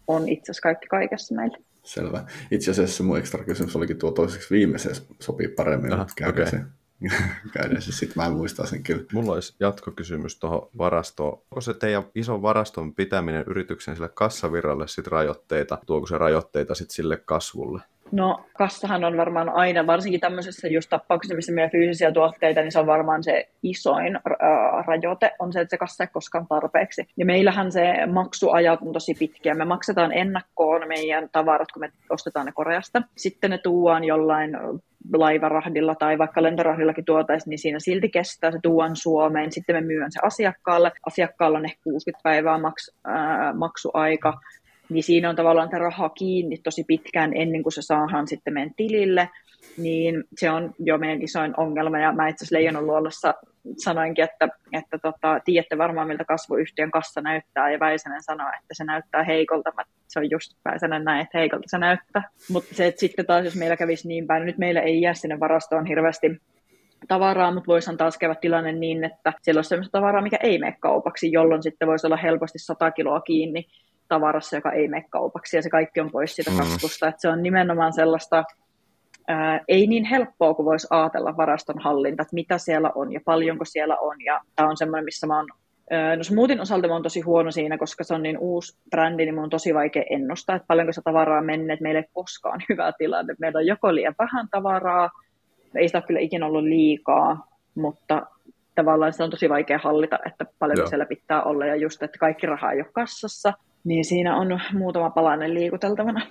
on 0.06 0.28
itse 0.28 0.50
asiassa 0.50 0.62
kaikki 0.62 0.86
kaikessa 0.86 1.34
meille. 1.34 1.58
Selvä. 1.84 2.24
Itse 2.50 2.70
asiassa 2.70 3.04
mun 3.04 3.18
ekstra 3.18 3.44
kysymys 3.44 3.76
olikin 3.76 3.98
tuo 3.98 4.10
toiseksi 4.10 4.54
viimeiseen, 4.54 4.96
sopii 5.20 5.48
paremmin, 5.48 5.92
Aha, 5.92 6.06
okay. 6.28 6.46
se 6.46 6.60
käydään 7.54 7.82
se 7.82 7.92
sitten, 7.92 8.22
mä 8.22 8.30
muistan 8.30 8.66
sen 8.66 8.82
kyllä. 8.82 9.04
Mulla 9.12 9.32
olisi 9.32 9.54
jatkokysymys 9.60 10.38
tuohon 10.38 10.68
varastoon. 10.78 11.32
Onko 11.32 11.60
se 11.60 11.74
teidän 11.74 12.04
ison 12.14 12.42
varaston 12.42 12.94
pitäminen 12.94 13.44
yrityksen 13.46 13.96
sille 13.96 14.08
kassavirralle 14.08 14.88
sit 14.88 15.06
rajoitteita? 15.06 15.78
Tuoko 15.86 16.06
se 16.06 16.18
rajoitteita 16.18 16.74
sitten 16.74 16.94
sille 16.94 17.16
kasvulle? 17.16 17.82
No 18.12 18.44
kassahan 18.58 19.04
on 19.04 19.16
varmaan 19.16 19.48
aina, 19.48 19.86
varsinkin 19.86 20.20
tämmöisessä 20.20 20.68
just 20.68 20.90
tapauksessa, 20.90 21.34
missä 21.34 21.52
meillä 21.52 21.70
fyysisiä 21.70 22.12
tuotteita, 22.12 22.60
niin 22.60 22.72
se 22.72 22.78
on 22.78 22.86
varmaan 22.86 23.24
se 23.24 23.48
isoin 23.62 24.16
ää, 24.16 24.82
rajoite, 24.86 25.32
on 25.38 25.52
se, 25.52 25.60
että 25.60 25.70
se 25.70 25.78
kassa 25.78 26.04
ei 26.04 26.08
koskaan 26.12 26.46
tarpeeksi. 26.48 27.04
Ja 27.16 27.26
meillähän 27.26 27.72
se 27.72 28.06
maksuajat 28.06 28.80
on 28.82 28.92
tosi 28.92 29.14
pitkiä. 29.18 29.54
Me 29.54 29.64
maksetaan 29.64 30.12
ennakkoon 30.12 30.88
meidän 30.88 31.28
tavarat, 31.32 31.72
kun 31.72 31.80
me 31.80 31.92
ostetaan 32.10 32.46
ne 32.46 32.52
Koreasta. 32.52 33.02
Sitten 33.16 33.50
ne 33.50 33.58
tuodaan 33.58 34.04
jollain 34.04 34.56
laivarahdilla 35.12 35.94
tai 35.94 36.18
vaikka 36.18 36.42
lentorahdillakin 36.42 37.04
tuotaisiin, 37.04 37.50
niin 37.50 37.58
siinä 37.58 37.78
silti 37.80 38.08
kestää, 38.08 38.50
se 38.50 38.58
tuon 38.62 38.96
Suomeen, 38.96 39.52
sitten 39.52 39.76
me 39.76 39.80
myyn 39.80 40.12
se 40.12 40.20
asiakkaalle, 40.22 40.92
asiakkaalla 41.06 41.58
on 41.58 41.64
ehkä 41.64 41.80
60 41.84 42.22
päivää 42.22 42.58
maks, 42.58 42.90
ää, 43.04 43.52
maksuaika, 43.52 44.38
niin 44.92 45.02
siinä 45.02 45.30
on 45.30 45.36
tavallaan 45.36 45.70
tämä 45.70 45.82
raha 45.82 46.08
kiinni 46.08 46.58
tosi 46.58 46.84
pitkään 46.84 47.32
ennen 47.34 47.62
kuin 47.62 47.72
se 47.72 47.82
saadaan 47.82 48.28
sitten 48.28 48.54
meidän 48.54 48.74
tilille, 48.76 49.28
niin 49.76 50.24
se 50.36 50.50
on 50.50 50.74
jo 50.78 50.98
meidän 50.98 51.22
isoin 51.22 51.54
ongelma, 51.56 51.98
ja 51.98 52.12
mä 52.12 52.28
itse 52.28 52.44
asiassa 52.44 52.56
Leijonan 52.56 52.86
luolassa 52.86 53.34
sanoinkin, 53.76 54.24
että, 54.24 54.48
että 54.72 54.98
tota, 54.98 55.40
tiedätte 55.44 55.78
varmaan, 55.78 56.08
miltä 56.08 56.24
kasvuyhtiön 56.24 56.90
kassa 56.90 57.20
näyttää, 57.20 57.70
ja 57.70 57.80
Väisänen 57.80 58.22
sanoi, 58.22 58.52
että 58.60 58.74
se 58.74 58.84
näyttää 58.84 59.22
heikolta. 59.22 59.72
Mä, 59.76 59.82
se 60.08 60.18
on 60.18 60.30
just 60.30 60.52
Väisänen 60.64 61.04
näin, 61.04 61.20
että 61.20 61.38
heikolta 61.38 61.64
se 61.66 61.78
näyttää. 61.78 62.22
Mutta 62.50 62.74
se, 62.74 62.86
että 62.86 63.00
sitten 63.00 63.26
taas, 63.26 63.44
jos 63.44 63.56
meillä 63.56 63.76
kävisi 63.76 64.08
niin 64.08 64.26
päin, 64.26 64.46
nyt 64.46 64.58
meillä 64.58 64.80
ei 64.80 65.00
jää 65.00 65.14
sinne 65.14 65.40
varastoon 65.40 65.86
hirveästi 65.86 66.40
tavaraa, 67.08 67.54
mutta 67.54 67.66
voisihan 67.66 67.96
taas 67.96 68.18
käydä 68.18 68.34
tilanne 68.34 68.72
niin, 68.72 69.04
että 69.04 69.32
siellä 69.42 69.58
on 69.58 69.64
sellaista 69.64 69.98
tavaraa, 69.98 70.22
mikä 70.22 70.38
ei 70.42 70.58
mene 70.58 70.76
kaupaksi, 70.80 71.32
jolloin 71.32 71.62
sitten 71.62 71.88
voisi 71.88 72.06
olla 72.06 72.16
helposti 72.16 72.58
100 72.58 72.90
kiloa 72.90 73.20
kiinni 73.20 73.66
tavarassa, 74.08 74.56
joka 74.56 74.72
ei 74.72 74.88
mene 74.88 75.06
kaupaksi, 75.10 75.56
ja 75.56 75.62
se 75.62 75.70
kaikki 75.70 76.00
on 76.00 76.10
pois 76.10 76.36
siitä 76.36 76.50
mm. 76.50 76.56
kasvusta. 76.56 77.08
Että 77.08 77.20
se 77.20 77.28
on 77.28 77.42
nimenomaan 77.42 77.92
sellaista, 77.92 78.44
ää, 79.28 79.60
ei 79.68 79.86
niin 79.86 80.04
helppoa 80.04 80.54
kuin 80.54 80.66
voisi 80.66 80.86
ajatella 80.90 81.36
varaston 81.36 81.78
hallinta, 81.78 82.22
että 82.22 82.34
mitä 82.34 82.58
siellä 82.58 82.90
on 82.94 83.12
ja 83.12 83.20
paljonko 83.24 83.64
siellä 83.64 83.96
on. 83.96 84.16
Ja 84.24 84.40
tämä 84.56 84.68
on 84.68 84.76
semmoinen, 84.76 85.04
missä 85.04 85.26
mä 85.26 85.36
oon 85.36 85.46
No 86.16 86.24
smoothien 86.24 86.60
osalta 86.60 86.88
mä 86.88 86.92
oon 86.92 87.02
tosi 87.02 87.20
huono 87.20 87.50
siinä, 87.50 87.78
koska 87.78 88.04
se 88.04 88.14
on 88.14 88.22
niin 88.22 88.38
uusi 88.38 88.76
brändi, 88.90 89.24
niin 89.24 89.34
mun 89.34 89.44
on 89.44 89.50
tosi 89.50 89.74
vaikea 89.74 90.04
ennustaa, 90.10 90.56
että 90.56 90.66
paljonko 90.66 90.92
se 90.92 91.00
tavaraa 91.04 91.42
menee, 91.42 91.72
että 91.72 91.82
meillä 91.82 92.00
ei 92.00 92.08
koskaan 92.12 92.62
hyvä 92.68 92.92
tilanne. 92.98 93.34
Meillä 93.38 93.58
on 93.58 93.66
joko 93.66 93.94
liian 93.94 94.14
vähän 94.18 94.48
tavaraa, 94.50 95.10
ei 95.74 95.88
sitä 95.88 95.98
ole 95.98 96.04
kyllä 96.06 96.20
ikinä 96.20 96.46
ollut 96.46 96.64
liikaa, 96.64 97.46
mutta 97.74 98.26
tavallaan 98.74 99.12
se 99.12 99.22
on 99.22 99.30
tosi 99.30 99.48
vaikea 99.48 99.78
hallita, 99.82 100.18
että 100.26 100.46
paljonko 100.58 100.80
Joo. 100.80 100.88
siellä 100.88 101.06
pitää 101.06 101.42
olla, 101.42 101.66
ja 101.66 101.76
just, 101.76 102.02
että 102.02 102.18
kaikki 102.18 102.46
raha 102.46 102.72
ei 102.72 102.80
ole 102.80 102.90
kassassa, 102.92 103.52
niin 103.84 104.04
siinä 104.04 104.36
on 104.36 104.60
muutama 104.72 105.10
palanen 105.10 105.54
liikuteltavana. 105.54 106.26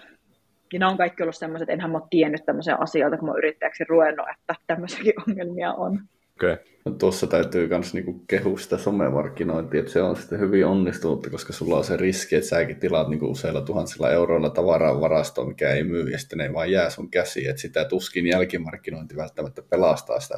Ja 0.73 0.79
ne 0.79 0.85
on 0.85 0.97
kaikki 0.97 1.23
ollut 1.23 1.35
sellaiset, 1.35 1.61
että 1.61 1.73
enhän 1.73 1.91
mä 1.91 1.97
ole 1.97 2.07
tiennyt 2.09 2.45
tämmöisiä 2.45 2.75
asioita, 2.75 3.17
kun 3.17 3.29
mä 3.29 3.35
yrittäjäksi 3.37 3.83
ruvennut, 3.83 4.27
että 4.29 4.55
tämmöisiäkin 4.67 5.13
ongelmia 5.27 5.73
on. 5.73 5.99
Okay. 6.35 6.57
No, 6.85 6.91
tuossa 6.91 7.27
täytyy 7.27 7.67
myös 7.67 7.93
niinku 7.93 8.23
kehua 8.27 8.57
sitä 8.57 8.77
somemarkkinointia, 8.77 9.79
että 9.79 9.91
se 9.91 10.01
on 10.01 10.15
sitten 10.15 10.39
hyvin 10.39 10.65
onnistunut, 10.65 11.27
koska 11.31 11.53
sulla 11.53 11.77
on 11.77 11.83
se 11.83 11.97
riski, 11.97 12.35
että 12.35 12.49
säkin 12.49 12.79
tilaat 12.79 13.09
niinku 13.09 13.31
useilla 13.31 13.61
tuhansilla 13.61 14.11
euroilla 14.11 14.49
tavaraa 14.49 15.01
varastoon, 15.01 15.47
mikä 15.47 15.69
ei 15.69 15.83
myy, 15.83 16.09
ja 16.09 16.19
sitten 16.19 16.41
ei 16.41 16.53
vaan 16.53 16.71
jää 16.71 16.89
sun 16.89 17.09
käsiin, 17.09 17.49
että 17.49 17.61
sitä 17.61 17.85
tuskin 17.85 18.27
jälkimarkkinointi 18.27 19.15
välttämättä 19.15 19.61
pelastaa 19.69 20.19
sitä 20.19 20.37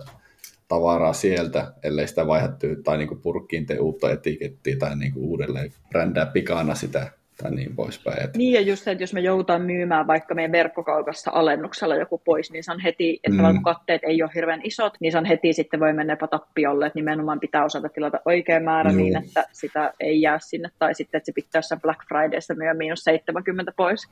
tavaraa 0.73 1.13
sieltä, 1.13 1.73
ellei 1.83 2.07
sitä 2.07 2.27
vaihdattu 2.27 2.67
tai 2.83 2.97
niinku 2.97 3.15
purkkiin 3.15 3.65
tee 3.65 3.79
uutta 3.79 4.11
etikettiä 4.11 4.75
tai 4.79 4.95
niinku 4.95 5.19
uudelleen 5.19 5.71
brändää 5.89 6.25
pikana 6.25 6.75
sitä 6.75 7.11
tai 7.37 7.51
niin 7.51 7.75
poispäin. 7.75 8.23
Että... 8.23 8.37
Niin 8.37 8.53
ja 8.53 8.61
just 8.61 8.83
se, 8.83 8.91
että 8.91 9.03
jos 9.03 9.13
me 9.13 9.19
joudutaan 9.19 9.61
myymään 9.61 10.07
vaikka 10.07 10.35
meidän 10.35 10.51
verkkokaupassa 10.51 11.31
alennuksella 11.33 11.95
joku 11.95 12.17
pois, 12.17 12.51
niin 12.51 12.63
se 12.63 12.71
on 12.71 12.79
heti, 12.79 13.19
että 13.23 13.37
mm. 13.37 13.43
vaikka 13.43 13.61
katteet 13.73 14.01
ei 14.03 14.23
ole 14.23 14.31
hirveän 14.35 14.61
isot, 14.63 14.93
niin 14.99 15.11
se 15.11 15.17
on 15.17 15.25
heti 15.25 15.53
sitten 15.53 15.79
voi 15.79 15.93
mennä 15.93 16.13
jopa 16.13 16.27
tappiolle, 16.27 16.85
että 16.85 16.99
nimenomaan 16.99 17.39
pitää 17.39 17.65
osata 17.65 17.89
tilata 17.89 18.19
oikea 18.25 18.59
määrä 18.59 18.89
Joo. 18.89 18.97
niin, 18.97 19.17
että 19.17 19.45
sitä 19.51 19.93
ei 19.99 20.21
jää 20.21 20.39
sinne, 20.39 20.69
tai 20.79 20.95
sitten, 20.95 21.17
että 21.17 21.25
se 21.25 21.31
pitää 21.35 21.59
jossain 21.59 21.81
Black 21.81 21.99
Fridayssa 22.07 22.55
myydä 22.55 22.73
miinus 22.73 23.03
70 23.03 23.71
pois. 23.77 24.07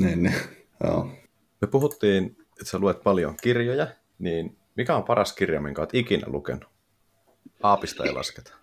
Niin, 0.00 0.22
niin. 0.22 0.34
Joo. 0.84 1.08
Me 1.60 1.68
puhuttiin, 1.68 2.24
että 2.60 2.70
sä 2.70 2.78
luet 2.78 3.02
paljon 3.02 3.34
kirjoja, 3.42 3.86
niin 4.18 4.56
mikä 4.76 4.96
on 4.96 5.04
paras 5.04 5.32
kirja, 5.32 5.60
minkä 5.60 5.80
olet 5.80 5.94
ikinä 5.94 6.22
lukenut? 6.26 6.68
Aapista 7.62 8.04
ei 8.04 8.12
lasketa. 8.12 8.54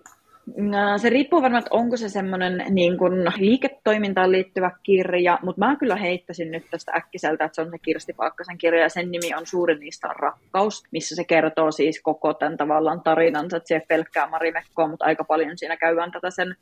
Se 0.97 1.09
riippuu 1.09 1.41
varmaan, 1.41 1.59
että 1.59 1.75
onko 1.75 1.97
se 1.97 2.09
semmoinen 2.09 2.65
niin 2.69 2.97
kuin 2.97 3.13
liiketoimintaan 3.37 4.31
liittyvä 4.31 4.71
kirja, 4.83 5.39
mutta 5.41 5.65
mä 5.65 5.75
kyllä 5.75 5.95
heittäisin 5.95 6.51
nyt 6.51 6.63
tästä 6.71 6.91
äkkiseltä, 6.95 7.45
että 7.45 7.55
se 7.55 7.61
on 7.61 7.71
se 7.71 7.77
Kirsti 7.77 8.13
Paakkasen 8.13 8.57
kirja, 8.57 8.81
ja 8.81 8.89
sen 8.89 9.11
nimi 9.11 9.33
on 9.37 9.47
Suurin 9.47 9.79
niistä 9.79 10.07
on 10.07 10.15
rakkaus, 10.15 10.83
missä 10.91 11.15
se 11.15 11.23
kertoo 11.23 11.71
siis 11.71 12.01
koko 12.03 12.33
tämän 12.33 12.57
tavallaan 12.57 13.01
tarinansa, 13.01 13.57
että 13.57 13.67
se 13.67 13.75
ei 13.75 13.81
pelkkää 13.87 14.29
Marimekkoa, 14.29 14.87
mutta 14.87 15.05
aika 15.05 15.23
paljon 15.23 15.57
siinä 15.57 15.77
käydään 15.77 16.11
tätä 16.11 16.29
sen 16.29 16.55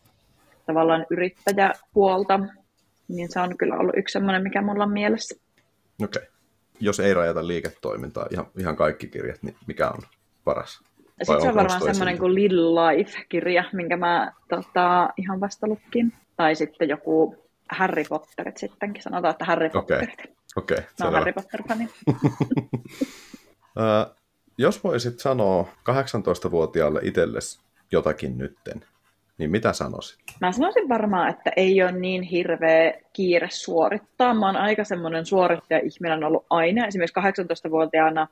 tavallaan 0.66 1.06
yrittäjäpuolta, 1.10 2.40
niin 3.08 3.32
se 3.32 3.40
on 3.40 3.58
kyllä 3.58 3.76
ollut 3.76 3.98
yksi 3.98 4.14
semmoinen, 4.14 4.44
mikä 4.44 4.62
mulla 4.62 4.84
on 4.84 4.92
mielessä. 4.92 5.36
Okei. 6.04 6.22
Okay. 6.24 6.38
Jos 6.80 7.00
ei 7.00 7.13
rajata 7.13 7.48
liiketoimintaa, 7.48 8.28
ihan, 8.32 8.48
ihan 8.58 8.76
kaikki 8.76 9.08
kirjat, 9.08 9.44
niin 9.44 9.56
mikä 9.68 9.89
on 9.89 10.02
paras? 10.44 10.82
Sitten 11.24 11.42
se 11.42 11.48
on 11.48 11.56
varmaan 11.56 11.82
semmoinen 11.82 12.18
kuin 12.18 12.36
Little 12.36 12.58
Life-kirja, 12.58 13.63
minkä 13.74 13.98
mä 13.98 14.32
tota, 14.50 15.10
ihan 15.18 15.39
vasta 15.39 15.68
lukkin. 15.68 16.13
Tai 16.38 16.56
sitten 16.56 16.89
joku 16.89 17.36
Harry 17.72 18.04
Potterit 18.10 18.58
sittenkin. 18.58 19.04
Sanotaan, 19.04 19.32
että 19.32 19.46
Harry 19.46 19.70
Potterit. 19.70 20.20
Okei, 20.56 20.56
okay. 20.56 20.78
okay, 21.00 21.12
Mä 21.12 21.18
Harry 21.18 21.34
Potter-fani. 21.34 21.89
jos 24.58 24.84
voisit 24.84 25.20
sanoa 25.20 25.68
18-vuotiaalle 25.89 27.00
itsellesi 27.04 27.60
jotakin 27.92 28.38
nytten, 28.38 28.86
niin 29.39 29.52
mitä 29.52 29.73
sanoisit? 29.73 30.19
Mä 30.41 30.52
sanoisin 30.52 30.89
varmaan, 30.89 31.30
että 31.30 31.52
ei 31.56 31.84
ole 31.84 31.91
niin 31.91 32.23
hirveä 32.23 32.93
kiire 33.13 33.47
suorittaa. 33.52 34.34
Mä 34.34 34.45
oon 34.45 34.58
aika 34.58 34.84
semmoinen 34.84 35.25
suorittaja-ihminen 35.25 36.23
ollut 36.23 36.45
aina. 36.49 36.88
Esimerkiksi 36.88 37.19
18-vuotiaana 37.19 38.28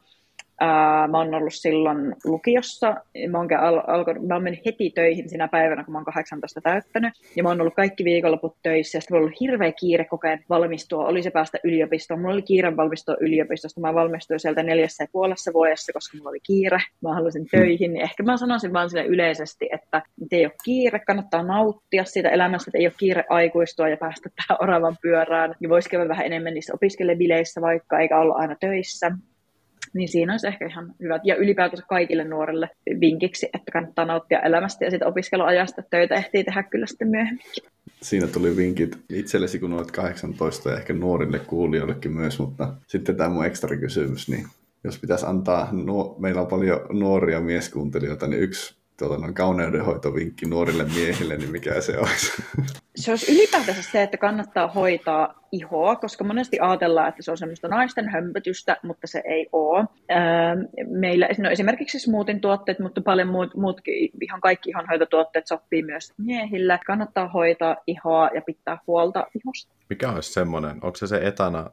Ää, 0.59 1.07
mä 1.07 1.17
oon 1.17 1.33
ollut 1.33 1.53
silloin 1.53 2.15
lukiossa. 2.25 2.95
Mä 3.29 3.37
oon, 3.37 3.53
al- 3.53 3.83
alko- 3.87 4.13
mä 4.13 4.33
oon 4.33 4.43
mennyt 4.43 4.65
heti 4.65 4.91
töihin 4.95 5.29
sinä 5.29 5.47
päivänä, 5.47 5.83
kun 5.83 5.91
mä 5.91 5.97
oon 5.97 6.05
18 6.05 6.61
täyttänyt. 6.61 7.13
Ja 7.35 7.43
mä 7.43 7.49
oon 7.49 7.61
ollut 7.61 7.75
kaikki 7.75 8.03
viikonloput 8.03 8.55
töissä. 8.63 8.97
Ja 8.97 9.01
sitten 9.01 9.15
mulla 9.15 9.23
on 9.23 9.27
ollut 9.27 9.41
hirveä 9.41 9.71
kiire 9.71 10.05
koko 10.05 10.27
ajan 10.27 10.39
valmistua. 10.49 11.05
Oli 11.05 11.23
se 11.23 11.31
päästä 11.31 11.57
yliopistoon. 11.63 12.19
Mulla 12.19 12.33
oli 12.33 12.41
kiire 12.41 12.77
valmistua 12.77 13.15
yliopistosta. 13.21 13.81
Mä 13.81 13.93
valmistuin 13.93 14.39
sieltä 14.39 14.63
neljässä 14.63 15.03
ja 15.03 15.07
puolessa 15.11 15.53
vuodessa, 15.53 15.93
koska 15.93 16.17
mulla 16.17 16.29
oli 16.29 16.39
kiire. 16.39 16.79
Mä 17.01 17.13
halusin 17.13 17.45
hmm. 17.51 17.59
töihin. 17.59 17.93
Niin 17.93 18.03
ehkä 18.03 18.23
mä 18.23 18.37
sanoisin 18.37 18.73
vaan 18.73 18.89
sille 18.89 19.05
yleisesti, 19.05 19.69
että 19.71 20.01
ei 20.31 20.45
ole 20.45 20.53
kiire. 20.63 20.99
Kannattaa 20.99 21.43
nauttia 21.43 22.03
siitä 22.05 22.29
elämästä, 22.29 22.69
että 22.69 22.77
ei 22.77 22.87
ole 22.87 22.93
kiire 22.99 23.23
aikuistua 23.29 23.89
ja 23.89 23.97
päästä 23.97 24.29
tähän 24.35 24.57
oravan 24.61 24.97
pyörään. 25.01 25.55
Ja 25.61 25.69
voisi 25.69 25.89
käydä 25.89 26.09
vähän 26.09 26.25
enemmän 26.25 26.53
niissä 26.53 26.73
opiskelebileissä 26.73 27.61
vaikka, 27.61 27.99
eikä 27.99 28.19
olla 28.19 28.33
aina 28.33 28.55
töissä 28.59 29.11
niin 29.97 30.09
siinä 30.09 30.33
olisi 30.33 30.47
ehkä 30.47 30.67
ihan 30.67 30.95
hyvä. 31.01 31.19
Ja 31.23 31.35
ylipäätänsä 31.35 31.85
kaikille 31.89 32.23
nuorille 32.23 32.69
vinkiksi, 32.99 33.49
että 33.53 33.71
kannattaa 33.71 34.05
nauttia 34.05 34.39
elämästä 34.39 34.85
ja 34.85 34.91
sitten 34.91 35.07
opiskeluajasta 35.07 35.81
töitä 35.89 36.15
ehtii 36.15 36.43
tehdä 36.43 36.63
kyllä 36.63 36.85
sitten 36.85 37.07
myöhemminkin. 37.07 37.63
Siinä 38.01 38.27
tuli 38.27 38.55
vinkit 38.55 38.97
itsellesi, 39.09 39.59
kun 39.59 39.73
olet 39.73 39.91
18 39.91 40.69
ja 40.69 40.77
ehkä 40.77 40.93
nuorille 40.93 41.39
kuulijoillekin 41.39 42.11
myös, 42.11 42.39
mutta 42.39 42.73
sitten 42.87 43.15
tämä 43.15 43.29
mun 43.29 43.45
ekstra 43.45 43.77
kysymys, 43.77 44.29
niin 44.29 44.47
jos 44.83 44.99
pitäisi 44.99 45.25
antaa, 45.25 45.69
nuo, 45.71 46.15
meillä 46.19 46.41
on 46.41 46.47
paljon 46.47 46.79
nuoria 46.89 47.41
mieskuuntelijoita, 47.41 48.27
niin 48.27 48.41
yksi 48.41 48.76
tuota, 48.97 49.17
noin 49.17 49.33
kauneudenhoitovinkki 49.33 50.45
nuorille 50.45 50.83
miehille, 50.83 51.37
niin 51.37 51.51
mikä 51.51 51.81
se 51.81 51.97
olisi? 51.97 52.43
Se 52.95 53.11
olisi 53.11 53.35
ylipäätänsä 53.35 53.81
se, 53.81 54.03
että 54.03 54.17
kannattaa 54.17 54.67
hoitaa 54.67 55.47
ihoa, 55.51 55.95
koska 55.95 56.23
monesti 56.23 56.59
ajatellaan, 56.59 57.09
että 57.09 57.21
se 57.21 57.31
on 57.31 57.37
semmoista 57.37 57.67
naisten 57.67 58.09
hömpötystä, 58.09 58.77
mutta 58.83 59.07
se 59.07 59.21
ei 59.25 59.49
ole. 59.51 59.85
Öö, 60.11 60.15
meillä 60.87 61.29
no 61.37 61.49
esimerkiksi 61.49 61.99
smootin 61.99 62.41
tuotteet, 62.41 62.79
mutta 62.79 63.01
paljon 63.01 63.27
muut, 63.27 63.55
muutkin, 63.55 64.09
ihan 64.21 64.41
kaikki 64.41 64.69
ihonhoitotuotteet 64.69 65.47
sopii 65.47 65.83
myös 65.83 66.13
miehille. 66.17 66.79
Kannattaa 66.87 67.27
hoitaa 67.27 67.77
ihoa 67.87 68.29
ja 68.33 68.41
pitää 68.41 68.77
huolta 68.87 69.27
ihosta. 69.35 69.73
Mikä 69.89 70.11
olisi 70.11 70.33
semmoinen, 70.33 70.71
onko 70.71 70.95
se 70.95 71.07
se 71.07 71.27
etana 71.27 71.69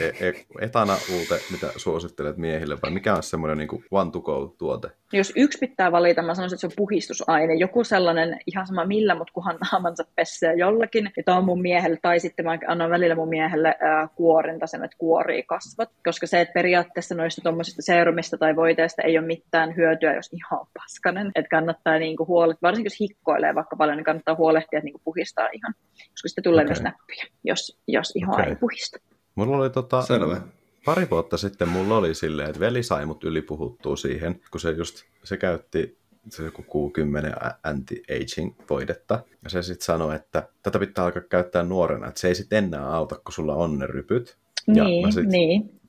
e, 0.00 0.28
e, 0.28 0.32
etana 0.60 0.92
uute, 0.92 1.40
mitä 1.50 1.66
suosittelet 1.76 2.36
miehille, 2.36 2.78
vai 2.82 2.90
mikä 2.90 3.14
on 3.14 3.22
semmoinen 3.22 3.58
niin 3.58 3.84
one-to-go-tuote? 3.90 4.88
Jos 5.12 5.32
yksi 5.36 5.58
pitää 5.58 5.92
valita, 5.92 6.22
mä 6.22 6.34
sanoisin, 6.34 6.56
että 6.56 6.60
se 6.60 6.66
on 6.66 6.72
puhistusaine. 6.76 7.54
Joku 7.54 7.84
sellainen, 7.84 8.40
ihan 8.46 8.66
sama 8.66 8.84
millä, 8.84 9.14
mutta 9.14 9.32
kunhan 9.32 9.58
naamansa 9.72 10.04
pessee 10.16 10.54
jollakin. 10.54 11.10
Ja 11.16 11.22
tämä 11.22 11.36
on 11.36 11.44
mun 11.44 11.62
miehelle, 11.62 11.98
tai 12.02 12.20
sitten 12.20 12.44
mä 12.44 12.58
annan 12.68 12.90
välillä 12.90 13.14
mun 13.14 13.28
miehelle 13.28 13.76
ää, 13.80 14.08
kuorinta 14.14 14.66
sen, 14.66 14.84
että 14.84 14.96
kuorii 14.98 15.42
kasvat. 15.42 15.90
Koska 16.04 16.26
se, 16.26 16.40
että 16.40 16.52
periaatteessa 16.52 17.14
noista 17.14 17.42
tuommoisista 17.42 17.82
serumista 17.82 18.38
tai 18.38 18.56
voiteista 18.56 19.02
ei 19.02 19.18
ole 19.18 19.26
mitään 19.26 19.76
hyötyä, 19.76 20.14
jos 20.14 20.30
ihan 20.32 20.60
on 20.60 20.66
paskanen. 20.74 21.30
Että 21.34 21.48
kannattaa 21.48 21.98
niinku 21.98 22.26
huolehtia, 22.26 22.62
varsinkin 22.62 22.90
jos 22.90 23.00
hikkoilee 23.00 23.54
vaikka 23.54 23.76
paljon, 23.76 23.96
niin 23.96 24.04
kannattaa 24.04 24.34
huolehtia, 24.34 24.78
että 24.78 24.84
niinku 24.84 25.00
puhistaa 25.04 25.48
ihan. 25.52 25.74
Koska 26.10 26.28
sitten 26.28 26.44
tulee 26.44 26.64
okay. 26.64 26.68
myös 26.68 26.82
näppyjä, 26.82 27.24
jos, 27.44 27.78
jos 27.88 28.16
ihan 28.16 28.34
okay. 28.34 28.48
ei 28.48 28.56
puhista. 28.56 28.98
Mulla 29.34 29.56
oli 29.56 29.70
tota, 29.70 30.02
Selvä. 30.02 30.40
pari 30.84 31.10
vuotta 31.10 31.36
sitten 31.36 31.68
mulla 31.68 31.96
oli 31.96 32.14
silleen, 32.14 32.48
että 32.48 32.60
veli 32.60 32.82
sai 32.82 33.06
mut 33.06 33.24
ylipuhuttua 33.24 33.96
siihen, 33.96 34.40
kun 34.50 34.60
se 34.60 34.70
just, 34.70 35.04
se 35.24 35.36
käytti 35.36 35.98
se 36.30 36.44
joku 36.44 36.62
Q10 36.62 37.54
anti-aging 37.62 38.54
voidetta. 38.70 39.24
Ja 39.44 39.50
se 39.50 39.62
sitten 39.62 39.84
sanoi, 39.84 40.16
että 40.16 40.48
tätä 40.62 40.78
pitää 40.78 41.04
alkaa 41.04 41.22
käyttää 41.22 41.62
nuorena, 41.62 42.08
että 42.08 42.20
se 42.20 42.28
ei 42.28 42.34
sitten 42.34 42.64
enää 42.64 42.94
auta, 42.94 43.14
kun 43.14 43.32
sulla 43.32 43.54
on 43.54 43.78
ne 43.78 43.86
rypyt. 43.86 44.38
Ja 44.74 44.84
niin, 44.84 45.06
mä 45.06 45.10
sit, 45.10 45.26
niin. 45.26 45.80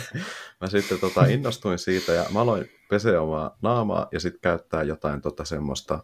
mä 0.60 0.66
sitten 0.68 0.98
tota, 0.98 1.24
innostuin 1.24 1.78
siitä 1.78 2.12
ja 2.12 2.24
mä 2.32 2.40
aloin 2.40 2.70
peseä 2.90 3.22
omaa 3.22 3.56
naamaa 3.62 4.08
ja 4.12 4.20
sitten 4.20 4.40
käyttää 4.40 4.82
jotain 4.82 5.20
tota 5.20 5.44
semmoista 5.44 6.02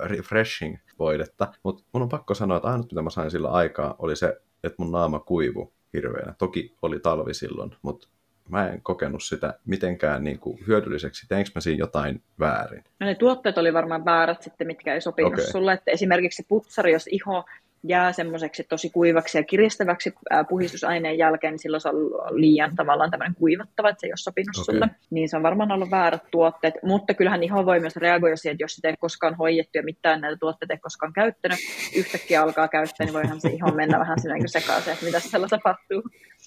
refreshing-voidetta. 0.00 1.48
Mutta 1.62 1.84
mun 1.92 2.02
on 2.02 2.08
pakko 2.08 2.34
sanoa, 2.34 2.56
että 2.56 2.68
ainut 2.68 2.92
mitä 2.92 3.02
mä 3.02 3.10
sain 3.10 3.30
sillä 3.30 3.48
aikaa 3.48 3.94
oli 3.98 4.16
se, 4.16 4.40
että 4.64 4.82
mun 4.82 4.92
naama 4.92 5.18
kuivu 5.18 5.72
hirveänä. 5.92 6.34
Toki 6.38 6.76
oli 6.82 7.00
talvi 7.00 7.34
silloin, 7.34 7.70
mutta 7.82 8.08
mä 8.48 8.68
en 8.68 8.82
kokenut 8.82 9.22
sitä 9.22 9.58
mitenkään 9.66 10.24
niin 10.24 10.38
kuin 10.38 10.58
hyödylliseksi. 10.66 11.26
Teinkö 11.28 11.50
mä 11.54 11.60
siinä 11.60 11.78
jotain 11.78 12.22
väärin? 12.38 12.84
No 13.00 13.06
ne 13.06 13.14
tuotteet 13.14 13.58
oli 13.58 13.72
varmaan 13.72 14.04
väärät 14.04 14.42
sitten, 14.42 14.66
mitkä 14.66 14.94
ei 14.94 15.00
sopinut 15.00 15.32
okay. 15.32 15.44
sulle. 15.44 15.72
Että 15.72 15.90
esimerkiksi 15.90 16.46
putsari, 16.48 16.92
jos 16.92 17.06
iho 17.06 17.44
jää 17.82 18.12
semmoiseksi 18.12 18.64
tosi 18.68 18.90
kuivaksi 18.90 19.38
ja 19.38 19.44
kiristäväksi 19.44 20.14
puhistusaineen 20.48 21.18
jälkeen, 21.18 21.52
niin 21.52 21.58
silloin 21.58 21.80
se 21.80 21.88
on 21.88 21.94
liian 22.30 22.76
tavallaan 22.76 23.10
tämmöinen 23.10 23.34
kuivattava, 23.34 23.88
että 23.88 24.00
se 24.00 24.06
ei 24.06 24.10
ole 24.10 24.16
sopinut 24.16 24.56
okay. 24.56 24.64
sulle. 24.64 24.90
Niin 25.10 25.28
se 25.28 25.36
on 25.36 25.42
varmaan 25.42 25.72
ollut 25.72 25.90
väärät 25.90 26.22
tuotteet, 26.30 26.74
mutta 26.82 27.14
kyllähän 27.14 27.42
iho 27.42 27.66
voi 27.66 27.80
myös 27.80 27.96
reagoida 27.96 28.36
siihen, 28.36 28.54
että 28.54 28.64
jos 28.64 28.74
sitä 28.74 28.88
ei 28.88 28.94
koskaan 28.98 29.34
hoidettu 29.34 29.78
ja 29.78 29.82
mitään 29.82 30.20
näitä 30.20 30.36
tuotteita 30.36 30.74
ei 30.74 30.78
koskaan 30.78 31.12
käyttänyt, 31.12 31.58
yhtäkkiä 31.96 32.42
alkaa 32.42 32.68
käyttää, 32.68 33.04
niin 33.04 33.14
voihan 33.14 33.40
se 33.40 33.48
iho 33.48 33.70
mennä 33.70 33.98
vähän 33.98 34.20
sinne 34.20 34.48
sekaisin, 34.48 34.92
että 34.92 35.04
mitä 35.04 35.20
siellä 35.20 35.46
tapahtuu. 35.48 36.02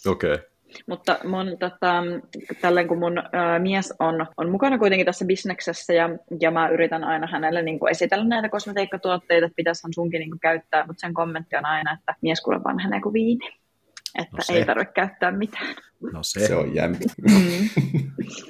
Okei. 0.07 0.33
Okay. 0.33 0.45
Mutta 0.87 1.19
mun, 1.23 1.57
tota, 1.59 2.03
tälleen 2.61 2.87
kun 2.87 2.99
mun 2.99 3.17
ä, 3.17 3.59
mies 3.59 3.93
on, 3.99 4.25
on 4.37 4.49
mukana 4.49 4.77
kuitenkin 4.77 5.05
tässä 5.05 5.25
bisneksessä 5.25 5.93
ja, 5.93 6.09
ja 6.39 6.51
mä 6.51 6.69
yritän 6.69 7.03
aina 7.03 7.27
hänelle 7.27 7.61
niin 7.61 7.79
kuin 7.79 7.91
esitellä 7.91 8.25
näitä 8.25 8.49
kosmetiikkatuotteita, 8.49 9.45
että 9.45 9.55
pitäisihän 9.55 9.93
sunkin 9.93 10.19
niin 10.19 10.31
kuin 10.31 10.39
käyttää, 10.39 10.87
mutta 10.87 11.01
sen 11.01 11.13
kommentti 11.13 11.55
on 11.55 11.65
aina, 11.65 11.93
että 11.99 12.15
mies 12.21 12.41
kuule 12.41 12.63
vanhenee 12.63 13.01
kuin 13.01 13.13
viini. 13.13 13.49
Että 14.19 14.37
no 14.37 14.55
ei 14.55 14.65
tarvitse 14.65 14.93
käyttää 14.93 15.31
mitään. 15.31 15.75
No 16.13 16.23
se. 16.23 16.47
Se 16.47 16.55
on 16.55 16.75
jämpi. 16.75 17.05
Mm. 17.29 17.69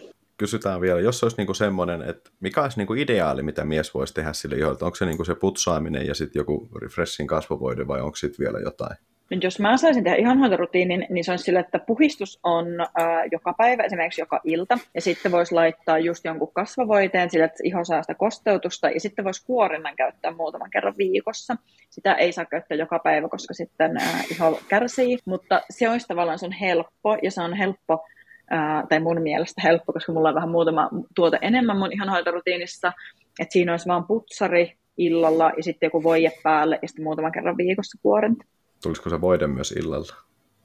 Kysytään 0.41 0.82
vielä, 0.82 0.99
jos 0.99 1.23
olisi 1.23 1.38
niinku 1.38 1.54
semmoinen, 1.54 2.01
että 2.01 2.30
mikä 2.39 2.62
olisi 2.62 2.77
niinku 2.77 2.93
ideaali, 2.93 3.43
mitä 3.43 3.65
mies 3.65 3.93
voisi 3.93 4.13
tehdä 4.13 4.34
sille 4.34 4.56
iholta? 4.56 4.86
Onko 4.86 4.95
se 4.95 5.06
niinku 5.06 5.25
se 5.25 5.36
putsaaminen 5.36 6.08
ja 6.08 6.15
sitten 6.15 6.39
joku 6.39 6.69
refreshin 6.82 7.27
kasvovoide 7.27 7.88
vai 7.88 8.01
onko 8.01 8.15
sitten 8.15 8.45
vielä 8.45 8.60
jotain? 8.60 8.97
Jos 9.41 9.60
mä 9.60 9.77
saisin 9.77 10.04
tehdä 10.04 10.17
ihonhoitorutiinin, 10.17 11.08
niin 11.10 11.23
se 11.23 11.32
on 11.32 11.39
sille, 11.39 11.60
että 11.60 11.80
puhistus 11.80 12.39
on 12.43 12.65
äh, 12.82 12.88
joka 13.32 13.54
päivä, 13.54 13.84
esimerkiksi 13.84 14.21
joka 14.21 14.41
ilta. 14.43 14.77
Ja 14.95 15.01
sitten 15.01 15.32
voisi 15.32 15.56
laittaa 15.56 15.99
just 15.99 16.25
jonkun 16.25 16.54
kasvavoiteen 16.54 17.30
sille, 17.30 17.45
että 17.45 17.63
iho 17.63 17.86
saa 17.86 18.01
sitä 18.01 18.15
kosteutusta. 18.15 18.89
Ja 18.89 18.99
sitten 18.99 19.25
voisi 19.25 19.45
kuorinnan 19.45 19.95
käyttää 19.95 20.32
muutaman 20.32 20.69
kerran 20.69 20.95
viikossa. 20.97 21.56
Sitä 21.89 22.13
ei 22.13 22.32
saa 22.32 22.45
käyttää 22.45 22.77
joka 22.77 22.99
päivä, 22.99 23.30
koska 23.30 23.54
sitten 23.54 23.97
äh, 23.97 24.25
iho 24.32 24.60
kärsii. 24.67 25.17
Mutta 25.25 25.62
se 25.69 25.89
olisi 25.89 26.08
tavallaan, 26.08 26.39
se 26.39 26.45
on 26.45 26.51
helppo 26.51 27.17
ja 27.23 27.32
se 27.32 27.41
on 27.41 27.54
helppo 27.54 28.06
Ää, 28.53 28.83
tai 28.89 28.99
mun 28.99 29.21
mielestä 29.21 29.61
helppo, 29.63 29.93
koska 29.93 30.11
mulla 30.11 30.29
on 30.29 30.35
vähän 30.35 30.49
muutama 30.49 30.89
tuote 31.15 31.37
enemmän 31.41 31.77
mun 31.77 31.93
ihonhoitorutiinissa, 31.93 32.91
että 33.39 33.53
siinä 33.53 33.73
olisi 33.73 33.87
vaan 33.87 34.07
putsari 34.07 34.77
illalla 34.97 35.51
ja 35.57 35.63
sitten 35.63 35.87
joku 35.87 36.03
voije 36.03 36.31
päälle 36.43 36.79
ja 36.81 36.87
sitten 36.87 37.03
muutaman 37.03 37.31
kerran 37.31 37.57
viikossa 37.57 37.97
kuorinta. 38.01 38.45
Tulisiko 38.83 39.09
se 39.09 39.21
voide 39.21 39.47
myös 39.47 39.71
illalla? 39.71 40.15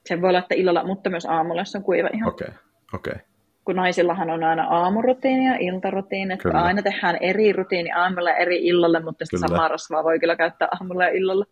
Se 0.07 0.23
voi 0.23 0.33
laittaa 0.33 0.57
illalla, 0.59 0.85
mutta 0.85 1.11
myös 1.11 1.27
aamulla, 1.27 1.61
jos 1.61 1.77
on 1.77 1.83
kuiva 1.83 2.09
ihan. 2.15 2.29
Okei, 2.29 2.49
okay. 2.49 2.59
okei. 2.93 3.13
Okay. 3.13 3.25
Kun 3.65 3.77
naisillahan 3.77 4.31
on 4.31 4.45
aina 4.45 4.65
aamurutiini 4.65 5.47
ja 5.47 5.57
iltarutiini, 5.61 6.35
että 6.35 6.43
kyllä. 6.43 6.63
aina 6.63 6.83
tehdään 6.83 7.17
eri 7.21 7.53
rutiini 7.53 7.93
aamulla 7.93 8.31
ja 8.31 8.37
eri 8.37 8.67
illalle, 8.67 9.01
mutta 9.01 9.25
sitten 9.25 9.49
samaa 9.49 9.69
rasvaa 9.69 10.05
voi 10.05 10.19
kyllä 10.19 10.37
käyttää 10.37 10.69
aamulla 10.81 11.05
ja 11.05 11.11
illalla. 11.11 11.45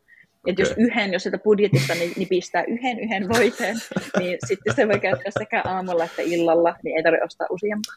Okay. 0.45 0.53
Että 0.53 0.63
jos 0.63 0.75
yhden, 0.77 1.13
jos 1.13 1.23
sitä 1.23 1.39
budjetista 1.39 1.95
niin, 1.95 2.13
niin 2.17 2.29
pistää 2.29 2.65
yhden 2.65 3.01
yhden 3.01 3.29
voiteen, 3.29 3.77
niin 4.19 4.39
sitten 4.47 4.75
se 4.75 4.89
voi 4.89 5.01
käyttää 5.01 5.33
sekä 5.39 5.63
aamulla 5.65 6.05
että 6.05 6.23
illalla, 6.23 6.75
niin 6.83 6.97
ei 6.97 7.03
tarvitse 7.03 7.25
ostaa 7.25 7.47
useampaa. 7.51 7.95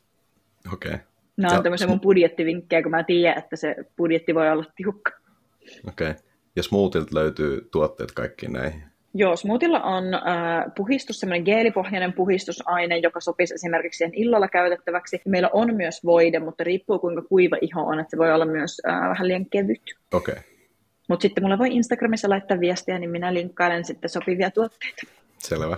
Okei. 0.74 0.94
Okay. 0.94 1.06
Nämä 1.38 1.52
on 1.52 1.58
Ja- 1.58 1.64
tämmöisiä 1.64 1.88
mun 1.88 2.02
budjettivinkkejä, 2.02 2.82
kun 2.82 2.92
mä 2.92 3.04
tiedän, 3.04 3.38
että 3.38 3.56
se 3.56 3.76
budjetti 3.98 4.36
voi 4.36 4.52
olla 4.52 4.66
tiukka. 4.76 5.12
Okei. 5.88 6.10
Okay. 6.10 6.24
Ja 6.56 6.64
Smoothilta 6.64 7.16
löytyy 7.16 7.68
tuotteet 7.72 8.12
kaikkiin 8.12 8.54
näihin. 8.54 8.84
Joo, 9.14 9.36
smoothilla 9.36 9.82
on 9.82 10.14
äh, 10.14 10.22
puhistus, 10.78 11.20
semmoinen 11.20 11.44
geelipohjainen 11.44 12.14
puhistusaine, 12.14 12.98
joka 12.98 13.20
sopisi 13.20 13.54
esimerkiksi 13.54 13.98
siihen 13.98 14.14
illalla 14.14 14.48
käytettäväksi. 14.48 15.22
Meillä 15.26 15.50
on 15.54 15.76
myös 15.76 16.06
voide, 16.06 16.40
mutta 16.40 16.64
riippuu 16.64 17.00
kuinka 17.00 17.22
kuiva 17.22 17.58
iho 17.62 17.82
on, 17.82 18.00
että 18.00 18.12
se 18.12 18.18
voi 18.18 18.34
olla 18.34 18.46
myös 18.46 18.82
äh, 18.88 19.10
vähän 19.10 19.28
liian 19.28 19.46
kevyt. 19.46 19.82
Okei. 20.14 20.32
Okay. 20.34 20.44
Mutta 21.08 21.22
sitten 21.22 21.44
mulle 21.44 21.58
voi 21.58 21.72
Instagramissa 21.72 22.30
laittaa 22.30 22.60
viestiä, 22.60 23.00
niin 23.00 23.10
minä 23.10 23.34
linkkailen 23.34 23.86
sitten 23.86 24.10
sopivia 24.10 24.52
tuotteita. 24.52 25.02
Selvä. 25.38 25.78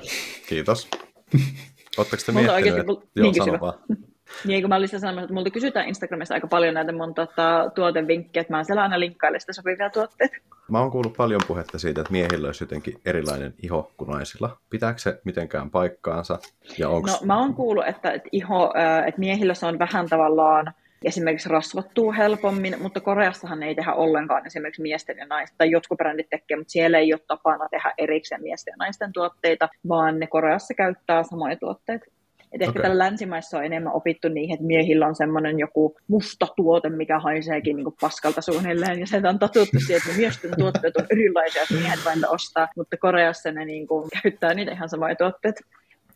Kiitos. 0.49 0.89
Oletteko 1.97 2.23
te 2.25 2.31
Multa 2.31 2.51
miettinyt, 2.51 2.55
oikeasti- 2.55 2.79
että... 2.79 2.91
mul- 2.91 3.07
Joo, 3.15 3.31
niin 3.31 3.45
sano 3.45 3.59
vaan. 3.61 3.73
Niin, 4.45 4.61
kun 4.61 4.69
mä 4.69 4.75
olin 4.75 4.89
sanomassa, 4.89 5.21
että 5.21 5.33
multa 5.33 5.49
kysytään 5.49 5.87
Instagramissa 5.87 6.33
aika 6.33 6.47
paljon 6.47 6.73
näitä 6.73 6.91
mun 6.91 7.13
tota, 7.13 7.71
tuotevinkkejä, 7.75 8.41
että 8.41 8.53
mä 8.53 8.63
siellä 8.63 8.81
aina 8.81 8.99
linkkailen 8.99 9.41
sitä 9.41 9.53
sopivia 9.53 9.89
tuotteita. 9.89 10.35
Mä 10.71 10.79
oon 10.79 10.91
kuullut 10.91 11.17
paljon 11.17 11.41
puhetta 11.47 11.79
siitä, 11.79 12.01
että 12.01 12.11
miehillä 12.11 12.47
olisi 12.47 12.63
jotenkin 12.63 13.01
erilainen 13.05 13.53
iho 13.63 13.91
kuin 13.97 14.09
naisilla. 14.09 14.57
Pitääkö 14.69 14.99
se 14.99 15.21
mitenkään 15.23 15.69
paikkaansa? 15.71 16.39
Ja 16.77 16.89
onko... 16.89 17.09
No, 17.11 17.17
mä 17.23 17.39
oon 17.39 17.53
kuullut, 17.53 17.87
että, 17.87 18.11
että, 18.11 18.29
iho, 18.31 18.73
että 19.07 19.19
miehillä 19.19 19.53
se 19.53 19.65
on 19.65 19.79
vähän 19.79 20.09
tavallaan 20.09 20.73
esimerkiksi 21.05 21.49
rasvattuu 21.49 22.13
helpommin, 22.13 22.75
mutta 22.81 22.99
Koreassahan 22.99 23.63
ei 23.63 23.75
tehdä 23.75 23.93
ollenkaan 23.93 24.45
esimerkiksi 24.45 24.81
miesten 24.81 25.17
ja 25.17 25.25
naisten, 25.25 25.57
tai 25.57 25.71
jotkut 25.71 25.97
brändit 25.97 26.29
tekee, 26.29 26.57
mutta 26.57 26.71
siellä 26.71 26.97
ei 26.97 27.13
ole 27.13 27.21
tapana 27.27 27.69
tehdä 27.69 27.93
erikseen 27.97 28.41
miesten 28.41 28.71
ja 28.71 28.75
naisten 28.79 29.13
tuotteita, 29.13 29.69
vaan 29.87 30.19
ne 30.19 30.27
Koreassa 30.27 30.73
käyttää 30.73 31.23
samoja 31.23 31.55
tuotteita. 31.55 32.05
Et 32.51 32.61
ehkä 32.61 32.69
Okei. 32.69 32.81
täällä 32.81 33.03
länsimaissa 33.03 33.57
on 33.57 33.65
enemmän 33.65 33.93
opittu 33.93 34.29
niihin, 34.29 34.53
että 34.53 34.65
miehillä 34.65 35.07
on 35.07 35.15
semmoinen 35.15 35.59
joku 35.59 35.97
musta 36.07 36.47
tuote, 36.55 36.89
mikä 36.89 37.19
haiseekin 37.19 37.75
niin 37.75 37.87
paskalta 38.01 38.41
suunnilleen, 38.41 38.99
ja 38.99 39.07
se 39.07 39.21
on 39.29 39.39
totuttu 39.39 39.79
siihen, 39.79 40.01
että 40.05 40.17
miesten 40.17 40.51
tuotteet 40.57 40.97
on 40.97 41.05
erilaisia, 41.09 41.61
että 41.61 41.73
miehet 41.73 41.99
vain 42.05 42.29
ostaa, 42.29 42.67
mutta 42.75 42.97
Koreassa 42.97 43.51
ne 43.51 43.65
niin 43.65 43.87
kuin, 43.87 44.09
käyttää 44.23 44.53
niitä 44.53 44.71
ihan 44.71 44.89
samoja 44.89 45.15
tuotteita. 45.15 45.61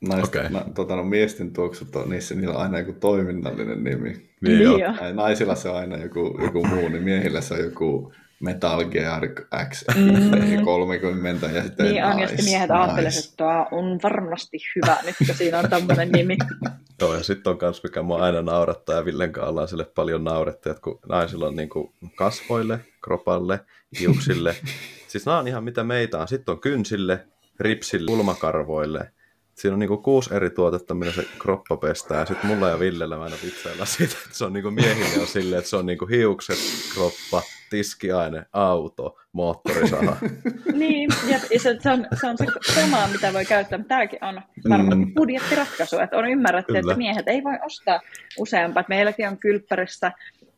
Naisten, 0.08 0.45
Okei. 0.45 0.51
na, 0.51 0.66
tota, 0.76 0.95
no, 0.95 1.04
miesten 1.04 1.54
tuoksut 1.54 1.95
on 1.95 2.10
niissä, 2.10 2.36
niillä 2.36 2.54
on 2.56 2.62
aina 2.62 2.80
joku 2.80 2.93
toiminnallinen 2.93 3.84
nimi. 3.84 4.30
Niin 4.41 4.62
joo. 4.62 4.78
joo. 4.78 4.93
Ja 5.01 5.14
naisilla 5.14 5.56
se 5.56 5.70
on 5.70 5.76
aina 5.76 5.97
joku, 5.97 6.39
joku 6.41 6.66
muu, 6.66 6.89
niin 6.89 7.04
miehillä 7.04 7.41
se 7.41 7.54
on 7.54 7.60
joku 7.60 8.14
Metal 8.43 8.86
Gear 8.86 9.28
X 9.70 9.84
Mm. 9.95 10.66
30 10.66 11.47
ja 11.47 11.64
sitten 11.64 11.86
Niin 11.86 12.06
on, 12.06 12.20
ja 12.20 12.28
sitten 12.28 12.45
miehet 12.45 12.72
ajattelisivat, 12.72 13.26
että 13.26 13.38
tämä 13.38 13.66
on 13.72 13.99
varmasti 14.04 14.58
hyvä 14.76 14.97
nyt, 15.06 15.16
kun 15.18 15.36
siinä 15.36 15.60
on 15.60 15.70
tämmöinen 15.70 16.12
nimi. 16.12 16.38
Joo, 17.01 17.16
ja 17.16 17.24
sitten 17.24 17.51
on 17.51 17.58
myös, 17.62 17.84
mikä 17.84 18.01
mua 18.01 18.18
aina 18.18 18.41
naurattaa, 18.41 18.95
ja 18.95 19.06
Villen 19.06 19.32
kanssa 19.32 19.49
ollaan 19.49 19.68
sille 19.68 19.86
paljon 19.86 20.24
naurettu, 20.24 20.70
että 20.70 20.82
kun 20.82 20.99
naisilla 21.10 21.47
on 21.47 21.56
niinku 21.56 21.93
kasvoille, 22.16 22.80
kropalle, 23.01 23.60
hiuksille, 23.99 24.56
siis 25.08 25.26
nämä 25.26 25.39
on 25.39 25.47
ihan 25.47 25.64
mitä 25.64 25.84
meitä 25.84 26.20
on. 26.20 26.28
Sitten 26.28 26.51
on 26.51 26.62
kynsille, 26.62 27.26
ripsille, 27.60 28.12
kulmakarvoille. 28.12 29.12
Siinä 29.56 29.74
on 29.74 29.80
niinku 29.80 29.97
kuusi 29.97 30.34
eri 30.34 30.49
tuotetta, 30.49 30.93
millä 30.93 31.14
se 31.14 31.26
kroppa 31.39 31.78
pestää. 31.78 32.20
Ja 32.20 32.26
sitten 32.26 32.47
mulla 32.47 32.70
ja 32.70 32.80
Villellä 32.80 33.18
mä 33.18 33.24
aina 33.24 33.36
vitsailla 33.43 33.86
siitä, 33.86 34.16
että 34.26 34.38
se 34.38 34.45
on 34.45 34.54
niinku 34.54 34.72
miehille 34.72 35.22
on 35.22 35.28
silleen, 35.28 35.60
että 35.60 35.70
se 35.70 35.76
on 35.76 35.86
niinku 35.86 36.06
hiukset, 36.06 36.58
kroppa, 36.93 37.41
tiskiaine, 37.74 38.45
auto, 38.53 39.17
moottorisaha. 39.32 40.17
Niin, 40.74 41.09
ja 41.32 41.39
se, 41.39 41.78
se, 41.80 41.89
on, 41.91 42.07
se 42.21 42.28
on 42.28 42.38
se 42.38 42.45
sama, 42.74 43.07
mitä 43.07 43.34
voi 43.34 43.45
käyttää, 43.45 43.78
mutta 43.78 43.89
tämäkin 43.95 44.24
on 44.24 44.41
varmaan 44.69 44.97
Mm. 44.99 45.13
budjettiratkaisu, 45.13 45.99
että 45.99 46.17
on 46.17 46.30
ymmärretty, 46.30 46.74
Kyllä. 46.74 46.80
että 46.80 46.97
miehet 46.97 47.28
ei 47.28 47.43
voi 47.43 47.53
ostaa 47.65 47.99
useampaa. 48.39 48.84
Meilläkin 48.89 49.28
on 49.28 49.38
kylppärissä, 49.38 50.11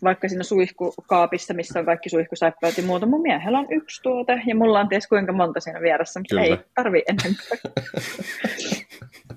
vaikka 0.04 0.30
siinä 0.30 0.44
suihkukaapissa, 0.44 1.54
missä 1.54 1.80
on 1.80 1.86
kaikki 1.86 2.10
suihkusäppäät 2.10 2.78
ja 2.78 2.84
muuta, 2.84 3.06
mun 3.06 3.22
miehellä 3.22 3.60
on 3.60 3.68
yksi 3.70 4.02
tuote, 4.04 4.42
ja 4.48 4.56
mulla 4.56 4.80
on 4.80 4.90
ties 4.90 5.08
kuinka 5.08 5.34
monta 5.34 5.60
siinä 5.60 5.82
vieressä, 5.82 6.20
mutta 6.20 6.36
Kyllä. 6.36 6.44
ei 6.46 6.58
tarvi 6.76 7.04
enempää. 7.08 7.72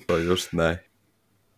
Se 0.07 0.13
on 0.15 0.25
just 0.25 0.53
näin. 0.53 0.77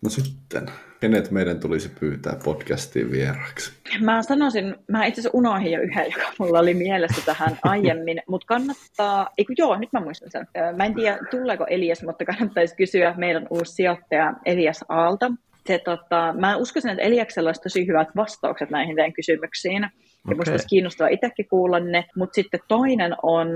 No 0.02 0.10
sitten, 0.10 0.66
kenet 1.00 1.30
meidän 1.30 1.60
tulisi 1.60 1.88
pyytää 2.00 2.36
podcastiin 2.44 3.10
vieraaksi? 3.10 3.72
Mä 4.00 4.22
sanoisin, 4.22 4.76
mä 4.88 5.04
itse 5.06 5.20
asiassa 5.20 5.38
unohdin 5.38 5.72
jo 5.72 5.80
yhden, 5.80 6.06
joka 6.12 6.32
mulla 6.38 6.58
oli 6.58 6.74
mielessä 6.74 7.22
tähän 7.26 7.58
aiemmin, 7.72 8.22
mutta 8.28 8.46
kannattaa, 8.46 9.28
eikö 9.38 9.52
joo, 9.58 9.76
nyt 9.76 9.92
mä 9.92 10.00
muistan 10.00 10.30
sen. 10.30 10.46
Mä 10.76 10.84
en 10.84 10.94
tiedä, 10.94 11.18
tuleeko 11.30 11.66
Elias, 11.70 12.02
mutta 12.02 12.24
kannattaisi 12.24 12.76
kysyä 12.76 13.14
meidän 13.16 13.46
uusi 13.50 13.72
sijoittaja 13.72 14.34
Elias 14.46 14.84
Aalta. 14.88 15.32
Se, 15.66 15.78
tota, 15.78 16.34
mä 16.38 16.56
uskoisin, 16.56 16.90
että 16.90 17.02
Eliaksella 17.02 17.48
olisi 17.48 17.62
tosi 17.62 17.86
hyvät 17.86 18.08
vastaukset 18.16 18.70
näihin 18.70 18.96
teidän 18.96 19.12
kysymyksiin. 19.12 19.82
Ja 19.82 19.88
Okei. 20.26 20.36
musta 20.36 20.50
olisi 20.50 20.68
kiinnostavaa 20.68 21.08
itsekin 21.08 21.48
kuulla 21.48 21.80
ne. 21.80 22.04
Mutta 22.16 22.34
sitten 22.34 22.60
toinen 22.68 23.14
on, 23.22 23.48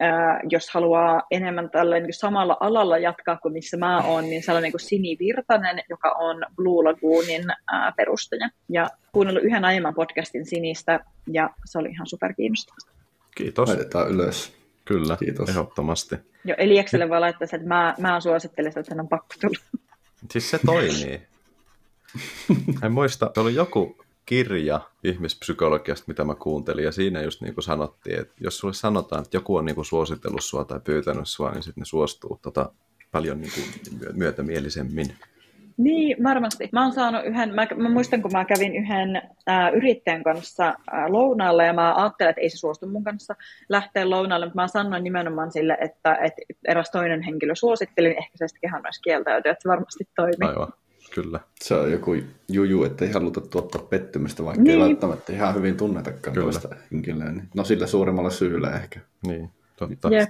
ää, 0.00 0.40
jos 0.50 0.70
haluaa 0.70 1.22
enemmän 1.30 1.70
tällä 1.70 2.00
niin 2.00 2.14
samalla 2.14 2.56
alalla 2.60 2.98
jatkaa 2.98 3.36
kuin 3.36 3.52
missä 3.52 3.76
mä 3.76 4.02
oon, 4.02 4.24
niin 4.24 4.42
sellainen 4.42 4.70
kuin 4.70 4.80
Sini 4.80 5.16
Virtanen, 5.18 5.82
joka 5.88 6.10
on 6.10 6.44
Blue 6.56 6.84
Lagoonin 6.84 7.44
ää, 7.72 7.92
perustaja. 7.96 8.48
Ja 8.68 8.88
kuunnellut 9.12 9.44
yhden 9.44 9.64
aiemman 9.64 9.94
podcastin 9.94 10.46
Sinistä, 10.46 11.00
ja 11.32 11.50
se 11.64 11.78
oli 11.78 11.88
ihan 11.88 12.06
superkiinnostavaa. 12.06 13.00
Kiitos. 13.34 13.68
Laitetaan 13.68 14.10
ylös. 14.10 14.52
Kyllä, 14.84 15.16
Kiitos. 15.16 15.48
ehdottomasti. 15.48 16.16
Jo 16.44 16.54
Eliakselle 16.58 17.08
voi 17.08 17.20
laittaa 17.20 17.46
se, 17.46 17.56
että 17.56 17.68
mä, 17.68 17.94
mä 17.98 18.20
suosittelisin, 18.20 18.80
että 18.80 18.88
sen 18.88 19.00
on 19.00 19.08
pakko 19.08 19.34
tulla. 19.40 19.80
Siis 20.30 20.50
se 20.50 20.58
toimii. 20.66 21.22
En 22.82 22.92
muista, 22.92 23.30
se 23.34 23.40
oli 23.40 23.54
joku 23.54 24.04
kirja 24.30 24.80
ihmispsykologiasta, 25.04 26.04
mitä 26.06 26.24
mä 26.24 26.34
kuuntelin, 26.34 26.84
ja 26.84 26.92
siinä 26.92 27.22
just 27.22 27.40
niin 27.40 27.54
kuin 27.54 27.64
sanottiin, 27.64 28.20
että 28.20 28.34
jos 28.40 28.58
sulle 28.58 28.74
sanotaan, 28.74 29.22
että 29.22 29.36
joku 29.36 29.56
on 29.56 29.64
niin 29.64 29.74
kuin 29.74 29.84
suositellut 29.84 30.44
sua 30.44 30.64
tai 30.64 30.80
pyytänyt 30.84 31.28
sua, 31.28 31.50
niin 31.50 31.62
sitten 31.62 31.80
ne 31.80 31.84
suostuu 31.84 32.38
tota, 32.42 32.72
paljon 33.12 33.40
niin 33.40 33.52
kuin 33.54 33.98
myö- 34.00 34.12
myötämielisemmin. 34.12 35.06
Niin, 35.76 36.24
varmasti. 36.24 36.68
Mä 36.72 36.82
oon 36.82 36.92
saanut 36.92 37.24
yhden, 37.24 37.54
mä, 37.54 37.66
mä 37.76 37.88
muistan 37.88 38.22
kun 38.22 38.32
mä 38.32 38.44
kävin 38.44 38.76
yhden 38.76 39.22
ää, 39.46 39.70
yrittäjän 39.70 40.22
kanssa 40.22 40.64
ää, 40.64 41.12
lounaalla 41.12 41.64
ja 41.64 41.72
mä 41.72 41.94
ajattelin, 41.94 42.30
että 42.30 42.40
ei 42.40 42.50
se 42.50 42.56
suostu 42.56 42.86
mun 42.86 43.04
kanssa 43.04 43.34
lähteä 43.68 44.10
lounaalle, 44.10 44.46
mutta 44.46 44.60
mä 44.60 44.68
sanoin 44.68 45.04
nimenomaan 45.04 45.52
sille, 45.52 45.78
että, 45.80 46.14
että 46.14 46.42
eräs 46.68 46.90
toinen 46.90 47.22
henkilö 47.22 47.54
suositteli, 47.54 48.08
niin 48.08 48.18
ehkä 48.18 48.32
se 48.34 48.48
sitten 48.48 48.60
kehan 48.60 48.86
olisi 48.86 49.02
kieltäytyä, 49.02 49.52
että 49.52 49.62
se 49.62 49.68
varmasti 49.68 50.08
toimii. 50.16 50.48
Aivan, 50.48 50.72
kyllä. 51.14 51.40
Se 51.60 51.74
on 51.74 51.92
joku 51.92 52.16
juju, 52.48 52.84
että 52.84 53.04
ei 53.04 53.12
haluta 53.12 53.40
tuottaa 53.40 53.82
pettymystä, 53.82 54.44
vaikka 54.44 54.62
niin. 54.62 54.80
ei 54.80 54.88
välttämättä 54.88 55.32
ihan 55.32 55.54
hyvin 55.54 55.76
tunnetakaan 55.76 56.34
Kyllä. 56.34 56.52
toista 56.52 56.68
henkilöä. 56.92 57.32
Niin- 57.32 57.48
No 57.54 57.64
sillä 57.64 57.86
suuremmalla 57.86 58.30
syyllä 58.30 58.70
ehkä. 58.70 59.00
Niin, 59.26 59.50
totta. 59.76 60.08
Jep. 60.10 60.28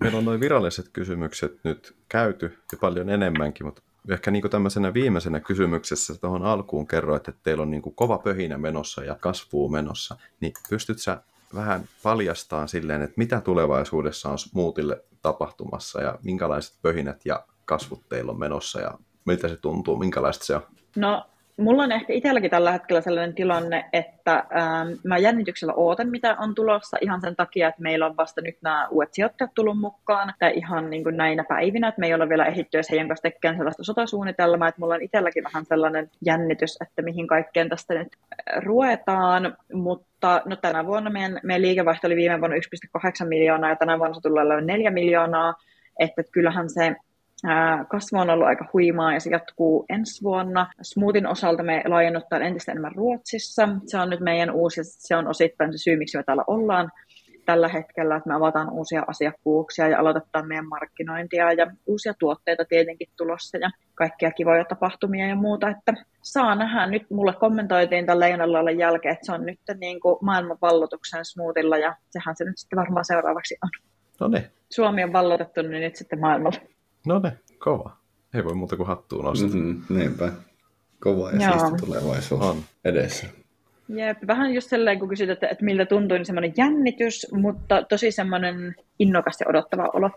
Meillä 0.00 0.18
on 0.18 0.24
noin 0.24 0.40
viralliset 0.40 0.88
kysymykset 0.92 1.58
nyt 1.64 1.96
käyty 2.08 2.58
ja 2.72 2.78
paljon 2.80 3.08
enemmänkin, 3.10 3.66
mutta 3.66 3.82
ehkä 4.10 4.30
niin 4.30 4.50
tämmöisenä 4.50 4.94
viimeisenä 4.94 5.40
kysymyksessä 5.40 6.14
tuohon 6.20 6.42
alkuun 6.42 6.86
kerroit, 6.86 7.28
että 7.28 7.40
teillä 7.42 7.62
on 7.62 7.70
niin 7.70 7.82
kova 7.94 8.18
pöhinä 8.18 8.58
menossa 8.58 9.04
ja 9.04 9.14
kasvuu 9.20 9.68
menossa, 9.68 10.16
niin 10.40 10.52
pystyt 10.70 10.98
sä 10.98 11.22
vähän 11.54 11.88
paljastamaan 12.02 12.68
silleen, 12.68 13.02
että 13.02 13.14
mitä 13.16 13.40
tulevaisuudessa 13.40 14.28
on 14.28 14.38
Smoothille 14.38 15.04
tapahtumassa 15.22 16.02
ja 16.02 16.18
minkälaiset 16.22 16.74
pöhinät 16.82 17.20
ja 17.26 17.44
kasvut 17.64 18.08
teillä 18.08 18.32
on 18.32 18.38
menossa 18.38 18.80
ja 18.80 18.98
miltä 19.24 19.48
se 19.48 19.56
tuntuu, 19.56 19.96
minkälaista 19.96 20.44
se 20.44 20.54
on? 20.54 20.62
No, 20.96 21.24
mulla 21.56 21.82
on 21.82 21.92
ehkä 21.92 22.12
itselläkin 22.12 22.50
tällä 22.50 22.72
hetkellä 22.72 23.00
sellainen 23.00 23.34
tilanne, 23.34 23.84
että 23.92 24.34
ähm, 24.34 24.88
mä 25.04 25.18
jännityksellä 25.18 25.74
ootan, 25.76 26.08
mitä 26.08 26.36
on 26.40 26.54
tulossa 26.54 26.96
ihan 27.00 27.20
sen 27.20 27.36
takia, 27.36 27.68
että 27.68 27.82
meillä 27.82 28.06
on 28.06 28.16
vasta 28.16 28.40
nyt 28.40 28.56
nämä 28.62 28.88
uudet 28.88 29.14
sijoittajat 29.14 29.54
tullut 29.54 29.78
mukaan, 29.78 30.34
tai 30.38 30.52
ihan 30.56 30.90
niin 30.90 31.02
kuin 31.02 31.16
näinä 31.16 31.44
päivinä, 31.48 31.88
että 31.88 32.00
me 32.00 32.06
ei 32.06 32.14
ole 32.14 32.28
vielä 32.28 32.46
ehditty 32.46 32.76
edes 32.76 32.90
heidän 32.90 33.08
kanssa 33.08 33.22
tekemään 33.22 33.56
sellaista 33.56 33.84
sotasuunnitelmaa, 33.84 34.68
että 34.68 34.80
mulla 34.80 34.94
on 34.94 35.02
itselläkin 35.02 35.44
vähän 35.44 35.64
sellainen 35.64 36.10
jännitys, 36.26 36.76
että 36.80 37.02
mihin 37.02 37.26
kaikkeen 37.26 37.68
tästä 37.68 37.94
nyt 37.94 38.08
äh, 38.12 38.62
ruetaan, 38.62 39.56
mutta 39.72 40.42
no 40.44 40.56
tänä 40.56 40.86
vuonna 40.86 41.10
meidän, 41.10 41.40
meidän 41.42 41.62
liikevaihto 41.62 42.06
oli 42.06 42.16
viime 42.16 42.40
vuonna 42.40 42.56
1,8 42.56 43.28
miljoonaa, 43.28 43.70
ja 43.70 43.76
tänä 43.76 43.98
vuonna 43.98 44.14
se 44.14 44.20
tulee 44.20 44.42
olemaan 44.42 44.66
4 44.66 44.90
miljoonaa, 44.90 45.54
että 45.98 46.22
kyllähän 46.32 46.70
se 46.70 46.96
Kasvu 47.88 48.18
on 48.18 48.30
ollut 48.30 48.46
aika 48.46 48.68
huimaa 48.72 49.12
ja 49.12 49.20
se 49.20 49.30
jatkuu 49.30 49.84
ensi 49.88 50.22
vuonna. 50.22 50.66
Smoothin 50.82 51.26
osalta 51.26 51.62
me 51.62 51.82
laajennuttaan 51.86 52.42
entistä 52.42 52.72
enemmän 52.72 52.94
Ruotsissa. 52.94 53.68
Se 53.86 53.98
on 53.98 54.10
nyt 54.10 54.20
meidän 54.20 54.50
uusi, 54.50 54.80
se 54.84 55.16
on 55.16 55.28
osittain 55.28 55.72
se 55.72 55.78
syy, 55.78 55.96
miksi 55.96 56.18
me 56.18 56.22
täällä 56.22 56.44
ollaan 56.46 56.90
tällä 57.46 57.68
hetkellä, 57.68 58.16
että 58.16 58.28
me 58.28 58.34
avataan 58.34 58.70
uusia 58.70 59.04
asiakkuuksia 59.06 59.88
ja 59.88 59.98
aloitetaan 59.98 60.48
meidän 60.48 60.68
markkinointia 60.68 61.52
ja 61.52 61.66
uusia 61.86 62.14
tuotteita 62.18 62.64
tietenkin 62.64 63.08
tulossa 63.16 63.58
ja 63.58 63.70
kaikkia 63.94 64.30
kivoja 64.30 64.64
tapahtumia 64.64 65.28
ja 65.28 65.34
muuta, 65.36 65.68
että 65.68 65.94
saa 66.22 66.54
nähdä. 66.54 66.86
Nyt 66.86 67.10
mulle 67.10 67.32
kommentoitiin 67.32 68.06
tällä 68.06 68.24
Leijonalla 68.24 68.70
jälkeen, 68.70 69.12
että 69.12 69.26
se 69.26 69.32
on 69.32 69.46
nyt 69.46 69.60
niin 69.80 70.00
kuin 70.00 70.16
maailman 70.20 70.58
vallotuksen 70.62 71.24
smoothilla 71.24 71.78
ja 71.78 71.96
sehän 72.10 72.36
se 72.36 72.44
nyt 72.44 72.58
sitten 72.58 72.78
varmaan 72.78 73.04
seuraavaksi 73.04 73.56
on. 73.62 73.70
No 74.20 74.28
ne, 74.28 74.50
Suomi 74.72 75.04
on 75.04 75.12
vallotettu, 75.12 75.62
niin 75.62 75.82
nyt 75.82 75.96
sitten 75.96 76.20
maailmalla. 76.20 76.73
No 77.06 77.18
ne, 77.18 77.38
kova. 77.58 77.96
Ei 78.34 78.44
voi 78.44 78.54
muuta 78.54 78.76
kuin 78.76 78.86
hattuun 78.86 79.24
nostaa. 79.24 79.48
Mm-hmm, 79.48 79.98
niinpä. 79.98 80.32
kova 81.00 81.30
ja 81.30 81.46
Joo. 81.46 81.58
siisti 81.58 81.86
tulevaisuus 81.86 82.40
On. 82.40 82.56
edessä. 82.84 83.26
Jep, 83.88 84.18
vähän 84.26 84.54
just 84.54 84.70
sellainen, 84.70 84.98
kun 84.98 85.08
kysyt, 85.08 85.30
että, 85.30 85.48
että 85.48 85.64
miltä 85.64 85.86
tuntuu, 85.86 86.16
niin 86.16 86.26
semmoinen 86.26 86.52
jännitys, 86.56 87.26
mutta 87.32 87.82
tosi 87.82 88.10
semmoinen 88.10 88.74
innokas 88.98 89.36
ja 89.40 89.46
odottava 89.48 89.90
olo. 89.92 90.10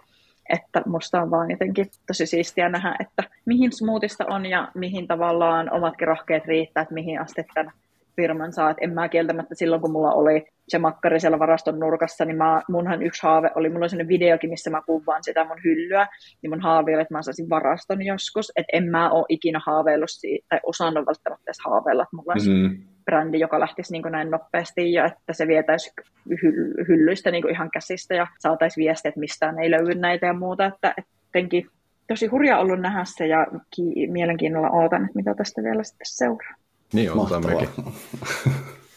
Että 0.49 0.81
musta 0.85 1.21
on 1.21 1.31
vaan 1.31 1.51
jotenkin 1.51 1.91
tosi 2.07 2.25
siistiä 2.25 2.69
nähdä, 2.69 2.95
että 2.99 3.23
mihin 3.45 3.71
smoothista 3.71 4.25
on 4.25 4.45
ja 4.45 4.71
mihin 4.75 5.07
tavallaan 5.07 5.73
omatkin 5.73 6.07
rohkeet 6.07 6.45
riittää, 6.45 6.81
että 6.81 6.93
mihin 6.93 7.21
asti 7.21 7.43
tämän 7.53 7.73
firman 8.21 8.53
saa. 8.53 8.69
Et 8.69 8.77
en 8.81 8.93
mä 8.93 9.09
kieltämättä 9.09 9.55
silloin, 9.55 9.81
kun 9.81 9.91
mulla 9.91 10.11
oli 10.13 10.45
se 10.67 10.77
makkari 10.77 11.19
siellä 11.19 11.39
varaston 11.39 11.79
nurkassa, 11.79 12.25
niin 12.25 12.37
mä, 12.37 12.61
munhan 12.69 13.03
yksi 13.03 13.23
haave 13.23 13.51
oli, 13.55 13.69
mulla 13.69 13.83
oli 13.83 13.89
sellainen 13.89 14.07
videokin, 14.07 14.49
missä 14.49 14.69
mä 14.69 14.81
kuvaan 14.85 15.23
sitä 15.23 15.45
mun 15.45 15.57
hyllyä, 15.63 16.07
niin 16.41 16.49
mun 16.49 16.61
haave 16.61 16.93
oli, 16.93 17.01
että 17.01 17.13
mä 17.13 17.21
saisin 17.21 17.49
varaston 17.49 18.05
joskus, 18.05 18.51
että 18.55 18.69
en 18.77 18.83
mä 18.83 19.09
ole 19.11 19.25
ikinä 19.29 19.61
haaveillut 19.65 20.09
siitä, 20.11 20.45
tai 20.49 20.59
osannut 20.63 21.05
välttämättä 21.05 21.43
edes 21.47 21.57
haaveilla, 21.65 22.03
että 22.03 22.15
mulla 22.15 22.33
olisi 22.33 22.49
Mm. 22.51 22.77
brändi, 23.05 23.39
joka 23.39 23.59
lähtisi 23.59 23.91
niin 23.93 24.03
näin 24.11 24.31
nopeasti 24.31 24.93
ja 24.93 25.05
että 25.05 25.33
se 25.33 25.47
vietäisi 25.47 25.91
hyll- 26.29 26.87
hyllyistä 26.87 27.31
niin 27.31 27.49
ihan 27.49 27.71
käsistä 27.71 28.15
ja 28.15 28.27
saataisiin 28.39 28.85
viestiä, 28.85 29.09
että 29.09 29.19
mistään 29.19 29.59
ei 29.59 29.71
löydy 29.71 29.95
näitä 29.95 30.25
ja 30.25 30.33
muuta. 30.33 30.65
Että 30.65 30.93
että 30.97 31.11
jotenkin 31.27 31.67
tosi 32.07 32.27
hurja 32.27 32.57
ollut 32.57 32.79
nähdä 32.79 33.01
se 33.03 33.27
ja 33.27 33.47
ki- 33.75 34.07
mielenkiinnolla 34.07 34.69
ootan, 34.69 35.01
että 35.05 35.15
mitä 35.15 35.33
tästä 35.33 35.63
vielä 35.63 35.83
sitten 35.83 36.05
seuraa. 36.05 36.53
Niin 36.93 37.11
on 37.11 37.45
mekin. 37.45 37.69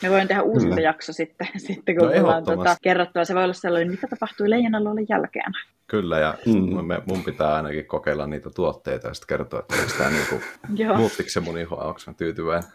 Me 0.02 0.10
voin 0.10 0.28
tehdä 0.28 0.42
uusi 0.42 0.66
Kyllä. 0.66 0.80
jakso 0.80 1.12
sitten, 1.12 1.48
sitten 1.66 1.96
kun 1.96 2.08
No 2.08 2.14
no, 2.14 2.20
ollaan 2.20 2.44
tota, 2.44 2.76
kerrottua. 2.82 3.24
Se 3.24 3.34
voi 3.34 3.44
olla 3.44 3.54
sellainen, 3.54 3.90
mitä 3.90 4.06
tapahtui 4.06 4.50
Leijonalla 4.50 4.90
jälkeen. 5.08 5.52
Kyllä, 5.86 6.18
ja 6.18 6.34
Mm. 6.46 6.74
mm. 6.76 6.84
me, 6.84 7.02
mun 7.06 7.24
pitää 7.24 7.54
ainakin 7.54 7.86
kokeilla 7.86 8.26
niitä 8.26 8.50
tuotteita 8.50 9.08
ja 9.08 9.14
sitten 9.14 9.28
kertoa, 9.38 9.60
että 9.60 9.74
onko 9.74 9.92
tämä 9.98 10.10
niinku, 10.10 10.40
Joo, 10.74 10.96
muuttiko 10.96 11.28
se 11.28 11.40
mun 11.40 11.58
ihoa, 11.58 11.84
onko 11.84 12.00
mä 12.06 12.12
tyytyväinen. 12.14 12.70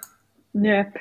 jep. 0.63 0.95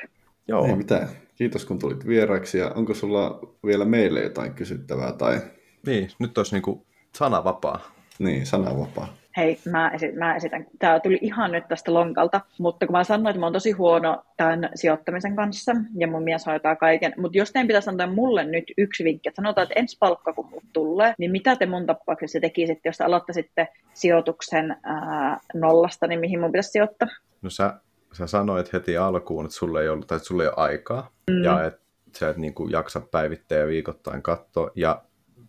Joo, 0.49 0.67
Ei 0.67 0.77
mitään. 0.77 1.09
Kiitos 1.37 1.65
kun 1.65 1.79
tulit 1.79 2.07
vieraiksi 2.07 2.59
ja 2.59 2.71
onko 2.75 2.95
sulla 2.95 3.39
vielä 3.67 3.85
meille 3.85 4.23
jotain 4.23 4.55
kysyttävää 4.55 5.13
tai 5.13 5.41
niin, 5.87 6.09
nyt 6.19 6.39
olisi 6.39 6.55
niinku 6.55 6.87
sana 7.15 7.45
vapaa. 7.45 7.93
niin, 8.19 8.47
sananvapaa. 8.47 9.15
Hei, 9.37 9.59
mä, 9.71 9.91
esi- 9.95 10.13
mä 10.13 10.37
esitän. 10.37 10.67
Tämä 10.79 11.01
tuli 11.01 11.19
ihan 11.23 11.53
nyt 11.53 11.69
tästä 11.69 11.95
lonkalta, 11.95 12.41
mutta 12.59 12.87
kun 12.87 12.97
mä 12.97 13.05
sanoin, 13.05 13.31
että 13.31 13.41
mä 13.41 13.47
oon 13.47 13.53
tosi 13.53 13.71
huono 13.73 14.25
tämän 14.37 14.71
sijoittamisen 14.75 15.37
kanssa 15.37 15.73
ja 15.97 16.07
mun 16.07 16.23
mies 16.23 16.47
hoitaa 16.47 16.77
kaiken, 16.77 17.13
mutta 17.17 17.39
jos 17.39 17.53
teidän 17.53 17.67
pitäisi 17.67 17.91
antaa 17.91 18.07
mulle 18.07 18.45
nyt 18.45 18.65
yksi 18.79 19.05
vinkki, 19.05 19.29
että 19.29 19.43
sanotaan, 19.43 19.63
että 19.63 19.81
ensi 19.81 19.97
palkka 20.01 20.33
kun 20.33 20.47
mulle 20.47 20.63
tulee, 20.73 21.15
niin 21.19 21.31
mitä 21.31 21.57
te 21.57 21.67
mun 21.67 21.87
tapauksessa 21.87 22.41
tekisitte, 22.41 22.89
jos 22.89 22.97
te 22.97 23.05
aloittaisitte 23.05 23.69
sijoituksen 23.95 24.77
ää, 24.83 25.41
nollasta, 25.55 26.07
niin 26.07 26.21
mihin 26.21 26.41
mun 26.41 26.53
pitäisi 26.53 26.71
sijoittaa? 26.71 27.09
No 27.43 27.51
sä, 27.51 27.75
sä 28.13 28.27
sanoit 28.27 28.73
heti 28.73 28.97
alkuun, 28.97 29.45
että 29.45 29.57
sulle 29.57 29.83
ei 29.83 29.89
ollut, 29.89 30.07
tai 30.07 30.17
että 30.17 30.27
sulle 30.27 30.43
ei 30.43 30.49
ole 30.49 30.57
aikaa, 30.57 31.11
mm. 31.31 31.45
ja 31.45 31.65
että 31.65 31.81
sä 32.17 32.29
et 32.29 32.37
niinku 32.37 32.69
jaksa 32.69 33.01
päivittäin 33.11 33.61
ja 33.61 33.67
viikoittain 33.67 34.23
katsoa, 34.23 34.71
ja 34.75 35.03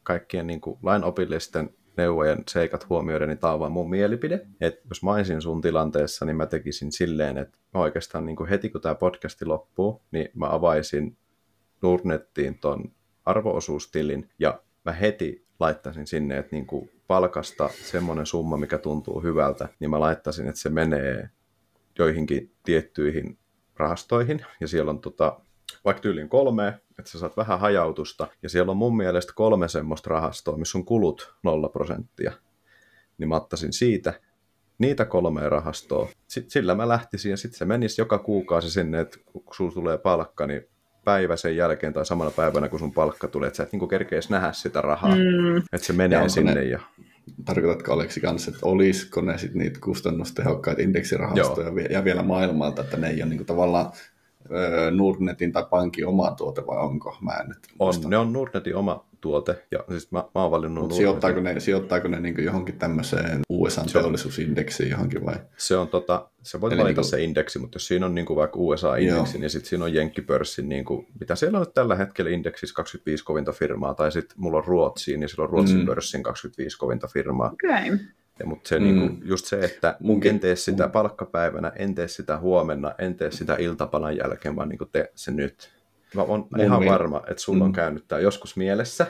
kaikkien 0.03 0.47
niinku 0.47 0.79
lainopillisten 0.83 1.69
neuvojen 1.97 2.43
seikat 2.47 2.89
huomioiden, 2.89 3.29
niin 3.29 3.37
tämä 3.37 3.53
on 3.53 3.59
vaan 3.59 3.71
mun 3.71 3.89
mielipide. 3.89 4.47
Että 4.61 4.81
jos 4.89 5.03
mä 5.03 5.11
olisin 5.11 5.41
sun 5.41 5.61
tilanteessa, 5.61 6.25
niin 6.25 6.35
mä 6.35 6.45
tekisin 6.45 6.91
silleen, 6.91 7.37
että 7.37 7.57
mä 7.73 7.79
oikeastaan 7.79 8.25
niin 8.25 8.35
kuin 8.35 8.49
heti 8.49 8.69
kun 8.69 8.81
tämä 8.81 8.95
podcasti 8.95 9.45
loppuu, 9.45 10.01
niin 10.11 10.29
mä 10.33 10.49
avaisin 10.49 11.17
Nordnettiin 11.81 12.59
ton 12.59 12.91
arvoosuustilin 13.25 14.29
ja 14.39 14.61
mä 14.85 14.91
heti 14.91 15.45
laittaisin 15.59 16.07
sinne, 16.07 16.37
että 16.37 16.55
niin 16.55 16.67
kuin 16.67 16.89
palkasta 17.07 17.69
semmoinen 17.83 18.25
summa, 18.25 18.57
mikä 18.57 18.77
tuntuu 18.77 19.21
hyvältä, 19.21 19.69
niin 19.79 19.89
mä 19.89 19.99
laittaisin, 19.99 20.47
että 20.47 20.61
se 20.61 20.69
menee 20.69 21.29
joihinkin 21.99 22.51
tiettyihin 22.63 23.37
rahastoihin, 23.77 24.45
ja 24.59 24.67
siellä 24.67 24.89
on 24.89 24.99
tota, 24.99 25.39
vaikka 25.85 26.01
tyylin 26.01 26.29
kolme, 26.29 26.67
että 26.99 27.11
sä 27.11 27.19
saat 27.19 27.37
vähän 27.37 27.59
hajautusta, 27.59 28.27
ja 28.43 28.49
siellä 28.49 28.71
on 28.71 28.77
mun 28.77 28.97
mielestä 28.97 29.33
kolme 29.35 29.67
semmoista 29.67 30.09
rahastoa, 30.09 30.57
missä 30.57 30.77
on 30.77 30.85
kulut 30.85 31.35
nolla 31.43 31.69
prosenttia, 31.69 32.31
niin 33.17 33.29
mä 33.29 33.35
ottaisin 33.35 33.73
siitä 33.73 34.13
niitä 34.77 35.05
kolmea 35.05 35.49
rahastoa. 35.49 36.09
Sitten 36.27 36.51
sillä 36.51 36.75
mä 36.75 36.87
lähtisin, 36.87 37.31
ja 37.31 37.37
sitten 37.37 37.57
se 37.57 37.65
menisi 37.65 38.01
joka 38.01 38.17
kuukausi 38.17 38.71
sinne, 38.71 38.99
että 38.99 39.17
kun 39.33 39.43
sulla 39.55 39.71
tulee 39.71 39.97
palkka, 39.97 40.47
niin 40.47 40.61
päivä 41.05 41.35
sen 41.35 41.55
jälkeen 41.57 41.93
tai 41.93 42.05
samana 42.05 42.31
päivänä, 42.31 42.69
kun 42.69 42.79
sun 42.79 42.93
palkka 42.93 43.27
tulee, 43.27 43.47
että 43.47 43.57
sä 43.57 43.63
et 43.63 43.71
niinku 43.71 43.87
kerkeisi 43.87 44.31
nähdä 44.31 44.51
sitä 44.51 44.81
rahaa, 44.81 45.15
Mm, 45.15 45.57
että 45.57 45.87
se 45.87 45.93
menee 45.93 46.17
onko 46.17 46.29
sinne. 46.29 46.53
ne- 46.55 46.63
Ja... 46.63 46.79
Tarkoitatko 47.45 47.93
Aleksi 47.93 48.21
kanssa, 48.21 48.51
että 48.51 48.65
olisiko 48.65 49.21
ne 49.21 49.37
sit 49.37 49.53
niitä 49.53 49.79
kustannustehokkaita 49.83 50.81
indeksirahastoja 50.81 51.75
vie- 51.75 51.87
ja 51.91 52.03
vielä 52.03 52.23
maailmalta, 52.23 52.81
että 52.81 52.97
ne 52.97 53.09
ei 53.09 53.21
ole 53.21 53.29
niinku 53.29 53.43
tavallaan 53.45 53.91
Nordnetin 54.91 55.51
tai 55.51 55.65
pankin 55.69 56.07
oma 56.07 56.31
tuote 56.31 56.67
vai 56.67 56.77
onko? 56.77 57.17
Mä 57.21 57.31
en 57.31 57.47
nyt 57.47 57.57
On, 57.79 57.93
ne 58.07 58.17
on 58.17 58.33
Nordnetin 58.33 58.75
oma 58.75 59.05
tuote, 59.21 59.65
ja 59.71 59.79
siis 59.89 60.11
mä, 60.11 60.23
mä 60.35 60.41
oon 60.41 60.51
valinnut 60.51 60.73
Mut 60.73 60.81
Nordnetin. 60.81 60.97
sijoittaako 60.97 61.39
ne, 61.39 61.59
sijoittaako 61.59 62.07
ne 62.07 62.19
niinku 62.19 62.41
johonkin 62.41 62.79
tämmöiseen 62.79 63.39
USA-teollisuusindeksiin 63.49 64.89
johonkin 64.89 65.25
vai? 65.25 65.35
Se 65.57 65.77
on 65.77 65.87
tota, 65.87 66.29
se 66.43 66.57
Eli 66.57 66.61
valita 66.61 66.83
niinku- 66.85 67.03
se 67.03 67.23
indeksi, 67.23 67.59
mutta 67.59 67.75
jos 67.75 67.87
siinä 67.87 68.05
on 68.05 68.15
niinku 68.15 68.35
vaikka 68.35 68.59
USA-indeksi, 68.59 69.35
Joo. 69.35 69.41
niin 69.41 69.49
sitten 69.49 69.69
siinä 69.69 69.85
on 69.85 69.93
Jenkkipörssin, 69.93 70.69
niinku, 70.69 71.05
mitä 71.19 71.35
siellä 71.35 71.57
on 71.57 71.65
nyt 71.65 71.73
tällä 71.73 71.95
hetkellä 71.95 72.31
indeksissä 72.31 72.75
25 72.75 73.23
kovinta 73.23 73.51
firmaa, 73.51 73.93
tai 73.93 74.11
sitten 74.11 74.35
mulla 74.39 74.57
on 74.57 74.65
Ruotsiin, 74.65 75.19
niin 75.19 75.29
siellä 75.29 75.43
on 75.43 75.49
Ruotsin 75.49 75.79
mm. 75.79 75.85
pörssin 75.85 76.23
25 76.23 76.77
kovinta 76.77 77.07
firmaa. 77.07 77.51
okay. 77.53 77.97
Ja, 78.39 78.45
mutta 78.45 78.69
se 78.69 78.79
Mm. 78.79 78.85
mm. 78.85 78.93
niinku, 78.99 79.25
just 79.25 79.45
se, 79.45 79.59
että 79.59 79.97
Munkin- 79.99 80.29
en 80.29 80.39
tee 80.39 80.55
sitä 80.55 80.83
mun- 80.83 80.91
palkkapäivänä, 80.91 81.71
en 81.75 81.95
tee 81.95 82.07
sitä 82.07 82.37
huomenna, 82.37 82.91
en 82.97 83.15
tee 83.15 83.31
sitä 83.31 83.55
iltapalan 83.59 84.17
jälkeen, 84.17 84.55
vaan 84.55 84.69
niinku 84.69 84.85
tee 84.85 85.11
se 85.15 85.31
nyt. 85.31 85.69
Mä 86.15 86.21
oon 86.21 86.47
Mun 86.51 86.61
ihan 86.61 86.81
miel- 86.81 86.89
varma, 86.91 87.21
että 87.29 87.41
sulla 87.43 87.63
on 87.63 87.69
Mm. 87.71 87.75
käynyt 87.75 88.07
tämä 88.07 88.21
joskus 88.21 88.57
mielessä. 88.57 89.07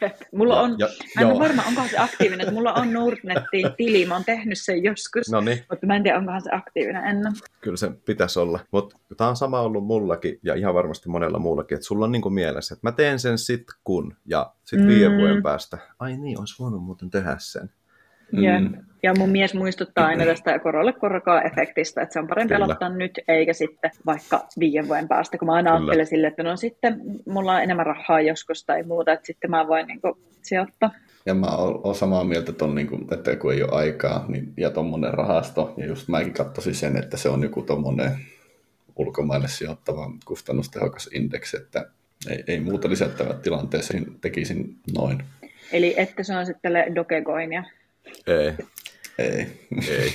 Jep. 0.00 0.12
Mulla 0.34 0.54
Ja- 0.54 0.60
on, 0.60 0.76
ja- 0.78 0.86
mä 1.16 1.20
en 1.20 1.26
ole 1.26 1.34
joo. 1.34 1.40
varma, 1.42 1.62
onkohan 1.68 1.88
se 1.90 1.98
aktiivinen, 1.98 2.40
että 2.40 2.54
mulla 2.54 2.72
on 2.72 2.92
Nordnetin 2.92 3.72
tili, 3.76 4.06
mä 4.06 4.14
oon 4.14 4.24
tehnyt 4.24 4.58
sen 4.60 4.82
joskus, 4.84 5.30
No 5.30 5.40
niin, 5.40 5.64
mutta 5.70 5.86
mä 5.86 5.96
en 5.96 6.02
tiedä, 6.02 6.18
onkohan 6.18 6.40
se 6.42 6.50
aktiivinen 6.52 7.04
ennen. 7.04 7.32
kyllä 7.60 7.76
se 7.76 7.90
pitäisi 8.04 8.38
olla. 8.38 8.60
Mutta 8.70 8.96
tämä 9.16 9.30
on 9.30 9.36
sama 9.36 9.60
ollut 9.60 9.84
mullakin 9.84 10.38
ja 10.42 10.54
ihan 10.54 10.74
varmasti 10.74 11.08
monella 11.08 11.38
muullakin, 11.38 11.74
että 11.76 11.86
sulla 11.86 12.04
on 12.04 12.12
niinku 12.12 12.30
mielessä, 12.30 12.74
että 12.74 12.86
mä 12.88 12.92
teen 12.92 13.18
sen 13.18 13.38
sit 13.38 13.64
kun 13.84 14.16
ja 14.26 14.52
sitten 14.64 14.86
Mm. 14.88 14.94
viiden 14.94 15.16
vuoden 15.16 15.42
päästä, 15.42 15.78
ai 15.98 16.16
niin, 16.16 16.38
olisi 16.40 16.54
voinut 16.62 16.82
muuten 16.82 17.10
tehdä 17.10 17.36
sen. 17.38 17.70
Mm. 18.32 18.74
Ja 19.02 19.14
mun 19.18 19.30
mies 19.30 19.54
muistuttaa 19.54 20.06
aina 20.06 20.24
tästä 20.24 20.58
korolle 20.58 20.92
korkaa 20.92 21.42
efektistä, 21.42 22.02
että 22.02 22.12
se 22.12 22.18
on 22.18 22.26
parempi 22.26 22.54
Kyllä. 22.54 22.64
aloittaa 22.64 22.88
nyt, 22.88 23.20
eikä 23.28 23.52
sitten 23.52 23.90
vaikka 24.06 24.46
viiden 24.60 24.88
vuoden 24.88 25.08
päästä, 25.08 25.38
kun 25.38 25.46
mä 25.46 25.52
aina 25.52 25.70
Kyllä. 25.70 25.80
ajattelen 25.80 26.06
sille, 26.06 26.26
että 26.26 26.42
no 26.42 26.56
sitten 26.56 27.00
mulla 27.26 27.54
on 27.54 27.62
enemmän 27.62 27.86
rahaa 27.86 28.20
joskus 28.20 28.64
tai 28.64 28.82
muuta, 28.82 29.12
että 29.12 29.26
sitten 29.26 29.50
mä 29.50 29.68
voin 29.68 29.86
niin 29.86 30.00
sijoittaa. 30.42 30.90
Ja 31.26 31.34
mä 31.34 31.46
oon, 31.46 31.94
samaa 31.94 32.24
mieltä, 32.24 32.52
ton, 32.52 32.74
niin 32.74 32.86
kuin, 32.86 33.06
että 33.12 33.36
kun 33.36 33.52
ei 33.52 33.62
ole 33.62 33.72
aikaa, 33.72 34.24
niin, 34.28 34.52
ja 34.56 34.70
tuommoinen 34.70 35.14
rahasto, 35.14 35.74
ja 35.76 35.86
just 35.86 36.08
mäkin 36.08 36.32
katsoisin 36.32 36.74
sen, 36.74 36.96
että 36.96 37.16
se 37.16 37.28
on 37.28 37.42
joku 37.42 37.62
tuommoinen 37.62 38.10
ulkomaille 38.96 39.48
sijoittava 39.48 40.12
kustannustehokas 40.24 41.10
indeksi, 41.12 41.56
että 41.56 41.86
ei, 42.30 42.44
ei 42.46 42.60
muuta 42.60 42.90
lisättävää 42.90 43.34
tilanteessa 43.34 43.94
niin 43.94 44.20
tekisin 44.20 44.76
noin. 44.94 45.22
Eli 45.72 45.94
että 45.96 46.22
se 46.22 46.36
on 46.36 46.46
sitten 46.46 46.72
Dogecoinia. 46.94 47.64
Ei, 48.26 48.52
Ei. 49.18 49.68
ei. 49.88 50.14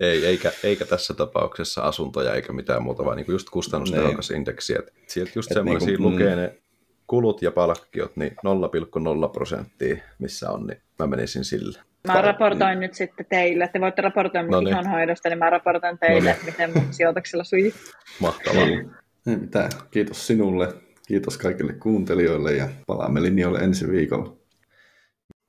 Ei, 0.00 0.26
eikä, 0.26 0.52
eikä 0.64 0.84
tässä 0.84 1.14
tapauksessa 1.14 1.82
asuntoja 1.82 2.34
eikä 2.34 2.52
mitään 2.52 2.82
muuta, 2.82 3.04
vaan 3.04 3.16
niinku 3.16 3.32
just 3.32 3.50
kustannustehokas 3.50 4.30
indeksi. 4.30 4.74
Et 4.78 4.92
sieltä 5.06 5.32
just 5.34 5.48
semmoinen, 5.52 5.86
niinku, 5.86 6.02
siinä 6.02 6.10
lukee 6.10 6.34
mm. 6.34 6.40
ne 6.40 6.58
kulut 7.06 7.42
ja 7.42 7.50
palkkiot, 7.50 8.16
niin 8.16 8.32
0,0 9.26 9.32
prosenttia, 9.32 9.96
missä 10.18 10.50
on, 10.50 10.66
niin 10.66 10.80
mä 10.98 11.06
menisin 11.06 11.44
sille. 11.44 11.78
Mä 12.06 12.22
raportoin 12.22 12.80
nyt 12.80 12.94
sitten 12.94 13.26
teille, 13.28 13.68
te 13.72 13.80
voitte 13.80 14.02
raportoida 14.02 14.48
No 14.48 14.60
niin. 14.60 14.68
ihonhoidosta, 14.68 15.28
niin 15.28 15.38
mä 15.38 15.50
raportoin 15.50 15.98
teille, 15.98 16.30
No 16.30 16.36
miten 16.44 16.72
mun 16.74 16.86
sijoituksella 16.90 17.44
sujii. 17.44 17.74
Mahtavaa. 18.20 18.62
Ei, 18.62 18.84
ei 19.26 19.36
mitään. 19.36 19.70
Kiitos 19.90 20.26
sinulle, 20.26 20.74
kiitos 21.08 21.38
kaikille 21.38 21.72
kuuntelijoille 21.72 22.52
ja 22.52 22.68
palaamme 22.86 23.22
linjoille 23.22 23.58
ensi 23.58 23.88
viikolla. 23.88 24.36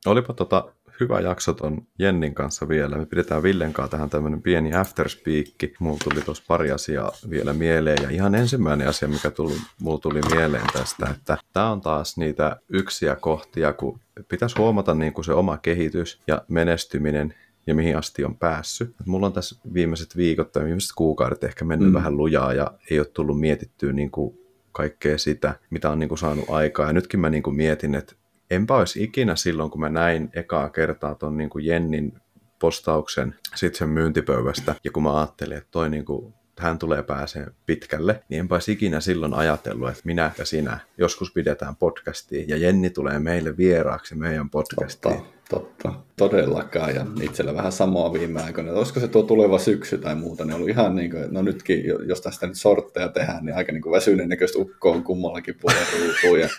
Olipa 0.05 0.33
tota 0.33 0.73
hyvä 0.99 1.19
jakso 1.19 1.53
ton 1.53 1.81
Jennin 1.99 2.33
kanssa 2.35 2.69
vielä. 2.69 2.97
Me 2.97 3.05
pidetään 3.05 3.43
Villen 3.43 3.73
kanssa 3.73 3.91
tähän 3.91 4.09
tämmönen 4.09 4.41
pieni 4.41 4.73
afterspeakki. 4.73 5.73
Mulla 5.79 5.97
tuli 6.03 6.21
tuossa 6.21 6.43
pari 6.47 6.71
asiaa 6.71 7.11
vielä 7.29 7.53
mieleen. 7.53 8.03
Ja 8.03 8.09
ihan 8.09 8.35
ensimmäinen 8.35 8.87
asia, 8.87 9.07
mikä 9.07 9.31
tuli, 9.31 9.53
mulla 9.81 9.97
tuli 9.97 10.21
mieleen 10.35 10.67
tästä, 10.73 11.07
että 11.09 11.37
tämä 11.53 11.71
on 11.71 11.81
taas 11.81 12.17
niitä 12.17 12.57
yksiä 12.69 13.15
kohtia, 13.15 13.73
kun 13.73 13.99
pitäisi 14.29 14.57
huomata 14.57 14.93
niin 14.93 15.13
kuin 15.13 15.25
se 15.25 15.33
oma 15.33 15.57
kehitys 15.57 16.21
ja 16.27 16.41
menestyminen 16.47 17.33
ja 17.67 17.75
mihin 17.75 17.97
asti 17.97 18.25
on 18.25 18.37
päässyt. 18.37 18.89
Et 19.01 19.05
mulla 19.05 19.25
on 19.25 19.33
tässä 19.33 19.55
viimeiset 19.73 20.17
viikot 20.17 20.51
tai 20.51 20.63
viimeiset 20.63 20.91
kuukaudet 20.95 21.43
ehkä 21.43 21.65
mennyt 21.65 21.89
mm. 21.89 21.93
vähän 21.93 22.17
lujaa 22.17 22.53
ja 22.53 22.71
ei 22.91 22.99
ole 22.99 23.07
tullut 23.07 23.39
mietittyä 23.39 23.93
niin 23.93 24.11
kuin 24.11 24.39
kaikkea 24.71 25.17
sitä, 25.17 25.55
mitä 25.69 25.89
on 25.89 25.99
niin 25.99 26.09
kuin 26.09 26.19
saanut 26.19 26.49
aikaa. 26.49 26.87
Ja 26.87 26.93
nytkin 26.93 27.19
mä 27.19 27.29
niin 27.29 27.43
kuin 27.43 27.55
mietin, 27.55 27.95
että 27.95 28.15
enpä 28.51 28.75
olisi 28.75 29.03
ikinä 29.03 29.35
silloin, 29.35 29.71
kun 29.71 29.81
mä 29.81 29.89
näin 29.89 30.29
ekaa 30.33 30.69
kertaa 30.69 31.15
ton 31.15 31.37
niin 31.37 31.49
kuin 31.49 31.65
Jennin 31.65 32.13
postauksen 32.59 33.35
sitten 33.55 33.79
sen 33.79 33.89
myyntipöydästä, 33.89 34.75
ja 34.83 34.91
kun 34.91 35.03
mä 35.03 35.17
ajattelin, 35.17 35.57
että 35.57 35.71
toi 35.71 35.89
niinku 35.89 36.33
hän 36.59 36.79
tulee 36.79 37.03
pääsee 37.03 37.47
pitkälle, 37.65 38.23
niin 38.29 38.39
enpä 38.39 38.59
ikinä 38.67 38.99
silloin 38.99 39.33
ajatellut, 39.33 39.89
että 39.89 40.01
minä 40.05 40.31
ja 40.37 40.45
sinä 40.45 40.79
joskus 40.97 41.33
pidetään 41.33 41.75
podcastia 41.75 42.45
ja 42.47 42.57
Jenni 42.57 42.89
tulee 42.89 43.19
meille 43.19 43.57
vieraaksi 43.57 44.15
meidän 44.15 44.49
podcastiin. 44.49 45.15
Totta, 45.15 45.36
totta. 45.49 45.93
Todellakaan. 46.17 46.95
Ja 46.95 47.05
itsellä 47.21 47.55
vähän 47.55 47.71
samaa 47.71 48.13
viime 48.13 48.41
aikoina. 48.41 48.71
Olisiko 48.71 48.99
se 48.99 49.07
tuo 49.07 49.23
tuleva 49.23 49.59
syksy 49.59 49.97
tai 49.97 50.15
muuta, 50.15 50.45
niin 50.45 50.53
on 50.53 50.55
ollut 50.55 50.69
ihan 50.69 50.95
niin 50.95 51.11
kuin, 51.11 51.33
no 51.33 51.41
nytkin, 51.41 51.83
jos 52.07 52.21
tästä 52.21 52.47
nyt 52.47 52.57
sortteja 52.57 53.09
tehdään, 53.09 53.45
niin 53.45 53.55
aika 53.55 53.71
niin 53.71 53.81
kuin 53.81 53.91
väsyneen 53.91 54.29
näköistä 54.29 54.59
ukkoa 54.59 54.95
on 54.95 55.03
kummallakin 55.03 55.55
puolella 55.61 56.39
Ja, 56.39 56.49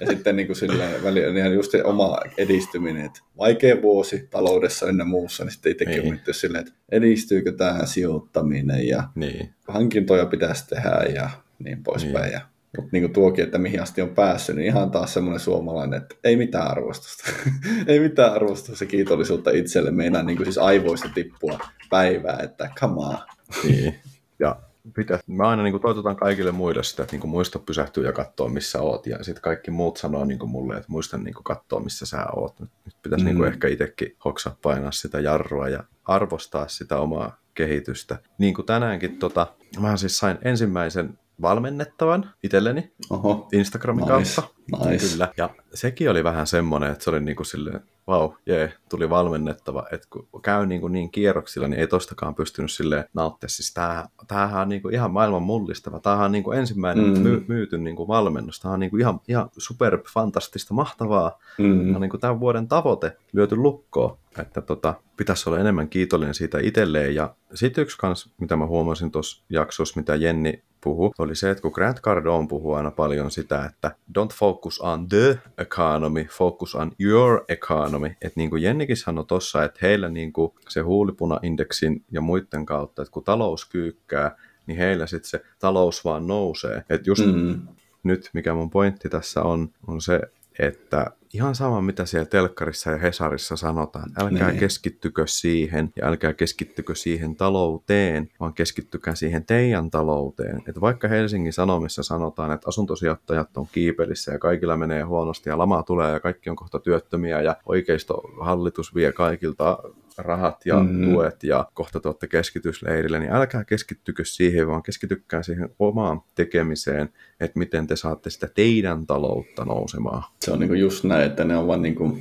ja 0.00 0.06
sitten 0.06 0.36
niin 0.36 0.46
kuin 0.46 0.56
silleen, 0.56 1.02
väliin, 1.02 1.34
niin 1.34 1.54
just 1.54 1.70
se 1.70 1.84
oma 1.84 2.18
edistyminen, 2.38 3.04
että 3.04 3.20
vaikea 3.38 3.82
vuosi 3.82 4.28
taloudessa 4.30 4.86
ynnä 4.86 5.04
muussa, 5.04 5.44
niin 5.44 5.52
sitten 5.52 5.72
itsekin 5.72 6.02
niin. 6.02 6.20
on 6.28 6.34
silleen, 6.34 6.66
että 6.66 6.78
edistyykö 6.92 7.52
tämä 7.52 7.86
sijoittaminen 7.86 8.88
ja 8.88 9.02
niin. 9.14 9.54
hankintoja 9.68 10.26
pitäisi 10.26 10.68
tehdä 10.68 11.06
ja 11.14 11.30
niin 11.58 11.82
poispäin. 11.82 12.24
Niin. 12.24 12.32
Ja 12.32 12.40
mutta 12.76 12.90
niin 12.92 13.12
tuokin, 13.12 13.44
että 13.44 13.58
mihin 13.58 13.82
asti 13.82 14.02
on 14.02 14.08
päässyt, 14.08 14.56
niin 14.56 14.66
ihan 14.66 14.90
taas 14.90 15.14
semmoinen 15.14 15.40
suomalainen, 15.40 16.02
että 16.02 16.14
ei 16.24 16.36
mitään 16.36 16.70
arvostusta. 16.70 17.30
ei 17.86 18.00
mitään 18.00 18.32
arvostusta 18.32 18.84
ja 18.84 18.88
kiitollisuutta 18.88 19.50
itselle. 19.50 19.90
Meinaa 19.90 20.22
niin 20.22 20.44
siis 20.44 20.58
aivoista 20.58 21.08
tippua 21.14 21.58
päivää, 21.90 22.38
että 22.42 22.70
come 22.80 23.00
on. 23.06 23.18
niin. 23.64 23.94
Ja 24.38 24.56
pitäisi, 24.94 25.24
mä 25.26 25.48
aina 25.48 25.62
niin 25.62 25.80
toitotan 25.80 26.16
kaikille 26.16 26.52
muille 26.52 26.82
sitä, 26.82 27.02
että 27.02 27.16
niin 27.16 27.28
muista 27.28 27.58
pysähtyä 27.58 28.06
ja 28.06 28.12
katsoa, 28.12 28.48
missä 28.48 28.82
oot. 28.82 29.06
Ja 29.06 29.24
sitten 29.24 29.42
kaikki 29.42 29.70
muut 29.70 29.96
sanoo 29.96 30.24
niin 30.24 30.48
mulle, 30.48 30.74
että 30.74 30.86
muista 30.88 31.18
niin 31.18 31.34
katsoa, 31.44 31.80
missä 31.80 32.06
sä 32.06 32.26
oot. 32.36 32.60
Nyt, 32.60 32.70
nyt 32.84 32.94
pitäisi 33.02 33.24
mm. 33.24 33.34
niin 33.34 33.44
ehkä 33.44 33.68
itsekin 33.68 34.16
hoksa 34.24 34.56
painaa 34.62 34.92
sitä 34.92 35.20
jarrua 35.20 35.68
ja 35.68 35.84
arvostaa 36.04 36.68
sitä 36.68 36.98
omaa 36.98 37.36
kehitystä. 37.54 38.18
Niin 38.38 38.54
kuin 38.54 38.66
tänäänkin, 38.66 39.18
tota, 39.18 39.46
mä 39.80 39.96
siis 39.96 40.18
sain 40.18 40.38
ensimmäisen 40.42 41.18
valmennettavan 41.42 42.30
itselleni 42.42 42.92
Oho, 43.10 43.48
Instagramin 43.52 44.04
nice, 44.04 44.42
kautta. 44.42 44.88
Nice. 44.90 45.08
Kyllä. 45.12 45.32
Ja 45.36 45.50
sekin 45.74 46.10
oli 46.10 46.24
vähän 46.24 46.46
semmoinen, 46.46 46.92
että 46.92 47.04
se 47.04 47.10
oli 47.10 47.20
niin 47.20 47.36
kuin 47.36 47.46
silleen, 47.46 47.80
vau, 48.08 48.20
wow, 48.20 48.32
jee, 48.46 48.72
tuli 48.88 49.10
valmennettava. 49.10 49.86
Että 49.92 50.06
kun 50.10 50.42
käy 50.42 50.66
niin, 50.66 50.80
kuin 50.80 50.92
niin 50.92 51.10
kierroksilla, 51.10 51.68
niin 51.68 51.80
ei 51.80 51.86
tostakaan 51.86 52.34
pystynyt 52.34 52.70
silleen 52.72 53.04
nauttia. 53.14 53.48
Siis 53.48 53.74
tämähän, 53.74 54.06
tämähän 54.28 54.62
on 54.62 54.68
niin 54.68 54.82
kuin 54.82 54.94
ihan 54.94 55.10
maailman 55.10 55.42
mullistava. 55.42 56.00
Tämähän 56.00 56.24
on 56.24 56.32
niin 56.32 56.44
kuin 56.44 56.58
ensimmäinen 56.58 57.04
mm. 57.04 57.20
my, 57.20 57.44
myyty 57.48 57.78
niin 57.78 57.96
kuin 57.96 58.08
valmennus. 58.08 58.60
Tämä 58.60 58.74
on 58.74 58.80
niin 58.80 58.90
kuin 58.90 59.00
ihan, 59.00 59.20
ihan 59.28 59.50
super 59.58 59.98
fantastista, 60.14 60.74
mahtavaa. 60.74 61.38
Mm. 61.58 61.80
Tämä 61.80 61.94
on 61.96 62.00
niin 62.00 62.10
kuin 62.10 62.20
tämän 62.20 62.40
vuoden 62.40 62.68
tavoite 62.68 63.16
lyöty 63.32 63.56
lukkoon. 63.56 64.18
Että 64.38 64.60
tota, 64.60 64.94
pitäisi 65.16 65.48
olla 65.48 65.58
enemmän 65.58 65.88
kiitollinen 65.88 66.34
siitä 66.34 66.58
itselleen. 66.62 67.14
Ja 67.14 67.34
sitten 67.54 67.82
yksi 67.82 67.98
kans, 67.98 68.30
mitä 68.40 68.56
mä 68.56 68.66
huomasin 68.66 69.10
tuossa 69.10 69.44
jaksossa, 69.50 70.00
mitä 70.00 70.14
Jenni 70.14 70.62
puhui, 70.80 71.10
oli 71.18 71.34
se, 71.34 71.50
että 71.50 71.62
kun 71.62 71.72
Grant 71.74 72.00
Cardone 72.00 72.48
puhuu 72.48 72.72
aina 72.72 72.90
paljon 72.90 73.30
sitä, 73.30 73.64
että 73.64 73.96
don't 74.18 74.34
focus 74.34 74.80
on 74.80 75.08
the 75.08 75.38
economy, 75.58 76.24
focus 76.24 76.74
on 76.74 76.92
your 77.00 77.44
economy. 77.48 78.06
Että 78.06 78.32
niin 78.40 78.50
kuin 78.50 78.62
Jennikin 78.62 78.96
sanoi 78.96 79.24
tuossa, 79.24 79.64
että 79.64 79.78
heillä 79.82 80.08
niin 80.08 80.32
kuin 80.32 80.52
se 80.68 80.80
huulipuna-indeksin 80.80 82.04
ja 82.10 82.20
muiden 82.20 82.66
kautta, 82.66 83.02
että 83.02 83.12
kun 83.12 83.24
talous 83.24 83.64
kyykkää, 83.64 84.36
niin 84.66 84.78
heillä 84.78 85.06
sitten 85.06 85.30
se 85.30 85.40
talous 85.58 86.04
vaan 86.04 86.26
nousee. 86.26 86.84
Että 86.90 87.10
just 87.10 87.26
mm-hmm. 87.26 87.68
nyt, 88.02 88.30
mikä 88.32 88.54
mun 88.54 88.70
pointti 88.70 89.08
tässä 89.08 89.42
on, 89.42 89.70
on 89.86 90.00
se, 90.00 90.20
että 90.58 91.06
ihan 91.34 91.54
sama, 91.54 91.80
mitä 91.80 92.06
siellä 92.06 92.26
telkkarissa 92.26 92.90
ja 92.90 92.98
Hesarissa 92.98 93.56
sanotaan. 93.56 94.10
Älkää 94.18 94.48
niin. 94.48 94.60
keskittykö 94.60 95.26
siihen 95.26 95.92
ja 95.96 96.06
älkää 96.06 96.32
keskittykö 96.32 96.94
siihen 96.94 97.36
talouteen, 97.36 98.28
vaan 98.40 98.54
keskittykää 98.54 99.14
siihen 99.14 99.44
teidän 99.44 99.90
talouteen. 99.90 100.62
Että 100.68 100.80
vaikka 100.80 101.08
Helsingin 101.08 101.52
Sanomissa 101.52 102.02
sanotaan, 102.02 102.52
että 102.52 102.68
asuntosijoittajat 102.68 103.56
on 103.56 103.66
kiipelissä 103.72 104.32
ja 104.32 104.38
kaikilla 104.38 104.76
menee 104.76 105.02
huonosti 105.02 105.50
ja 105.50 105.58
lama 105.58 105.82
tulee 105.82 106.12
ja 106.12 106.20
kaikki 106.20 106.50
on 106.50 106.56
kohta 106.56 106.78
työttömiä 106.78 107.40
ja 107.42 107.56
oikeisto 107.66 108.22
hallitus 108.40 108.94
vie 108.94 109.12
kaikilta 109.12 109.78
rahat 110.18 110.66
ja 110.66 110.80
mm. 110.80 111.04
tuet 111.04 111.44
ja 111.44 111.68
kohta 111.74 112.00
tuotte 112.00 112.26
keskitysleirille, 112.26 113.18
niin 113.18 113.32
älkää 113.32 113.64
keskittykö 113.64 114.24
siihen, 114.24 114.66
vaan 114.66 114.82
keskittykää 114.82 115.42
siihen 115.42 115.68
omaan 115.78 116.20
tekemiseen, 116.34 117.08
että 117.40 117.58
miten 117.58 117.86
te 117.86 117.96
saatte 117.96 118.30
sitä 118.30 118.48
teidän 118.54 119.06
taloutta 119.06 119.64
nousemaan. 119.64 120.22
Se 120.44 120.52
on 120.52 120.58
niinku 120.58 120.74
just 120.74 121.04
näin, 121.04 121.26
että 121.26 121.44
ne 121.44 121.56
on 121.56 121.66
vaan 121.66 121.82
niinku 121.82 122.18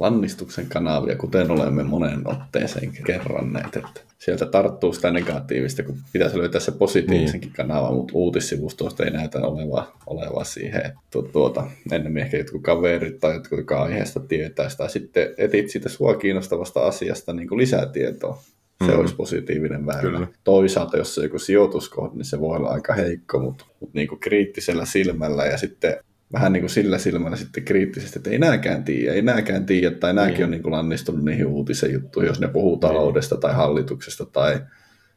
lannistuksen 0.00 0.66
kanavia, 0.66 1.16
kuten 1.16 1.50
olemme 1.50 1.82
monen 1.82 2.28
otteeseen 2.28 2.92
kerranneet, 3.06 3.76
että 3.76 4.00
sieltä 4.18 4.46
tarttuu 4.46 4.92
sitä 4.92 5.10
negatiivista, 5.10 5.82
kun 5.82 5.96
pitäisi 6.12 6.38
löytää 6.38 6.60
se 6.60 6.72
positiivisenkin 6.72 7.48
niin. 7.48 7.56
kanava, 7.56 7.92
mutta 7.92 8.12
uutissivustoista 8.14 9.04
ei 9.04 9.10
näytä 9.10 9.38
olevaa, 9.38 9.98
olevaa 10.06 10.44
siihen. 10.44 10.98
Tu, 11.10 11.22
tuota, 11.22 11.70
ennemmin 11.92 12.22
ehkä 12.22 12.36
jotkut 12.36 12.62
kaverit 12.62 13.20
tai 13.20 13.34
jotkut, 13.34 13.58
jotka 13.58 13.82
aiheesta 13.82 14.20
tietää 14.20 14.68
sitä. 14.68 14.88
Sitten 14.88 15.34
etit 15.38 15.70
siitä 15.70 15.88
sua 15.88 16.14
kiinnostavasta 16.14 16.80
asiasta 16.80 17.32
niin 17.32 17.48
kuin 17.48 17.58
lisää 17.58 17.86
tietoa. 17.86 18.42
Se 18.80 18.86
mm-hmm. 18.86 19.00
olisi 19.00 19.14
positiivinen 19.14 19.86
väylä. 19.86 20.00
Kyllä. 20.00 20.26
Toisaalta, 20.44 20.96
jos 20.96 21.14
se 21.14 21.20
on 21.20 21.24
joku 21.24 21.38
sijoituskohde, 21.38 22.16
niin 22.16 22.24
se 22.24 22.40
voi 22.40 22.56
olla 22.56 22.68
aika 22.68 22.94
heikko, 22.94 23.38
mutta, 23.38 23.64
mutta 23.80 23.98
niin 23.98 24.08
kuin 24.08 24.20
kriittisellä 24.20 24.84
silmällä 24.84 25.44
ja 25.44 25.58
sitten 25.58 25.96
vähän 26.32 26.52
niin 26.52 26.62
kuin 26.62 26.70
sillä 26.70 26.98
silmällä 26.98 27.36
sitten 27.36 27.64
kriittisesti, 27.64 28.18
että 28.18 28.30
ei 28.30 28.38
nääkään 28.38 28.84
tiedä, 28.84 29.14
ei 29.14 29.22
nääkään 29.22 29.66
tiedä, 29.66 29.96
tai 29.96 30.14
nääkin 30.14 30.34
niin. 30.34 30.44
on 30.44 30.50
niin 30.50 30.62
kuin 30.62 30.72
lannistunut 30.72 31.24
niihin 31.24 31.46
uutisen 31.46 31.92
juttuihin, 31.92 32.28
jos 32.28 32.40
ne 32.40 32.48
puhuu 32.48 32.74
niin. 32.74 32.80
taloudesta 32.80 33.36
tai 33.36 33.54
hallituksesta 33.54 34.26
tai 34.26 34.60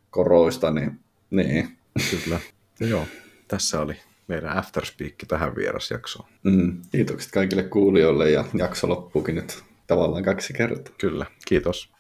koroista, 0.10 0.72
niin, 0.72 1.00
niin. 1.30 1.78
Kyllä. 2.12 2.40
Joo, 2.80 3.06
tässä 3.48 3.82
oli 3.82 3.96
meidän 4.28 4.58
afterspeak 4.58 5.14
tähän 5.28 5.56
vierasjaksoon. 5.56 6.30
Mm, 6.44 6.82
kiitokset 6.92 7.32
kaikille 7.32 7.64
kuulijoille 7.64 8.32
ja 8.32 8.46
jakso 8.54 8.90
loppuukin 8.90 9.36
nyt 9.36 9.64
tavallaan 9.88 10.24
kaksi 10.24 10.54
kertaa. 10.54 10.96
Kyllä, 10.98 11.26
kiitos. 11.48 11.93